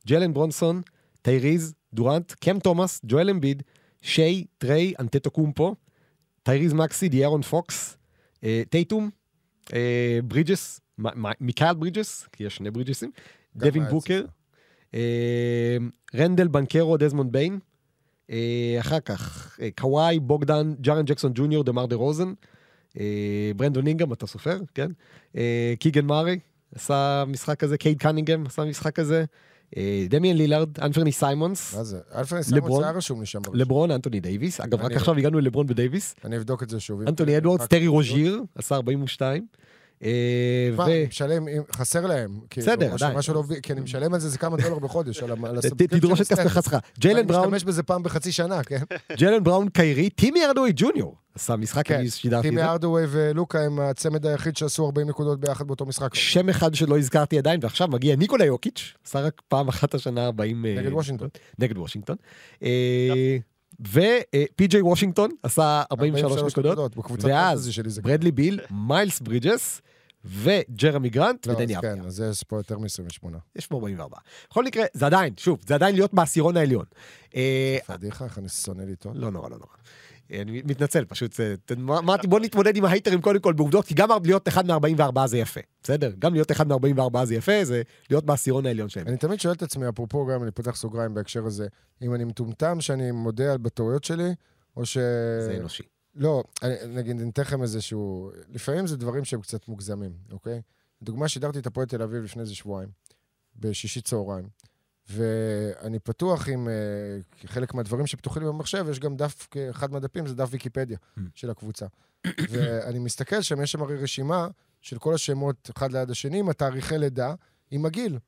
[0.07, 0.81] ג'יילן ברונסון,
[1.21, 3.63] טייריז, דוראנט, קם תומאס, ג'ואל אמביד,
[4.01, 5.75] שיי, טריי, אנטטוקומפו,
[6.43, 7.97] טייריז מקסי, דיארון פוקס,
[8.43, 9.09] אה, טייטום,
[9.73, 13.11] אה, ברידג'ס, מ- מ- מיקאל ברידג'ס, כי יש שני ברידג'סים,
[13.55, 14.25] דווין בוקר,
[16.15, 17.59] רנדל, בנקרו, דזמונד ביין,
[18.29, 22.33] אה, אחר כך אה, קוואי, בוגדן, ג'ארן ג'קסון ג'וניור, דמר דה רוזן,
[22.99, 24.91] אה, ברנדון אינגרם, אתה סופר, כן?
[25.37, 26.39] אה, קיגן מארי
[26.75, 29.25] עשה משחק כזה, קייד קנינגהם עשה משחק כזה,
[29.77, 31.99] אה, דמיאן לילארד, אנפרני סיימונס, מה זה?
[32.51, 32.81] לברון?
[32.81, 33.39] זה היה רשום לי שם.
[33.53, 37.01] לברון, אנטוני דייוויס, אגב, רק עכשיו הגענו ללברון ודייוויס, אני אבדוק את זה שוב.
[37.01, 39.84] אנטוני אדוארדס, רק- טרי רוז'יר, עשה 42, אה, מה, ו...
[40.01, 42.39] אני משלם, חסר להם.
[42.49, 43.17] כאילו, בסדר, עדיין.
[43.33, 45.60] לא כי אני משלם על זה, זה כמה דולר בחודש, על ה- על ת- ה
[45.60, 46.27] subscription תדרוש את.
[46.27, 46.77] כספך שלך.
[46.99, 48.79] ג'יילן בראון, אני משתמש בזה פעם בחצי שנה, כן?
[49.17, 52.67] ג'יילן בראון, קיירי, טים הארדווי ג'וניור עשה משחק, כן, אני שידרתי את טימי זה.
[52.69, 56.15] הארדווי ולוקה הם הצמד היחיד שעשו 40 נקודות ביחד באותו משחק.
[56.15, 60.65] שם אחד שלא הזכרתי עדיין, ועכשיו מגיע ניקולה יוקיץ', עשה רק פעם אחת השנה 40...
[60.65, 61.27] אה, נגד וושינגטון.
[61.59, 62.15] נגד וושינגטון.
[63.79, 68.01] ופי.ג'יי וושינגטון עשה 43 נקודות, בקבוצת ואז פנטזי שלי זה...
[68.01, 69.81] ברדלי ביל, מיילס ברידג'ס,
[70.25, 72.01] וג'רמי גרנט לא, ודני אז כן.
[72.05, 73.27] אז יש פה יותר מ-28.
[73.55, 74.17] יש פה 44.
[74.49, 76.85] בכל מקרה, זה עדיין, שוב, זה עדיין להיות בעשירון העליון.
[77.35, 79.15] אה, פדיחה, איך אני שונא לטעות.
[79.17, 79.75] לא נורא, לא נורא.
[80.31, 81.39] אני מתנצל, פשוט,
[81.71, 85.61] אמרתי, בוא נתמודד עם ההייטרים קודם כל בעובדות, כי גם להיות אחד מ-44 זה יפה,
[85.83, 86.11] בסדר?
[86.19, 89.07] גם להיות אחד מ-44 זה יפה, זה להיות בעשירון העליון שלהם.
[89.07, 91.67] אני תמיד שואל את עצמי, אפרופו גם, אני פותח סוגריים בהקשר הזה,
[92.01, 94.33] אם אני מטומטם שאני מודה על בטעויות שלי,
[94.77, 94.97] או ש...
[95.41, 95.83] זה אנושי.
[96.15, 98.31] לא, אני, נגיד, אני אתן לכם איזשהו...
[98.53, 100.61] לפעמים זה דברים שהם קצת מוגזמים, אוקיי?
[101.01, 102.89] לדוגמה, שידרתי את הפועל תל אביב לפני איזה שבועיים,
[103.55, 104.45] בשישי צהריים,
[105.09, 106.67] ואני פתוח עם...
[106.67, 106.73] אה,
[107.45, 111.21] חלק מהדברים שפתוחים לי במחשב, יש גם דף, אחד מהדפים זה דף ויקיפדיה Mm.
[111.35, 111.85] של הקבוצה.
[112.49, 114.47] ואני מסתכל שם, יש שם הרי רשימה
[114.81, 117.33] של כל השמות אחד ליד השני, עם התאריכי לידה,
[117.71, 118.19] עם הגיל.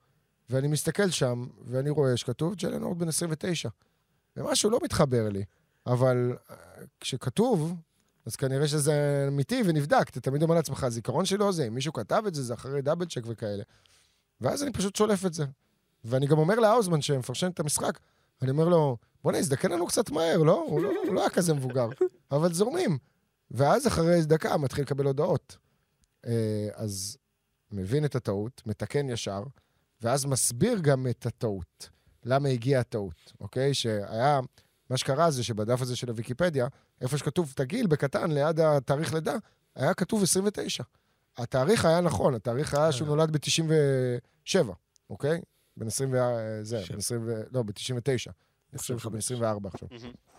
[0.50, 3.70] ואני מסתכל שם, ואני רואה שכתוב ג'לן אורד בן 29.
[4.38, 5.44] ומשהו לא מתחבר לי,
[5.86, 6.56] אבל אה,
[7.00, 7.74] כשכתוב,
[8.26, 10.10] אז כנראה שזה אמיתי ונבדק.
[10.10, 13.06] אתה תמיד אומר לעצמך, הזיכרון שלו זה, אם מישהו כתב את זה, זה אחרי דאבל
[13.06, 13.64] צ'ק וכאלה.
[14.42, 15.46] ואז אני פשוט שולף את זה.
[16.08, 18.00] ואני גם אומר לאוזמן שמפרשן את המשחק,
[18.42, 20.66] אני אומר לו, בוא'נה, הזדקן לנו קצת מהר, לא?
[20.68, 21.88] הוא לא, הוא לא היה כזה מבוגר,
[22.32, 22.98] אבל זורמים.
[23.52, 25.58] ואז אחרי דקה מתחיל לקבל הודעות.
[26.26, 27.18] אה, אז
[27.72, 29.44] מבין את הטעות, מתקן ישר,
[30.02, 31.90] ואז מסביר גם את הטעות.
[32.26, 33.74] למה הגיעה הטעות, אוקיי?
[33.74, 34.40] שהיה,
[34.90, 36.68] מה שקרה זה שבדף הזה של הוויקיפדיה,
[37.02, 39.36] איפה שכתוב תגיל בקטן ליד התאריך לידה,
[39.76, 40.84] היה כתוב 29.
[41.38, 42.92] התאריך היה נכון, התאריך היה אה.
[42.92, 44.72] שהוא נולד ב-97,
[45.10, 45.42] אוקיי?
[45.78, 46.18] בן 20 ו...
[46.64, 46.84] זה.
[46.90, 47.42] בן 20 ו...
[47.52, 48.32] לא, ב-99.
[48.74, 49.90] אני חושב שהוא בן 24 עכשיו.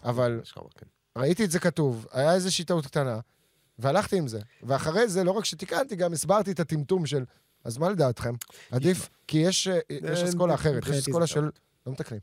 [0.05, 0.41] אבל
[0.79, 0.87] כן.
[1.19, 3.21] ראיתי את זה כתוב, היה איזושהי טעות קטנה,
[3.79, 4.41] והלכתי עם זה.
[4.63, 7.25] ואחרי זה, לא רק שתיקנתי, גם הסברתי את הטמטום של,
[7.65, 8.35] אז מה לדעתכם?
[8.71, 11.51] עדיף, כי יש אה, יש אה, אסכולה אחרת, יש אסכולה של...
[11.87, 12.21] לא מתקנים.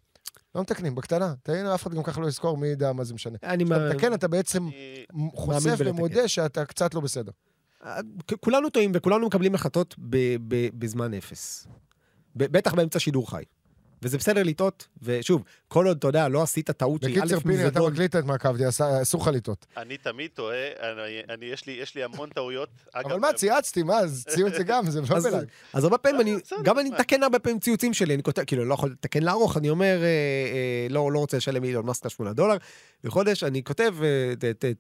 [0.56, 1.34] לא מתקנים, בקטנה.
[1.44, 3.38] תהנה, אף אחד גם ככה לא יזכור, מי ידע מה זה משנה.
[3.44, 4.68] אני כשאתה מה- מתקן, אתה בעצם
[5.34, 5.76] חושף.
[5.80, 7.32] ומודה שאתה קצת לא בסדר.
[8.28, 9.96] כ- כולנו טועים וכולנו מקבלים החלטות
[10.78, 11.68] בזמן אפס.
[12.36, 13.44] בטח באמצע שידור חי.
[14.06, 17.56] וזה בסדר לטעות, ושוב, כל עוד, אתה יודע, לא עשית טעות שהיא בקיצר, א' פיני,
[17.56, 18.24] אתה מזדון, מקליט את
[18.68, 19.66] עשה- אסור לך לטעות.
[19.78, 22.70] אני תמיד טועה, אני- אני- יש לי- יש לי המון טעויות.
[22.94, 25.48] אגב, אבל מה, צייצתי, מה, ציוץ זה גם, זה לא בלעד.
[25.74, 26.90] אז הרבה פעמים גם אני?
[26.90, 30.06] מתקן הרבה פעמים ציוצים שלי, אני כותב, כאילו, לא יכול לתקן לארוך, אני אומר, אה,
[30.06, 32.58] אה, לא, לא רוצה לשלם מיליון מאסק 8 דולר
[33.04, 34.34] בחודש, אני כותב אה,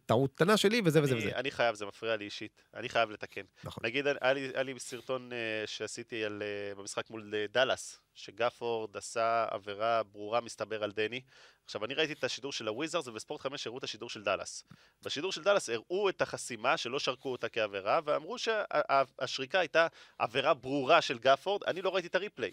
[0.05, 1.29] טעות קטנה שלי וזה וזה וזה.
[1.35, 2.61] אני חייב, זה מפריע לי אישית.
[2.75, 3.41] אני חייב לתקן.
[3.63, 3.83] נכון.
[3.85, 9.45] נגיד, היה לי- היה לי סרטון אה, שעשיתי על, אה, במשחק מול דאלאס, שגפורד עשה
[9.49, 11.21] עבירה ברורה, מסתבר, על דני.
[11.65, 14.63] עכשיו, אני ראיתי את השידור של הוויזרס, ובספורט 5 הראו את השידור של דאלאס.
[15.03, 19.87] בשידור של דאלאס הראו את החסימה, שלא שרקו אותה כעבירה, ואמרו שהשריקה הייתה
[20.19, 21.63] עבירה ברורה של גפורד.
[21.63, 22.51] אני לא ראיתי את ה replay,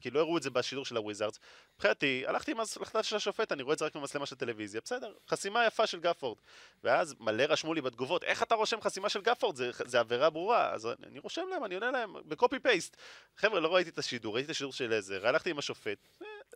[0.00, 1.38] כי לא הראו את זה בשידור של הוויזרס.
[1.76, 5.12] מבחינתי, הלכתי עם ההחלטה של השופט, אני רואה את זה רק במצלמה של טלוויזיה, בסדר,
[5.28, 6.38] חסימה יפה של גפורד.
[6.84, 9.56] ואז מלא רשמו לי בתגובות, איך אתה רושם חסימה של גפורד?
[9.56, 10.70] זה, זה עבירה ברורה.
[10.72, 12.96] אז אני רושם להם, אני עונה להם, ב copy paste.
[13.36, 15.98] חבר'ה, לא ראיתי את השידור, ראיתי את השידור של הוויזרס, הלכתי עם השופט.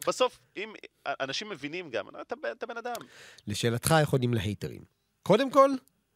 [0.07, 0.73] בסוף, אם
[1.07, 2.95] אנשים מבינים גם, אתה, אתה בן אדם.
[3.47, 4.83] לשאלתך, איך עונים להייטרים?
[5.23, 5.71] קודם כל,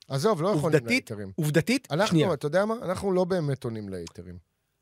[0.09, 1.32] עזוב, לא יכולים להיתרים.
[1.36, 2.34] עובדתית, אנחנו, שנייה.
[2.34, 2.74] אתה יודע מה?
[2.82, 4.38] אנחנו לא באמת עונים להיתרים.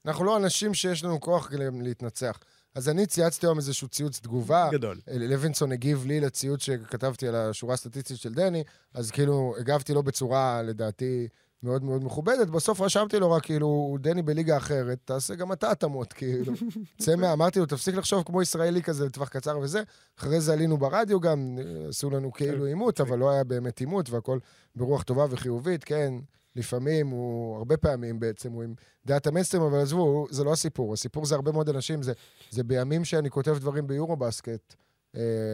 [0.07, 1.51] אנחנו לא אנשים שיש לנו כוח
[1.83, 2.39] להתנצח.
[2.75, 4.69] אז אני צייצתי היום איזשהו ציוץ תגובה.
[4.73, 5.01] גדול.
[5.07, 8.65] לוינסון הגיב לי לציוץ שכתבתי על השורה הסטטיסטית של דני,
[8.95, 11.29] אז כאילו הגבתי לו בצורה, לדעתי,
[11.63, 12.51] מאוד מאוד מכובדת.
[12.51, 16.53] בסוף רשמתי לו רק, כאילו, דני בליגה אחרת, תעשה גם אתה התאמות, כאילו.
[17.03, 17.33] צא מה...
[17.33, 19.83] אמרתי לו, תפסיק לחשוב כמו ישראלי כזה לטווח קצר וזה.
[20.19, 21.59] אחרי זה עלינו ברדיו גם,
[21.89, 24.39] עשו לנו כאילו עימות, אבל לא היה באמת עימות, והכל
[24.77, 26.15] ברוח טובה וחיובית, כן.
[26.57, 28.75] לפעמים הוא, הרבה פעמים בעצם, הוא עם
[29.07, 30.93] דעת המיינסטרים, אבל עזבו, זה לא הסיפור.
[30.95, 32.13] הסיפור זה הרבה מאוד אנשים, זה,
[32.51, 34.75] זה בימים שאני כותב דברים ביורו-בסקט,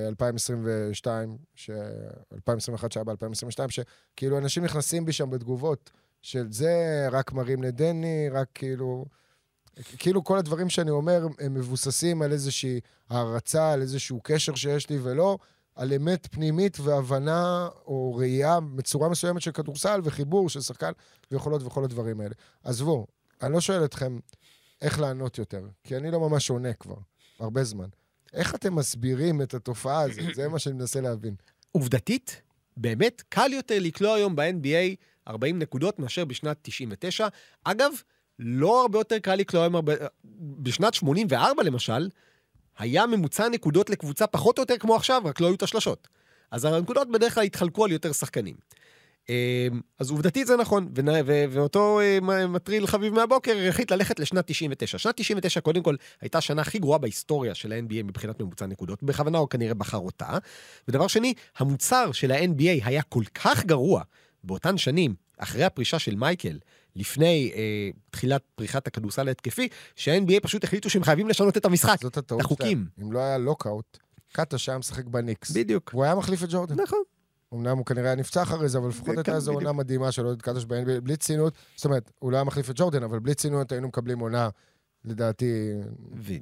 [0.09, 1.71] 2022, ש...
[2.33, 5.91] 2021 שהיה ב-2022, שכאילו אנשים נכנסים בי שם בתגובות
[6.23, 9.05] של זה, רק מראים לדני, רק כאילו...
[9.99, 12.81] כאילו כל הדברים שאני אומר הם מבוססים על איזושהי
[13.11, 15.39] הערצה, על איזשהו קשר שיש לי, ולא
[15.75, 20.93] על אמת פנימית והבנה או ראייה בצורה מסוימת של כדורסל וחיבור של שחקן
[21.31, 22.35] ויכולות וכל הדברים האלה.
[22.65, 23.07] עזבו,
[23.43, 24.19] אני לא שואל אתכם
[24.83, 26.97] איך לענות יותר, כי אני לא ממש עונה כבר,
[27.41, 27.89] הרבה זמן.
[28.33, 30.35] איך אתם מסבירים את התופעה הזאת?
[30.35, 31.35] זה מה שאני מנסה להבין.
[31.73, 32.43] עובדתית,
[32.77, 34.97] באמת קל יותר לקלוע היום ב-NBA
[35.29, 37.29] 40 נקודות מאשר בשנת 99.
[37.65, 37.93] אגב,
[38.39, 39.75] לא הרבה יותר קל לקלוע היום...
[39.75, 39.93] הרבה...
[40.59, 42.09] בשנת 84 למשל,
[42.79, 46.09] היה ממוצע נקודות לקבוצה פחות או יותר כמו עכשיו, רק לא היו את השלשות.
[46.51, 48.55] אז הנקודות בדרך כלל התחלקו על יותר שחקנים.
[49.31, 49.69] אה,
[49.99, 54.99] אז עובדתית זה נכון, ונ- ו- ואותו אה, מטריל חביב מהבוקר החליט ללכת לשנת 99.
[54.99, 59.39] שנת 99 קודם כל הייתה השנה הכי גרועה בהיסטוריה של ה-NBA מבחינת ממוצע נקודות, בכוונה
[59.39, 60.39] הוא כנראה בחר אותה.
[60.89, 64.03] ודבר שני, המוצר של ה-NBA היה כל כך גרוע
[64.45, 66.59] באותן שנים, אחרי הפרישה של מייקל,
[66.97, 72.33] לפני אה, תחילת פריחת הכדורסל ההתקפי, שה-NBA פשוט החליטו שהם חייבים לשנות את המשחק, את
[72.41, 72.87] החוקים.
[73.03, 73.99] אם לא היה לוקאוט,
[74.33, 75.51] קאטה שהיה משחק בניקס.
[75.51, 75.91] בדיוק.
[75.95, 76.81] והוא היה מחליף את ג'ורדן.
[76.81, 77.03] נכון.
[77.55, 79.53] אמנם הוא כנראה היה נפצע אחרי זה, אבל לפחות הייתה איזו.
[79.53, 81.55] עונה מדהימה של עודד קטש ב-NBA, בלי ציניות.
[81.77, 84.49] זאת אומרת, הוא לא היה מחליף את ג'ורדן, אבל בלי ציניות היינו מקבלים עונה,
[85.05, 85.73] לדעתי.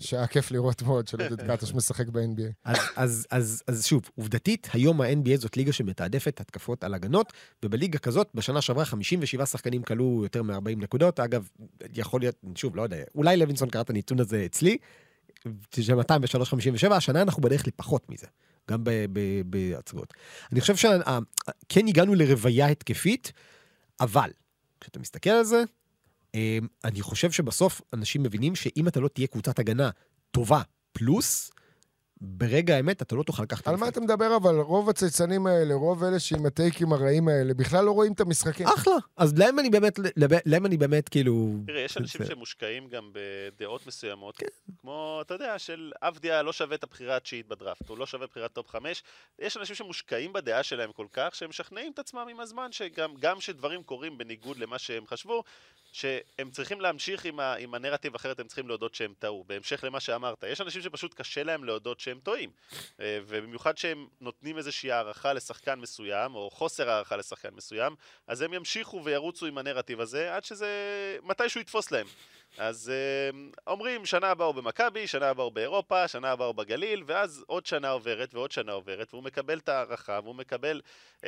[0.00, 2.52] שהיה כיף לראות מאוד של עודד קטש משחק ב-NBA.
[2.64, 7.32] אז, אז, אז, אז שוב, עובדתית, היום ה-NBA זאת ליגה שמתעדפת התקפות על הגנות,
[7.64, 11.20] ובליגה כזאת, בשנה שעברה 57 שחקנים כלו יותר מ-40 נקודות.
[11.20, 11.48] אגב,
[11.94, 14.76] יכול להיות, שוב, לא יודע, אולי לוינסון קרא את הנתון הזה אצלי,
[15.80, 18.26] של 203-57, השנה אנחנו בדרך לפחות מזה,
[18.70, 18.84] גם
[19.46, 20.14] בהצגות.
[20.52, 23.32] אני חושב שכן הגענו לרוויה התקפית,
[24.00, 24.30] אבל
[24.80, 25.62] כשאתה מסתכל על זה,
[26.34, 29.90] אמ, אני חושב שבסוף אנשים מבינים שאם אתה לא תהיה קבוצת הגנה
[30.30, 31.50] טובה פלוס,
[32.20, 33.68] ברגע האמת אתה לא תוכל לקחת...
[33.68, 33.88] על מה.
[33.88, 34.54] אתה מדבר אבל?
[34.54, 38.66] רוב הצייצנים האלה, רוב אלה שעם הטייקים הרעים האלה, בכלל לא רואים את המשחקים.
[38.66, 38.94] אחלה.
[39.16, 39.98] אז להם אני באמת,
[40.46, 41.50] להם אני באמת כאילו...
[41.66, 44.38] תראה, יש אנשים שמושקעים גם בדעות מסוימות,
[44.80, 48.52] כמו, אתה יודע, של אבדיה לא שווה את הבחירה התשיעית בדראפט, הוא לא שווה בחירת
[48.52, 49.02] top חמש.
[49.38, 53.38] יש אנשים שמושקעים בדעה שלהם כל כך, שהם משכנעים את עצמם עם הזמן, שגם גם
[53.38, 55.42] כשדברים קורים בניגוד למה שהם חשבו,
[55.92, 59.44] שהם צריכים להמשיך עם, ה, עם הנרטיב, אחרת הם צריכים להודות שהם טעו.
[59.46, 62.50] בהמשך למה שאמרת, יש אנשים שפשוט קשה להם להודות שהם שהם טועים.
[63.00, 67.94] אה, ובמיוחד שהם נותנים איזושהי הערכה לשחקן מסוים, או חוסר הערכה לשחקן מסוים,
[68.26, 70.68] אז הם ימשיכו וירוצו עם הנרטיב הזה עד שזה
[71.22, 72.06] מתישהו יתפוס להם.
[72.58, 77.02] אז uh, אומרים, שנה הבאה הוא במכבי, שנה הבאה הוא באירופה, שנה הבאה הוא בגליל,
[77.06, 80.80] ואז עוד שנה עוברת ועוד שנה עוברת, והוא מקבל את ההערכה, והוא מקבל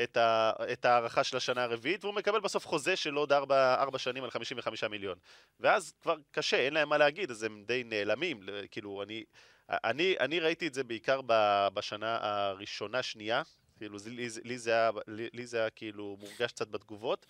[0.03, 4.31] את, ההערכה של השנה הרביעית, והוא מקבל בסוף חוזה של עוד ארבע, ארבע שנים על
[4.31, 5.19] 55 מיליון.
[5.61, 8.41] ואז כבר קשה, אין להם מה להגיד, אז הם די נעלמים.
[8.71, 9.25] כאילו, אני,
[9.71, 11.21] אני, אני ראיתי את זה בעיקר
[11.75, 13.43] בשנה הראשונה-שנייה,
[13.77, 17.27] כאילו, לי, לי, זה היה, לי, לי זה היה כאילו מורגש קצת בתגובות.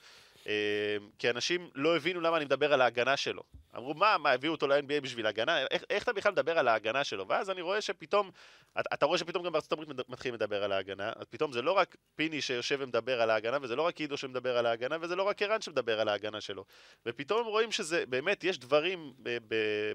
[0.47, 3.43] אמ, כי אנשים לא הבינו למה אני מדבר על ההגנה שלו.
[3.77, 5.59] אמרו, מה, מה, הביאו אותו ל-NBA בשביל הגנה?
[5.71, 7.29] איך, איך אתה בכלל מדבר על ההגנה שלו?
[7.29, 8.31] ואז אני רואה שפתאום,
[8.73, 11.73] אתה, אתה רואה שפתאום גם בארצות הברית מתחילים לדבר על ההגנה, אז פתאום זה לא
[11.73, 15.23] רק פיני שיושב ומדבר על ההגנה, וזה לא רק עידו שמדבר על ההגנה, וזה לא
[15.23, 16.65] רק ערן שמדבר על ההגנה שלו.
[17.07, 19.13] ופתאום הם רואים שזה, באמת, יש דברים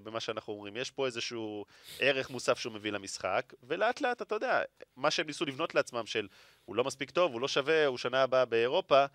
[0.04, 1.66] במה שאנחנו אומרים, יש פה איזשהו
[2.00, 4.62] ערך מוסף שהוא מביא למשחק, ולאט לאט, אתה יודע,
[4.96, 6.28] מה שהם ניסו לבנות לעצמם של
[6.66, 9.06] הוא לא מספיק טוב, הוא לא שווה, הוא שנה הבאה באירופה,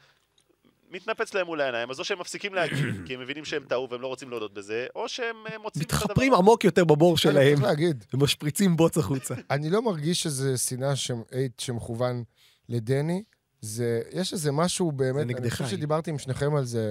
[0.92, 4.00] מתנפץ להם מול העיניים, אז או שהם מפסיקים להגיד, כי הם מבינים שהם טעו והם
[4.00, 6.04] לא רוצים להודות בזה, או שהם אה, מוצאים את הדבר...
[6.04, 7.58] מתחפרים עמוק יותר בבור שלהם,
[8.14, 9.34] ומשפריצים בוץ החוצה.
[9.50, 11.22] אני לא מרגיש שזה שנאה שמ-
[11.58, 12.22] שמכוון
[12.68, 13.22] לדני.
[13.60, 15.66] זה, יש איזה משהו באמת, אני חושב.
[15.66, 16.82] שדיברתי עם שניכם על זה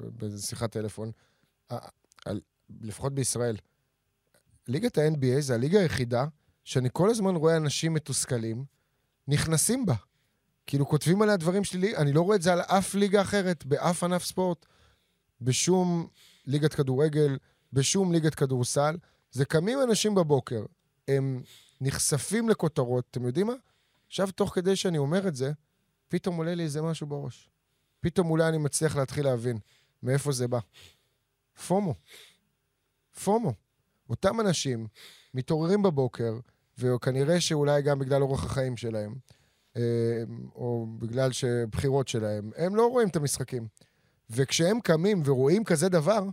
[0.00, 1.10] באיזה שיחת טלפון,
[1.72, 1.88] ה-
[2.26, 2.40] על,
[2.80, 3.56] לפחות בישראל.
[4.68, 6.26] ליגת ה-NBA זה הליגה היחידה
[6.64, 8.64] שאני כל הזמן רואה אנשים מתוסכלים
[9.28, 9.94] נכנסים בה.
[10.68, 14.04] כאילו כותבים עליה דברים שלילי, אני לא רואה את זה על אף ליגה אחרת, באף
[14.04, 14.66] ענף ספורט,
[15.40, 16.08] בשום
[16.46, 17.38] ליגת כדורגל,
[17.72, 18.96] בשום ליגת כדורסל.
[19.30, 20.64] זה קמים אנשים בבוקר,
[21.08, 21.42] הם
[21.80, 23.52] נחשפים לכותרות, אתם יודעים מה?
[24.06, 25.52] עכשיו, תוך כדי שאני אומר את זה,
[26.08, 27.50] פתאום עולה לי איזה משהו בראש.
[28.00, 29.58] פתאום אולי אני מצליח להתחיל להבין
[30.02, 30.58] מאיפה זה בא.
[31.66, 31.94] פומו.
[33.24, 33.52] פומו.
[34.10, 34.86] אותם אנשים
[35.34, 36.38] מתעוררים בבוקר,
[36.78, 39.14] וכנראה שאולי גם בגלל אורח החיים שלהם,
[40.54, 43.66] או בגלל שבחירות שלהם, הם לא רואים את המשחקים.
[44.30, 46.24] וכשהם קמים ורואים כזה דבר,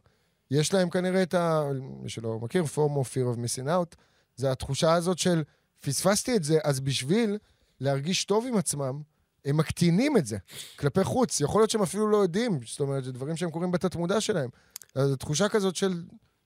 [0.52, 1.64] יש להם כנראה את ה...
[2.02, 3.96] מי שלא מכיר, פורמו, fear of missing out,
[4.36, 5.44] זה התחושה הזאת של
[5.80, 7.38] פספסתי את זה, אז בשביל
[7.80, 9.02] להרגיש טוב עם עצמם,
[9.46, 10.38] הם מקטינים את זה
[10.76, 11.42] כלפי חוץ.
[11.42, 14.50] יכול להיות שהם אפילו לא יודעים, זאת אומרת, זה דברים שהם קוראים בתת-מודע שלהם.
[14.96, 16.04] אז תחושה כזאת של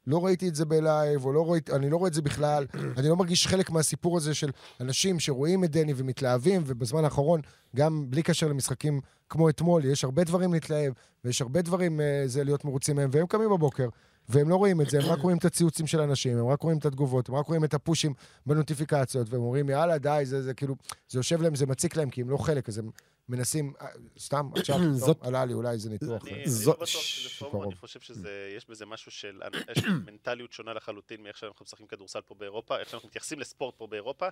[0.09, 2.65] לא ראיתי את זה בלייב, או לא ראיתי, אני לא רואה את זה בכלל.
[2.97, 4.49] אני לא מרגיש חלק מהסיפור הזה של
[4.79, 7.41] אנשים שרואים את דני ומתלהבים, ובזמן האחרון,
[7.75, 10.93] גם בלי קשר למשחקים כמו אתמול, יש הרבה דברים להתלהב,
[11.25, 13.89] ויש הרבה דברים אה, זה להיות מרוצים מהם, והם קמים בבוקר,
[14.29, 16.77] והם לא רואים את זה, הם רק רואים את הציוצים של אנשים, הם רק רואים
[16.77, 18.13] את התגובות, הם רק רואים את הפושים
[18.45, 20.75] בנוטיפיקציות, והם אומרים, יאללה, די, זה, זה כאילו,
[21.09, 22.89] זה יושב להם, זה מציק להם, כי הם לא חלק, אז הם
[23.29, 23.87] מנסים, אה,
[24.19, 26.27] סתם, עכשיו, טוב, זאת- עלה לי, אולי זה ניתוח.
[26.27, 27.63] אני, אה, לא בטוח שזה פורום.
[27.63, 29.41] אני חושב שיש בזה משהו של,
[30.07, 34.27] מנטליות שונה לחלוטין מאיך שאנחנו משחקים כדורסל פה באירופה, איך שאנחנו מתייחסים לספורט פה באירופה,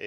[0.00, 0.06] אה,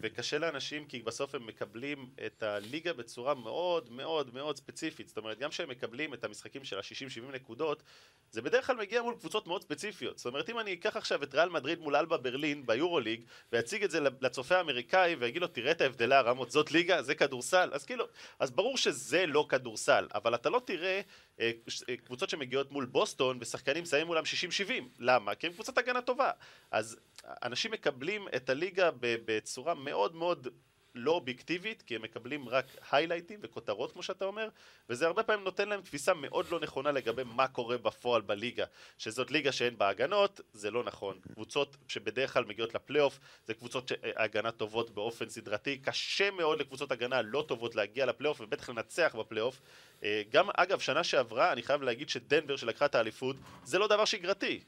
[0.00, 5.38] וקשה לאנשים כי בסוף הם מקבלים את הליגה בצורה מאוד מאוד מאוד ספציפית, זאת אומרת,
[5.38, 7.82] גם כשהם מקבלים את המשחקים של ה-60-70 נקודות,
[8.30, 10.18] זה בדרך כלל מגיע מול קבוצות מאוד ספציפיות.
[10.18, 13.20] זאת אומרת, אם אני אקח עכשיו את ריאל מדריד מול אלבה ברלין ביורוליג,
[13.52, 17.70] ואציג את זה לצופה האמריקאי, ויגיד לו, תראה את ההבדלי הרמות, זאת ליגה, זה כדורסל,
[17.82, 18.04] אז כאילו,
[18.38, 21.00] אז ברור שזה לא כדורסל, אבל אתה לא תראה
[21.40, 21.50] אה,
[21.88, 24.22] אה, קבוצות שמגיעות מול בוסטון, ושחקנים שמים מולם
[24.68, 24.72] 60-70.
[24.98, 25.34] למה?
[25.34, 26.30] כי הם קבוצת הגנה טובה.
[26.70, 26.96] אז
[27.42, 30.48] אנשים מקבלים את הליגה בצורה מאוד מאוד...
[30.94, 34.48] לא אובייקטיבית, כי הם מקבלים רק היילייטים וכותרות, כמו שאתה אומר,
[34.88, 38.64] וזה הרבה פעמים נותן להם תפיסה מאוד לא נכונה לגבי מה קורה בפועל בליגה.
[38.98, 41.18] שזאת ליגה שאין בה הגנות, זה לא נכון.
[41.32, 45.78] קבוצות שבדרך כלל מגיעות לפלייאוף, זה קבוצות שהגנה טובות באופן סדרתי.
[45.78, 49.60] קשה מאוד לקבוצות הגנה לא טובות להגיע לפלייאוף, ובטח לנצח בפלייאוף.
[50.04, 54.04] אה, גם, אגב, שנה שעברה, אני חייב להגיד שדנבר שלקחה את האליפות, זה לא דבר
[54.04, 54.60] שגרתי.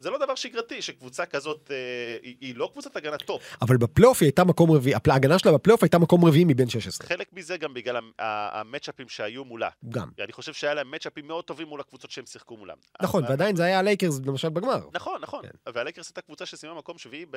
[0.00, 1.76] זה לא דבר שגרתי שקבוצה כזאת, אה,
[2.22, 3.42] היא, היא לא קבוצת הגנה top.
[3.62, 7.06] אבל בפלייאוף היא הייתה מקום רביעי, ההגנה שלה בפלייאוף הייתה מקום רביעי מבין 16.
[7.08, 9.68] חלק מזה גם בגלל המאצ'אפים שהיו מולה.
[9.88, 10.08] גם.
[10.24, 12.76] אני חושב שהיה להם מאצ'אפים מאוד טובים מול הקבוצות שהם שיחקו מולם.
[13.02, 14.88] נכון, אבל- ועדיין זה היה הלייקרס למשל בגמר.
[14.94, 15.42] נכון, נכון.
[15.42, 15.72] כן.
[15.74, 17.36] והלייקרס הייתה קבוצה שסיימה מקום שביעי ב...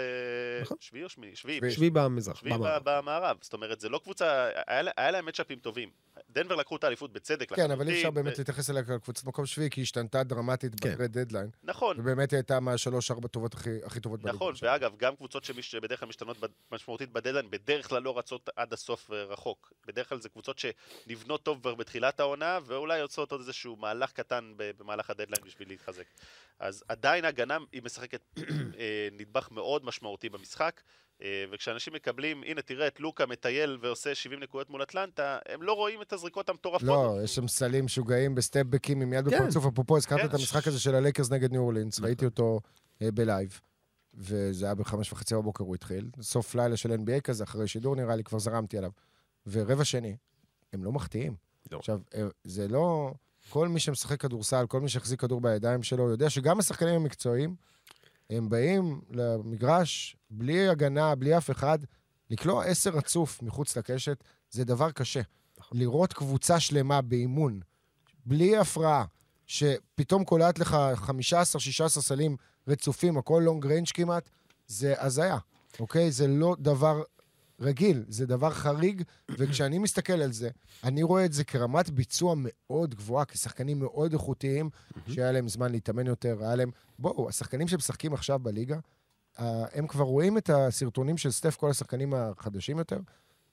[0.62, 0.78] נכון.
[0.80, 1.36] שביעי או שמיעי?
[1.36, 1.58] שביעי.
[1.58, 1.72] שביעי.
[1.74, 2.38] שביעי במזרח.
[2.40, 3.38] שביעי במערב.
[3.42, 4.50] זאת אומרת, זה לא קבוצה...
[4.68, 5.90] היה היה להם מאצ'אפים טובים.
[6.30, 9.26] דנבר לקחו את האליפות בצדק כן, אבל אי אפשר באמת ו- להתייחס אליה כעל קבוצת
[9.26, 10.94] מקום שביעי, כי היא השתנתה דרמטית כן.
[10.94, 11.50] ב trade deadline.
[11.64, 11.96] נכון.
[12.00, 14.36] ובאמת היא הייתה מהשלוש-ארבע טובות הכי הכי טובות בליגה.
[14.36, 14.70] נכון, עכשיו.
[14.70, 16.38] ואגב, גם קבוצות שבדרך כלל משתנות
[16.72, 19.74] משמעותית בדדליין, בדרך כלל לא רצות עד הסוף אה, רחוק.
[19.88, 24.54] בדרך כלל זה קבוצות שנבנות טוב כבר בתחילת העונה, ואולי יוצאות עוד איזשהו מהלך קטן
[24.58, 26.06] במהלך הדדליין בשביל להתחזק.
[26.60, 28.22] אז עדיין הגנה היא משחקת
[28.80, 30.82] אה, נדבך מאוד משמעותי במשחק,
[31.52, 36.02] וכשאנשים מקבלים, הנה תראה את לוקה מטייל ועושה 70 נקודות מול אטלנטה, הם לא רואים
[36.02, 36.88] את הזריקות המטורפות.
[36.88, 39.40] לא, יש שם סלים משוגעים בסטפבקים עם יד כן.
[39.40, 39.66] בפרצוף.
[39.66, 40.26] אפרופו, הזכרת כן.
[40.26, 42.08] את המשחק הזה של הלייקרס נגד ניו אורלינס, נכון.
[42.08, 42.60] ראיתי אותו
[43.02, 43.60] אה, ב live.
[44.14, 46.10] וזה היה בחמש וחצי בבוקר הוא התחיל.
[46.22, 48.92] סוף לילה של NBA כזה, אחרי שידור נראה לי, כבר זרמתי עליו.
[49.48, 50.16] ורבע שני,
[50.74, 51.36] הם לא מחטיאים.
[51.72, 51.78] לא.
[51.78, 53.14] עכשיו, אה, זה לא...
[53.50, 57.56] כל מי שמשחק כדורסל, כל מי שהחזיק כדור בידיים שלו, יודע שגם השחקנים המקצועיים,
[58.30, 61.80] הם באים למגרש בלי הגנה, בלי אף אחד,
[62.30, 65.22] לקלוע עשר רצוף מחוץ לקשת, זה דבר קשה.
[65.72, 67.60] לראות קבוצה שלמה באימון,
[68.26, 69.06] בלי הפרעה,
[69.48, 72.36] שפתאום קולעת לך 15-16 סלים
[72.68, 74.30] רצופים, הכל long range כמעט,
[74.68, 75.38] זה הזיה,
[75.80, 76.12] אוקיי?
[76.12, 77.02] זה לא דבר
[77.60, 80.50] רגיל, זה דבר חריג, וכשאני מסתכל על זה,
[80.84, 84.70] אני רואה את זה כרמת ביצוע מאוד גבוהה, בשחקנים מאוד איכותיים,
[85.08, 86.72] שהיה להם זמן להתאמן יותר, היה להם...
[87.00, 88.78] בואו, השחקנים שמשחקים עכשיו בליגה,
[89.40, 93.00] אה, הם כבר רואים את הסרטונים של סטף, כל השחקנים החדשים יותר,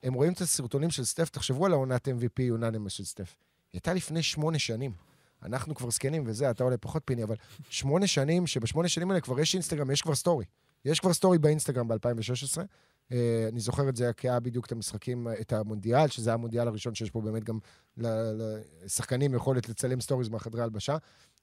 [0.02, 3.36] הם רואים את הסרטונים של סטף, תחשבו על העונת MVP יוננמה של סטף.
[3.72, 4.92] היא הייתה לפני שמונה שנים.
[5.42, 7.36] אנחנו כבר זקנים וזה, אתה עולה פחות פיני, אבל
[7.70, 10.44] שמונה שנים, שבשמונה שנים האלה כבר יש אינסטגרם, יש כבר סטורי.
[10.84, 12.62] יש כבר סטורי באינסטגרם ב-2016.
[13.12, 16.94] אה, אני זוכר את זה היה בדיוק את המשחקים, את המונדיאל, שזה היה המונדיאל הראשון
[16.94, 17.58] שיש פה באמת גם
[17.96, 20.96] לשחקנים יכולת לצלם סטוריז מהחדרי הלבשה.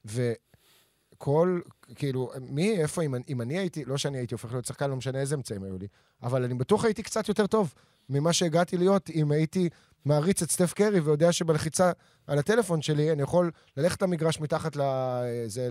[0.04, 1.60] וכל,
[1.94, 5.20] כאילו, מי, איפה, אם, אם אני הייתי, לא שאני הייתי הופך להיות שחקן, לא משנה
[5.20, 5.86] איזה אמצעים היו לי,
[6.22, 7.74] אבל אני בטוח הייתי קצת יותר טוב
[8.08, 9.68] ממה שהגעתי להיות אם הייתי
[10.04, 11.92] מעריץ את סטף קרי ויודע שבלחיצה
[12.26, 15.68] על הטלפון שלי אני יכול ללכת למגרש מתחת לזה,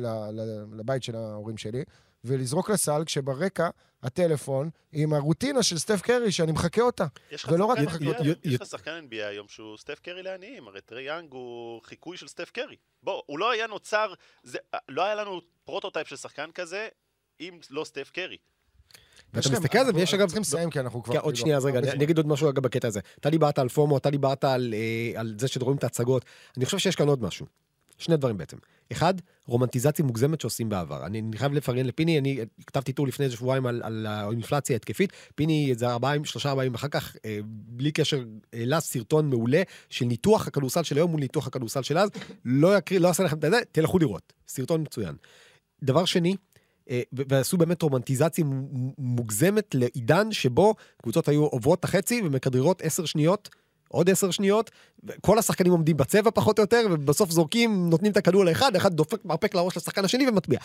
[0.77, 1.83] לבית של ההורים שלי,
[2.23, 3.69] ולזרוק לסל, כשברקע
[4.03, 7.05] הטלפון עם הרוטינה של סטף קרי, שאני מחקה אותה.
[7.47, 7.77] ולא רק.
[7.77, 7.83] NBA,
[8.27, 12.17] י- יש לך שחקן NBA היום שהוא סטף קרי לעניים, הרי טרי יאנג הוא חיקוי
[12.17, 12.75] של סטף קרי.
[13.03, 14.57] בוא, הוא לא היה נוצר, זה,
[14.89, 16.87] לא היה לנו פרוטוטייפ של שחקן כזה,
[17.39, 18.37] אם לא סטף קרי.
[19.33, 20.25] ואתה מסתכל על זה, ויש אגב...
[20.25, 21.13] צריכים לסיים, כי אנחנו כבר...
[21.13, 22.99] כן, עוד כאילו, שנייה, אז רגע, הרבה אני אגיד עוד משהו אגב בקטע הזה.
[23.19, 26.25] אתה דיברת על FOMO, אתה דיברת על, אה, על זה שרואים את ההצגות.
[26.57, 27.45] אני חושב שיש כאן עוד משהו.
[27.97, 28.57] שני דברים בעצם.
[28.91, 29.13] אחד,
[29.45, 31.05] רומנטיזציה מוגזמת שעושים בעבר.
[31.05, 35.13] אני, אני חייב לפרגן לפיני, אני כתבתי טור לפני איזה שבועיים על, על האינפלציה ההתקפית.
[35.35, 38.23] פיני איזה ארבעה, שלושה ארבעים אחר כך, אה, בלי קשר,
[38.53, 42.09] העלה סרטון מעולה של ניתוח הכדורסל של היום מול ניתוח הכדורסל של אז.
[42.45, 44.33] לא יקריא, לא אעשה לכם את זה, תלכו לראות.
[44.47, 45.15] סרטון מצוין.
[45.83, 46.35] דבר שני, אה,
[47.13, 48.45] ועשו באמת רומנטיזציה
[48.97, 53.49] מוגזמת לעידן שבו קבוצות היו עוברות את החצי ומכדררות עשר שניות,
[53.87, 54.71] עוד עשר שניות,
[55.21, 59.25] כל השחקנים עומדים בצבע פחות או יותר, ובסוף זורקים, נותנים את הכדור לאחד, אחד דופק
[59.25, 60.59] מרפק לראש לשחקן השני ומטביע.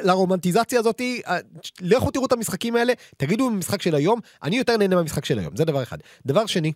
[0.00, 1.38] לרומנטיזציה הזאת, אה,
[1.80, 5.56] לכו תראו את המשחקים האלה, תגידו במשחק של היום, אני יותר נהנה מהמשחק של היום,
[5.56, 5.98] זה דבר אחד.
[6.26, 6.72] דבר שני,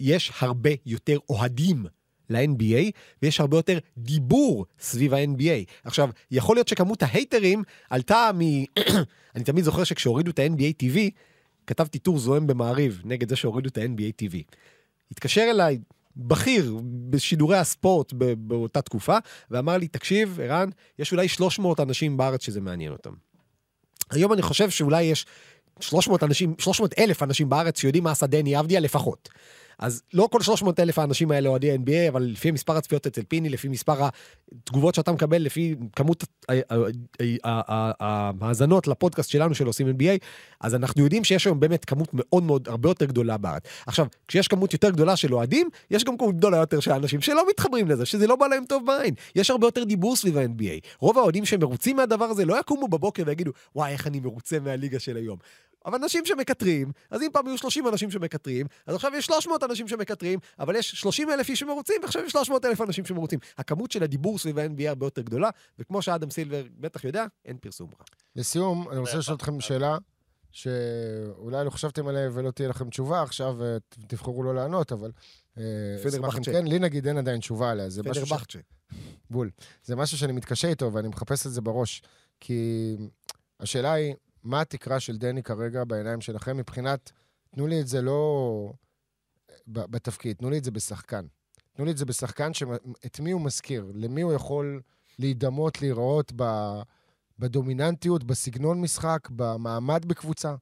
[0.00, 1.84] יש הרבה יותר אוהדים
[2.30, 2.90] ל-NBA,
[3.22, 5.70] ויש הרבה יותר דיבור סביב ה-NBA.
[5.84, 8.40] עכשיו, יכול להיות שכמות ההייטרים עלתה מ...
[9.36, 10.98] אני תמיד זוכר שכשהורידו את ה-NBA TV,
[11.66, 14.36] כתבתי טור זוהם במעריב נגד זה שהורידו את ה-NBA TV.
[15.10, 15.78] התקשר אליי
[16.16, 16.76] בכיר
[17.10, 19.16] בשידורי הספורט באותה תקופה,
[19.50, 23.12] ואמר לי, תקשיב, ערן, יש אולי 300 אנשים בארץ שזה מעניין אותם.
[24.10, 25.26] היום אני חושב שאולי יש
[25.80, 29.28] 300 אנשים, 300 אלף אנשים בארץ שיודעים מה עשה דני אבדיה לפחות.
[29.80, 33.48] אז לא כל 300 אלף האנשים האלה אוהדי NBA, אבל לפי מספר הצפיות אצל פיני,
[33.48, 34.08] לפי מספר
[34.52, 36.24] התגובות שאתה מקבל, לפי כמות
[37.44, 40.24] ההאזנות לפודקאסט שלנו של עושים NBA,
[40.60, 43.62] אז אנחנו יודעים שיש היום באמת כמות מאוד מאוד הרבה יותר גדולה בארץ.
[43.86, 47.48] עכשיו, כשיש כמות יותר גדולה של אוהדים, יש גם כמות גדולה יותר של אנשים שלא
[47.50, 49.14] מתחברים לזה, שזה לא בא להם טוב בעין.
[49.36, 50.86] יש הרבה יותר דיבור סביב ה-NBA.
[50.98, 55.16] רוב האוהדים שמרוצים מהדבר הזה לא יקומו בבוקר ויגידו, וואי, איך אני מרוצה מהליגה של
[55.16, 55.38] היום.
[55.86, 59.88] אבל אנשים שמקטרים, אז אם פעם היו 30 אנשים שמקטרים, אז עכשיו יש 300 אנשים
[59.88, 63.38] שמקטרים, אבל יש 30 אלף איש שמרוצים, ועכשיו יש 300 אלף אנשים שמרוצים.
[63.58, 67.88] הכמות של הדיבור סביב ה-NBA הרבה יותר גדולה, וכמו שאדם סילבר בטח יודע, אין פרסום
[67.98, 68.04] רע.
[68.36, 69.98] לסיום, אני רוצה לשאול אתכם שאלה,
[70.52, 75.10] שאולי לא חשבתם עליה ולא תהיה לכם תשובה עכשיו, ותבחרו לא לענות, אבל...
[75.58, 75.62] אה,
[76.02, 76.52] פדרבכצ'ה.
[76.52, 77.90] כן, לי נגיד אין עדיין תשובה עליה.
[77.90, 78.58] זה משהו ש- פדר בכצ'ה.
[79.30, 79.50] בול.
[79.84, 82.02] זה משהו שאני מתקשה איתו ואני מחפש את זה בראש.
[82.40, 82.96] כי
[83.60, 87.12] השאלה היא, מה התקרה של דני כרגע בעיניים שלכם מבחינת,
[87.54, 88.72] תנו לי את זה לא
[89.66, 91.26] בתפקיד, תנו לי את זה בשחקן.
[91.72, 94.80] תנו לי את זה בשחקן שאת מי הוא מזכיר, למי הוא יכול
[95.18, 96.44] להידמות, להיראות ב...
[97.40, 100.54] בדומיננטיות, בסגנון משחק, במעמד בקבוצה.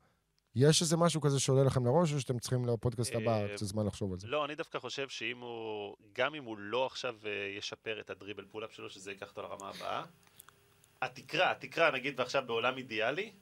[0.54, 3.86] יש איזה משהו כזה שעולה לכם לראש, או שאתם צריכים לפודקאסט הבא אה, קצת זמן
[3.86, 4.26] לחשוב על זה?
[4.28, 8.15] לא, אני דווקא חושב שאם הוא, גם אם הוא לא עכשיו אה, ישפר את ה
[8.15, 10.04] dribble pull-up שלו, שזה ייקח אותו לרמה הבאה,
[11.02, 13.32] התקרה, התקרה, נגיד ועכשיו בעולם אידיאלי,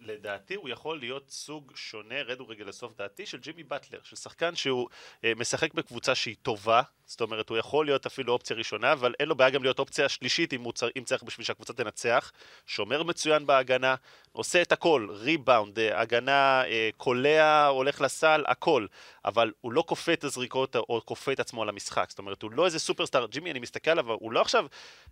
[0.00, 4.54] לדעתי הוא יכול להיות סוג שונה, רדו רגע לסוף דעתי, של ג'ימי באטלר, של שחקן
[4.54, 4.88] שהוא
[5.24, 9.28] אה, משחק בקבוצה שהיא טובה, זאת אומרת, הוא יכול להיות אפילו אופציה ראשונה, אבל אין
[9.28, 12.32] לו בעיה גם להיות אופציה שלישית אם, צר, אם צריך בשביל שהקבוצה תנצח.
[12.66, 13.94] שומר מצוין בהגנה,
[14.32, 18.86] עושה את הכל, ריבאונד, אה, הגנה, אה, קולע, הולך לסל, הכל.
[19.24, 22.06] אבל הוא לא כופה את הזריקות או כופה את עצמו על המשחק.
[22.08, 23.26] זאת אומרת, הוא לא איזה סופרסטאר.
[23.26, 24.66] ג'ימי, אני מסתכל עליו, הוא לא עכשיו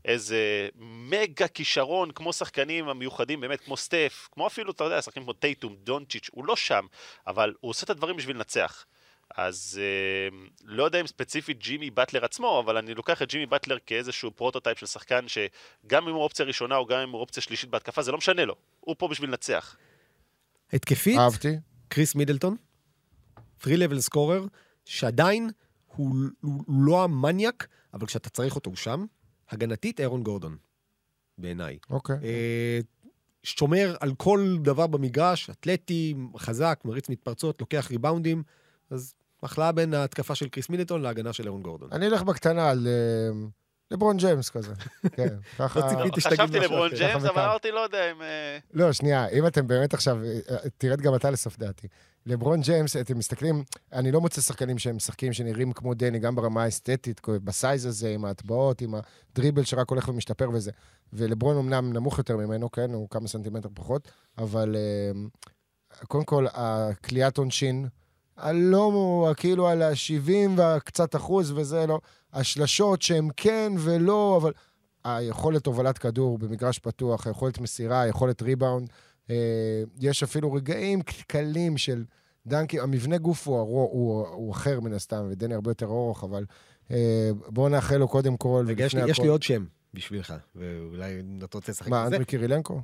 [0.04, 5.32] איזה מגה כישרון כמו שחקנים המיוחדים, באמת, כמו סטף, כמו אפילו, אתה יודע, שחקנים כמו
[5.32, 6.86] טייטום, דונצ'יץ', הוא לא שם,
[7.26, 8.84] אבל הוא עושה את הדברים בשביל לנצח.
[9.30, 13.78] אז אה, לא יודע אם ספציפית ג'ימי באטלר עצמו, אבל אני לוקח את ג'ימי באטלר
[13.86, 17.70] כאיזשהו פרוטוטייפ של שחקן שגם אם הוא אופציה ראשונה או גם אם הוא אופציה שלישית
[17.70, 18.54] בהתקפה, זה לא משנה לו.
[18.80, 19.76] הוא פה בשביל לנצח.
[20.72, 21.56] התקפית, אהבתי.
[21.88, 22.56] קריס מידלטון,
[23.60, 24.44] 3-level scorer,
[24.84, 25.50] שעדיין
[25.86, 29.04] הוא, הוא לא המניאק, אבל כשאתה צריך אותו הוא שם.
[29.50, 30.56] הגנתית, אירון גורדון,
[31.38, 31.78] בעיניי.
[31.90, 32.16] אוקיי.
[32.22, 32.80] אה,
[33.42, 38.42] שומר על כל דבר במגרש, אתלטי, חזק, מריץ מתפרצות, לוקח ריבאונדים,
[38.90, 41.88] אז הכלאה בין ההתקפה של קריס מידלטון להגנה של אירון גורדון.
[41.92, 43.46] אני אלך בקטנה על אה,
[43.90, 44.74] לברון ג'יימס כזה.
[45.16, 45.28] כן,
[45.58, 45.80] ככה...
[45.80, 46.90] לא ציפיתי שתגיד חשבתי לברון.
[46.96, 47.42] ג'יימס, אבל.
[47.42, 48.22] אמרתי, לא יודע אם...
[48.22, 51.88] אה, לא, שנייה, אם אתם באמת עכשיו, אה, תרד גם אתה לסוף דעתי.
[52.26, 56.62] לברון ג'יימס, אתם מסתכלים, אני לא מוצא שחקנים שהם משחקים שנראים כמו דני, גם ברמה
[56.62, 60.70] האסתטית, ב size הזה, עם ההטבעות, עם הדריבל שרק הולך ומשתפר וזה.
[61.12, 64.08] ולברון אמנם נמוך יותר ממנו, כן, הוא כמה סנטימטר פחות,
[64.38, 64.76] אבל
[66.08, 67.88] קודם כל, הקליעת עונשין,
[68.36, 68.92] הלא,
[69.36, 72.00] כאילו על ה-70 והקצת אחוז וזה לא,
[72.32, 74.52] השלשות שהם כן ולא, אבל
[75.04, 78.88] היכולת הובלת כדור במגרש פתוח, היכולת מסירה, היכולת ריבאונד,
[79.30, 79.34] אה,
[80.00, 82.04] יש אפילו רגעים קלים של
[82.46, 86.44] דנקי, המבנה גוף הוא, ארוך, הוא, הוא אחר מן הסתם, ודני הרבה יותר ארוך, אבל
[86.90, 89.64] אה, בואו נאחל לו קודם כל, רגע, יש לי- ולפני יש לי הכל- עוד שם
[89.94, 91.12] בשבילך, ואולי
[91.44, 92.08] אתה רוצה לשחק מה, בזה.
[92.08, 92.80] אנדרי קירילנקו?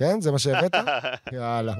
[0.00, 0.20] כן?
[0.20, 0.74] זה מה שהבאת?
[1.32, 1.74] יאללה.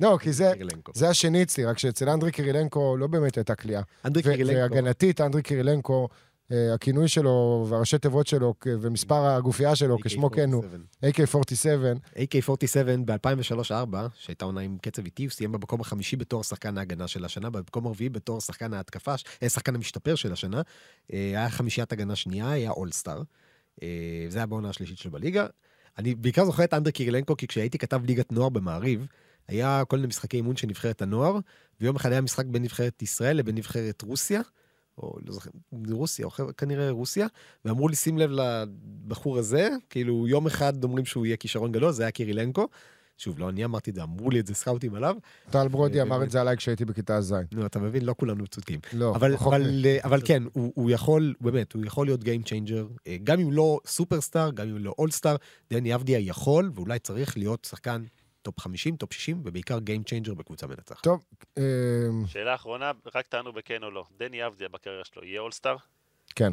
[0.00, 0.52] לא, כי זה.
[0.94, 3.82] זה השני אצלי, רק שאצל אנדרי קירילנקו לא באמת הייתה כליאה.
[4.04, 4.74] אנדרי ו- קירילנקו.
[4.74, 6.08] והגנתית, אנדרי קירילנקו,
[6.52, 10.64] אה, הכינוי שלו והראשי תיבות שלו ומספר הגופייה שלו, כשמו כן הוא,
[11.06, 17.08] AK-47, AK-47 ב-2003-2004, שהייתה עונה עם קצב איטי, הוא סיים במקום החמישי בתור שחקן ההגנה
[17.08, 20.62] של השנה, במקום הרביעי בתור שחקן ההתקפה, אה, שחקן המשתפר של השנה.
[21.12, 23.22] אה, היה חמישיית הגנה שנייה, היה אולסטאר.
[23.82, 25.46] אה, זה היה בעונה השלישית שלו בליגה.
[25.98, 29.06] אני בעיקר זוכר את אנדרי קירילנקו, כי כשהייתי כתב ליגת נוער במעריב,
[29.48, 31.38] היה כל מיני משחקי אימון של נבחרת הנוער,
[31.80, 34.40] ויום אחד היה משחק בין נבחרת ישראל לבין נבחרת רוסיה,
[34.98, 35.50] או לא זוכר,
[35.90, 37.26] רוסיה, או כנראה רוסיה,
[37.64, 42.02] ואמרו לי, שים לב לבחור הזה, כאילו יום אחד אומרים שהוא יהיה כישרון גדול, זה
[42.02, 42.68] היה קירילנקו.
[43.18, 45.16] שוב, לא אני אמרתי את זה, אמרו לי את זה סקאוטים עליו.
[45.50, 46.22] טל ברודי אה, אמר.
[46.22, 47.34] את זה עליי כשהייתי בכיתה ז'.
[47.52, 48.80] נו, אתה מבין, לא כולנו צודקים.
[48.92, 53.00] לא, אבל, אבל, אה, אבל כן, הוא, הוא יכול, באמת, הוא יכול להיות Game Changer,
[53.06, 55.36] אה, גם אם לא סופרסטאר, גם אם לא אולסטאר,
[55.70, 58.04] דני אבדיה יכול, ואולי צריך להיות שחקן
[58.42, 61.02] טופ 50, טופ 60, ובעיקר Game Changer בקבוצה מנצחת.
[61.02, 61.24] טוב,
[62.26, 64.04] שאלה אחרונה, רק תענו בכן או לא.
[64.18, 65.76] דני אבדיה בקריירה שלו, יהיה אולסטאר?
[66.34, 66.50] כן.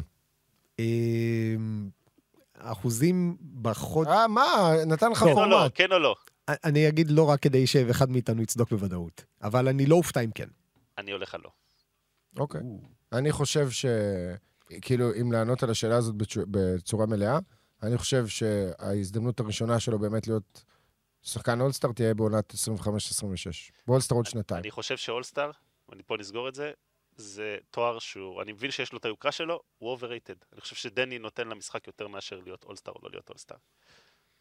[2.58, 4.06] אחוזים בחוד...
[4.08, 5.56] אה, מה, נתן לך כן או לא?
[5.56, 5.72] פורמט.
[5.74, 6.14] כן או לא?
[6.48, 10.48] אני אגיד לא רק כדי שאחד מאיתנו יצדוק בוודאות, אבל אני לא אופתע אם כן.
[10.98, 11.50] אני הולך על לא.
[12.38, 12.60] אוקיי.
[13.12, 13.86] אני חושב ש...
[14.82, 17.38] כאילו, אם לענות על השאלה הזאת בצ- בצורה מלאה,
[17.82, 20.64] אני חושב שההזדמנות הראשונה שלו באמת להיות
[21.22, 22.56] שחקן אולסטאר תהיה בעונת 25-26.
[23.86, 24.60] באולסטאר עוד שנתיים.
[24.62, 25.50] אני חושב שאולסטאר,
[25.88, 26.72] ואני פה נסגור את זה,
[27.16, 30.44] זה תואר שהוא, אני מבין שיש לו את היוקרה שלו, הוא overrated.
[30.52, 33.56] אני חושב שדני נותן למשחק יותר מאשר להיות אולסטאר או לא להיות אולסטאר.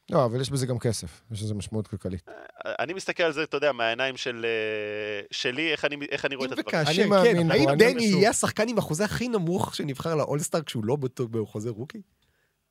[0.09, 1.21] לא, אבל יש בזה גם כסף.
[1.31, 2.29] יש לזה משמעות כלכלית.
[2.65, 6.47] אני מסתכל על זה, אתה יודע, מהעיניים של, אה, שלי, איך אני, איך אני רואה
[6.47, 6.83] אם את הדברים.
[6.83, 8.19] וכאשר, אני מאמין כן, האם אני דני משהו.
[8.19, 12.01] יהיה השחקן עם החוזה הכי נמוך שנבחר לאולסטאר כשהוא לא בטוח בחוזה רוקי?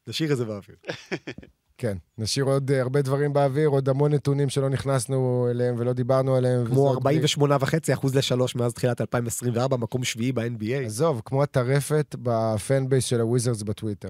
[0.06, 0.76] נשאיר את זה באוויר.
[1.78, 1.96] כן.
[2.18, 6.66] נשאיר עוד אה, הרבה דברים באוויר, עוד המון נתונים שלא נכנסנו אליהם ולא דיברנו עליהם.
[6.66, 10.86] כמו וזה עוד בלי- 48.5 אחוז לשלוש מאז תחילת 2024, מקום שביעי ב-NBA.
[10.86, 14.08] עזוב, כמו הטרפת ב fan base של הוויזרדס בטוויטר.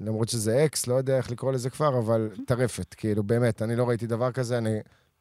[0.00, 3.88] למרות שזה אקס, לא יודע איך לקרוא לזה כבר, אבל טרפת, כאילו, באמת, אני לא
[3.88, 4.78] ראיתי דבר כזה, אני...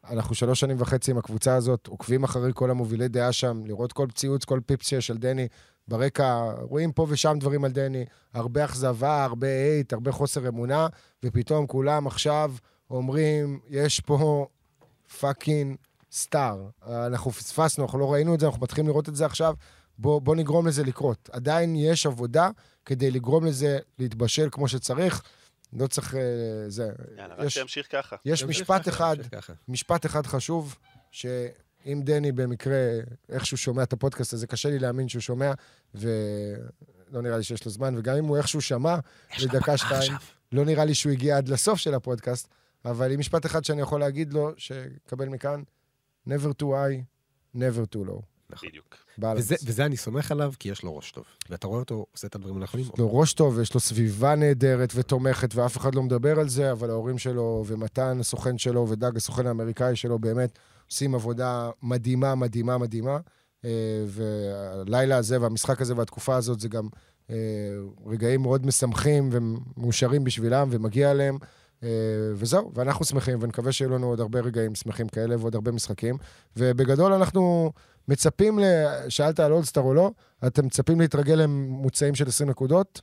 [0.10, 4.08] אנחנו שלוש שנים וחצי עם הקבוצה הזאת, עוקבים אחרי כל המובילי דעה שם, לראות כל
[4.16, 5.48] ציוץ, כל פיפס שיש על דני.
[5.92, 10.88] ברקע, רואים פה ושם דברים על דני, הרבה אכזבה, הרבה hate, הרבה חוסר אמונה,
[11.24, 12.54] ופתאום כולם עכשיו
[12.90, 14.48] אומרים, יש פה
[15.20, 15.76] fucking
[16.12, 16.68] star.
[16.88, 19.56] אנחנו פספסנו, אנחנו לא ראינו את זה, אנחנו מתחילים לראות את זה עכשיו.
[19.98, 21.30] בוא, בוא נגרום לזה לקרות.
[21.34, 22.50] עדיין יש עבודה
[22.86, 25.24] כדי לגרום לזה להתבשל כמו שצריך.
[25.74, 26.16] לא צריך...
[26.16, 26.22] אה,
[26.68, 26.92] זה.
[27.18, 28.16] יאללה, רק יש, שימשיך ככה.
[28.26, 29.16] יש משפט אחד.
[29.68, 30.78] משפט אחד חשוב,
[31.84, 33.00] שאם דני במקרה,
[33.30, 35.54] איכשהו שומע את הפודקאסט הזה, קשה לי להאמין שהוא שומע,
[35.96, 38.96] ולא נראה לי שיש לו זמן, וגם אם הוא איכשהו שמע,
[39.40, 40.14] לדקה מטרה שתיים.
[40.52, 42.48] לא נראה לי שהוא הגיע עד לסוף של הפודקאסט,
[42.86, 45.64] אבל עם משפט אחד שאני יכול להגיד לו, שקבל מכאן,
[46.28, 47.04] never too high,
[47.58, 48.22] never too low.
[48.64, 48.96] בדיוק.
[49.18, 49.40] בלנס.
[49.40, 51.26] וזה, וזה אני סומך עליו, כי יש לו ראש טוב.
[51.50, 52.86] ואתה רואה אותו עושה את הדברים הנכונים.
[52.86, 56.72] יש לו ראש טוב, ויש לו סביבה נהדרת ותומכת, ואף אחד לא מדבר על זה,
[56.72, 60.60] אבל ההורים שלו, ומתן הסוכן שלו, ודג הסוכן האמריקאי שלו, באמת
[60.92, 63.18] עושים עבודה מדהימה, מדהימה, מדהימה.
[63.66, 66.88] אה, והלילה הזה והמשחק הזה והתקופה הזאת זה גם
[67.30, 67.36] אה,
[68.06, 71.38] רגעים מאוד משמחים ומאושרים בשבילם, ומגיע להם.
[71.84, 71.90] אה,
[72.36, 76.18] וזהו, ואנחנו שמחים, ונקווה שיהיו לנו עוד הרבה רגעים שמחים כאלה ועוד הרבה משחקים.
[76.58, 77.72] ובגדול אנחנו
[78.08, 78.64] מצפים, ל...
[79.10, 80.12] שאלת על אולסטאר או לא,
[80.48, 83.02] אתם מצפים להתרגל לממוצעים של 20 נקודות?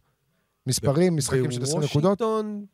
[0.67, 2.19] מספרים, משחקים של 20 נקודות?
[2.19, 2.65] בוושינגטון,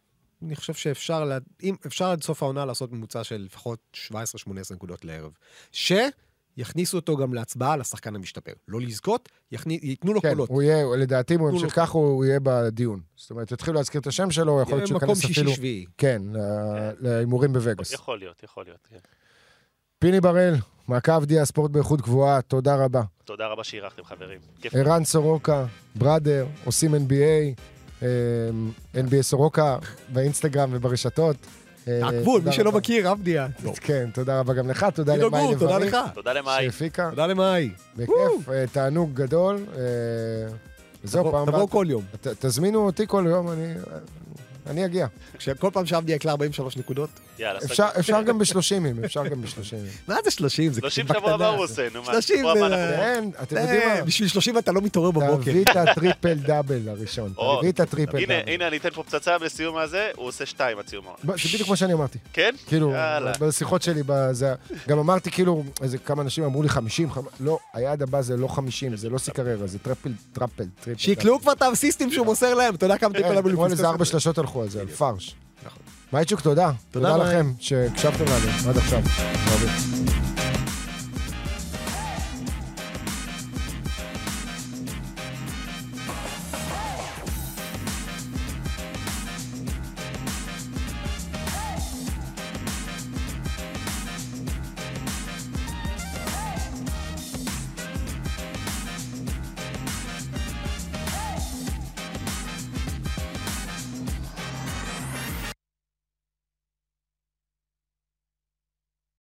[0.44, 4.10] אני חושב שאפשר, לה- אם אפשר עד סוף העונה לעשות ממוצע של לפחות 17-18
[4.74, 5.32] נקודות לערב.
[5.72, 8.52] שיכניסו אותו גם להצבעה לשחקן המשתפר.
[8.68, 10.48] לא לזכות, יכני- ייתנו לו כן, קולות.
[10.48, 13.00] הוא יהיה, לדעתי, אם הוא ימשיך ככה, הוא יהיה בדיון.
[13.16, 15.48] זאת אומרת, יתחילו להזכיר את השם שלו, יכול להיות שהוא מקום ייכנס אפילו...
[15.50, 15.84] שישי-שביעי.
[15.98, 17.92] כן, ל- להימורים בווגאס.
[17.92, 18.86] יכול להיות, יכול להיות.
[18.90, 18.98] כן.
[19.98, 20.54] פיני בראל,
[20.88, 23.02] מעקב דיה, ספורט באיכות גבוהה, תודה רבה.
[23.24, 24.40] תודה רבה שאירחתם, חברים.
[24.72, 27.60] ערן סורוקה, בראדר, עושים NBA,
[28.94, 29.76] NBA סורוקה
[30.08, 31.36] באינסטגרם וברשתות.
[31.88, 32.72] אה, עקבו, תודה מי שלא.
[32.72, 33.46] מכיר, עבדיה.
[33.80, 35.96] כן, תודה רבה גם לך, תודה למאי גור, תודה לך.
[36.14, 36.64] תודה למאי.
[36.64, 37.70] שהפיקה, תודה למאי.
[37.96, 39.56] בכיף, אה, תענוג גדול.
[39.76, 39.82] אה,
[41.06, 42.02] תבוא- פעם תבואו הבאה, כל יום.
[42.38, 43.48] תזמינו אותי כל יום,
[44.66, 45.06] אני- אגיע.
[45.38, 47.10] כשכל פעם שעבדיה יקלה 43 נקודות.
[47.38, 49.78] יאללה, אפשר- אפשר גם בשלושים, אפשר גם בשלושים.
[50.08, 50.72] מה זה 30?
[50.72, 51.48] זה 30 קצת שבוע הבא.
[51.48, 52.12] הוא עושה, נו מה.
[52.12, 53.02] 30 שבוע הבא זה- אנחנו פה.
[53.04, 54.04] אין, אתם יודעים אה, מה?
[54.04, 55.42] בשביל 30 אתה לא מתעורר בבוקר.
[55.50, 57.32] תביא את הטריפל דאבל הראשון.
[57.60, 58.34] תביא את הטריפל דאבל.
[58.52, 61.36] הנה, אני אתן פה פצצה בסיום הזה, הוא עושה שתיים עד סיום העונה.
[61.42, 62.18] זה בדיוק מה שאני אמרתי.
[62.32, 62.54] כן?
[62.66, 62.92] כאילו.
[63.40, 64.02] בשיחות שלי,
[64.88, 68.48] גם אמרתי כאילו, איזה כמה אנשים אמרו לי 50, חמ- לא, היעד הבא זה לא
[68.48, 71.00] 50, זה לא סיקררה, זה טריפל, טריפל, טריפל.
[71.00, 74.04] שיקלעו כבר את האסיסטים שהוא מוסר להם, אתה יודע כמה כן, לנו אתמול איזה ארבע
[74.04, 75.34] שלשות הלכו על זה, על פרש.
[76.14, 76.70] מייצ'וק, תודה.
[76.90, 77.24] תודה, תודה.
[77.24, 79.00] לכם שהקשבתם לנו עד עכשיו.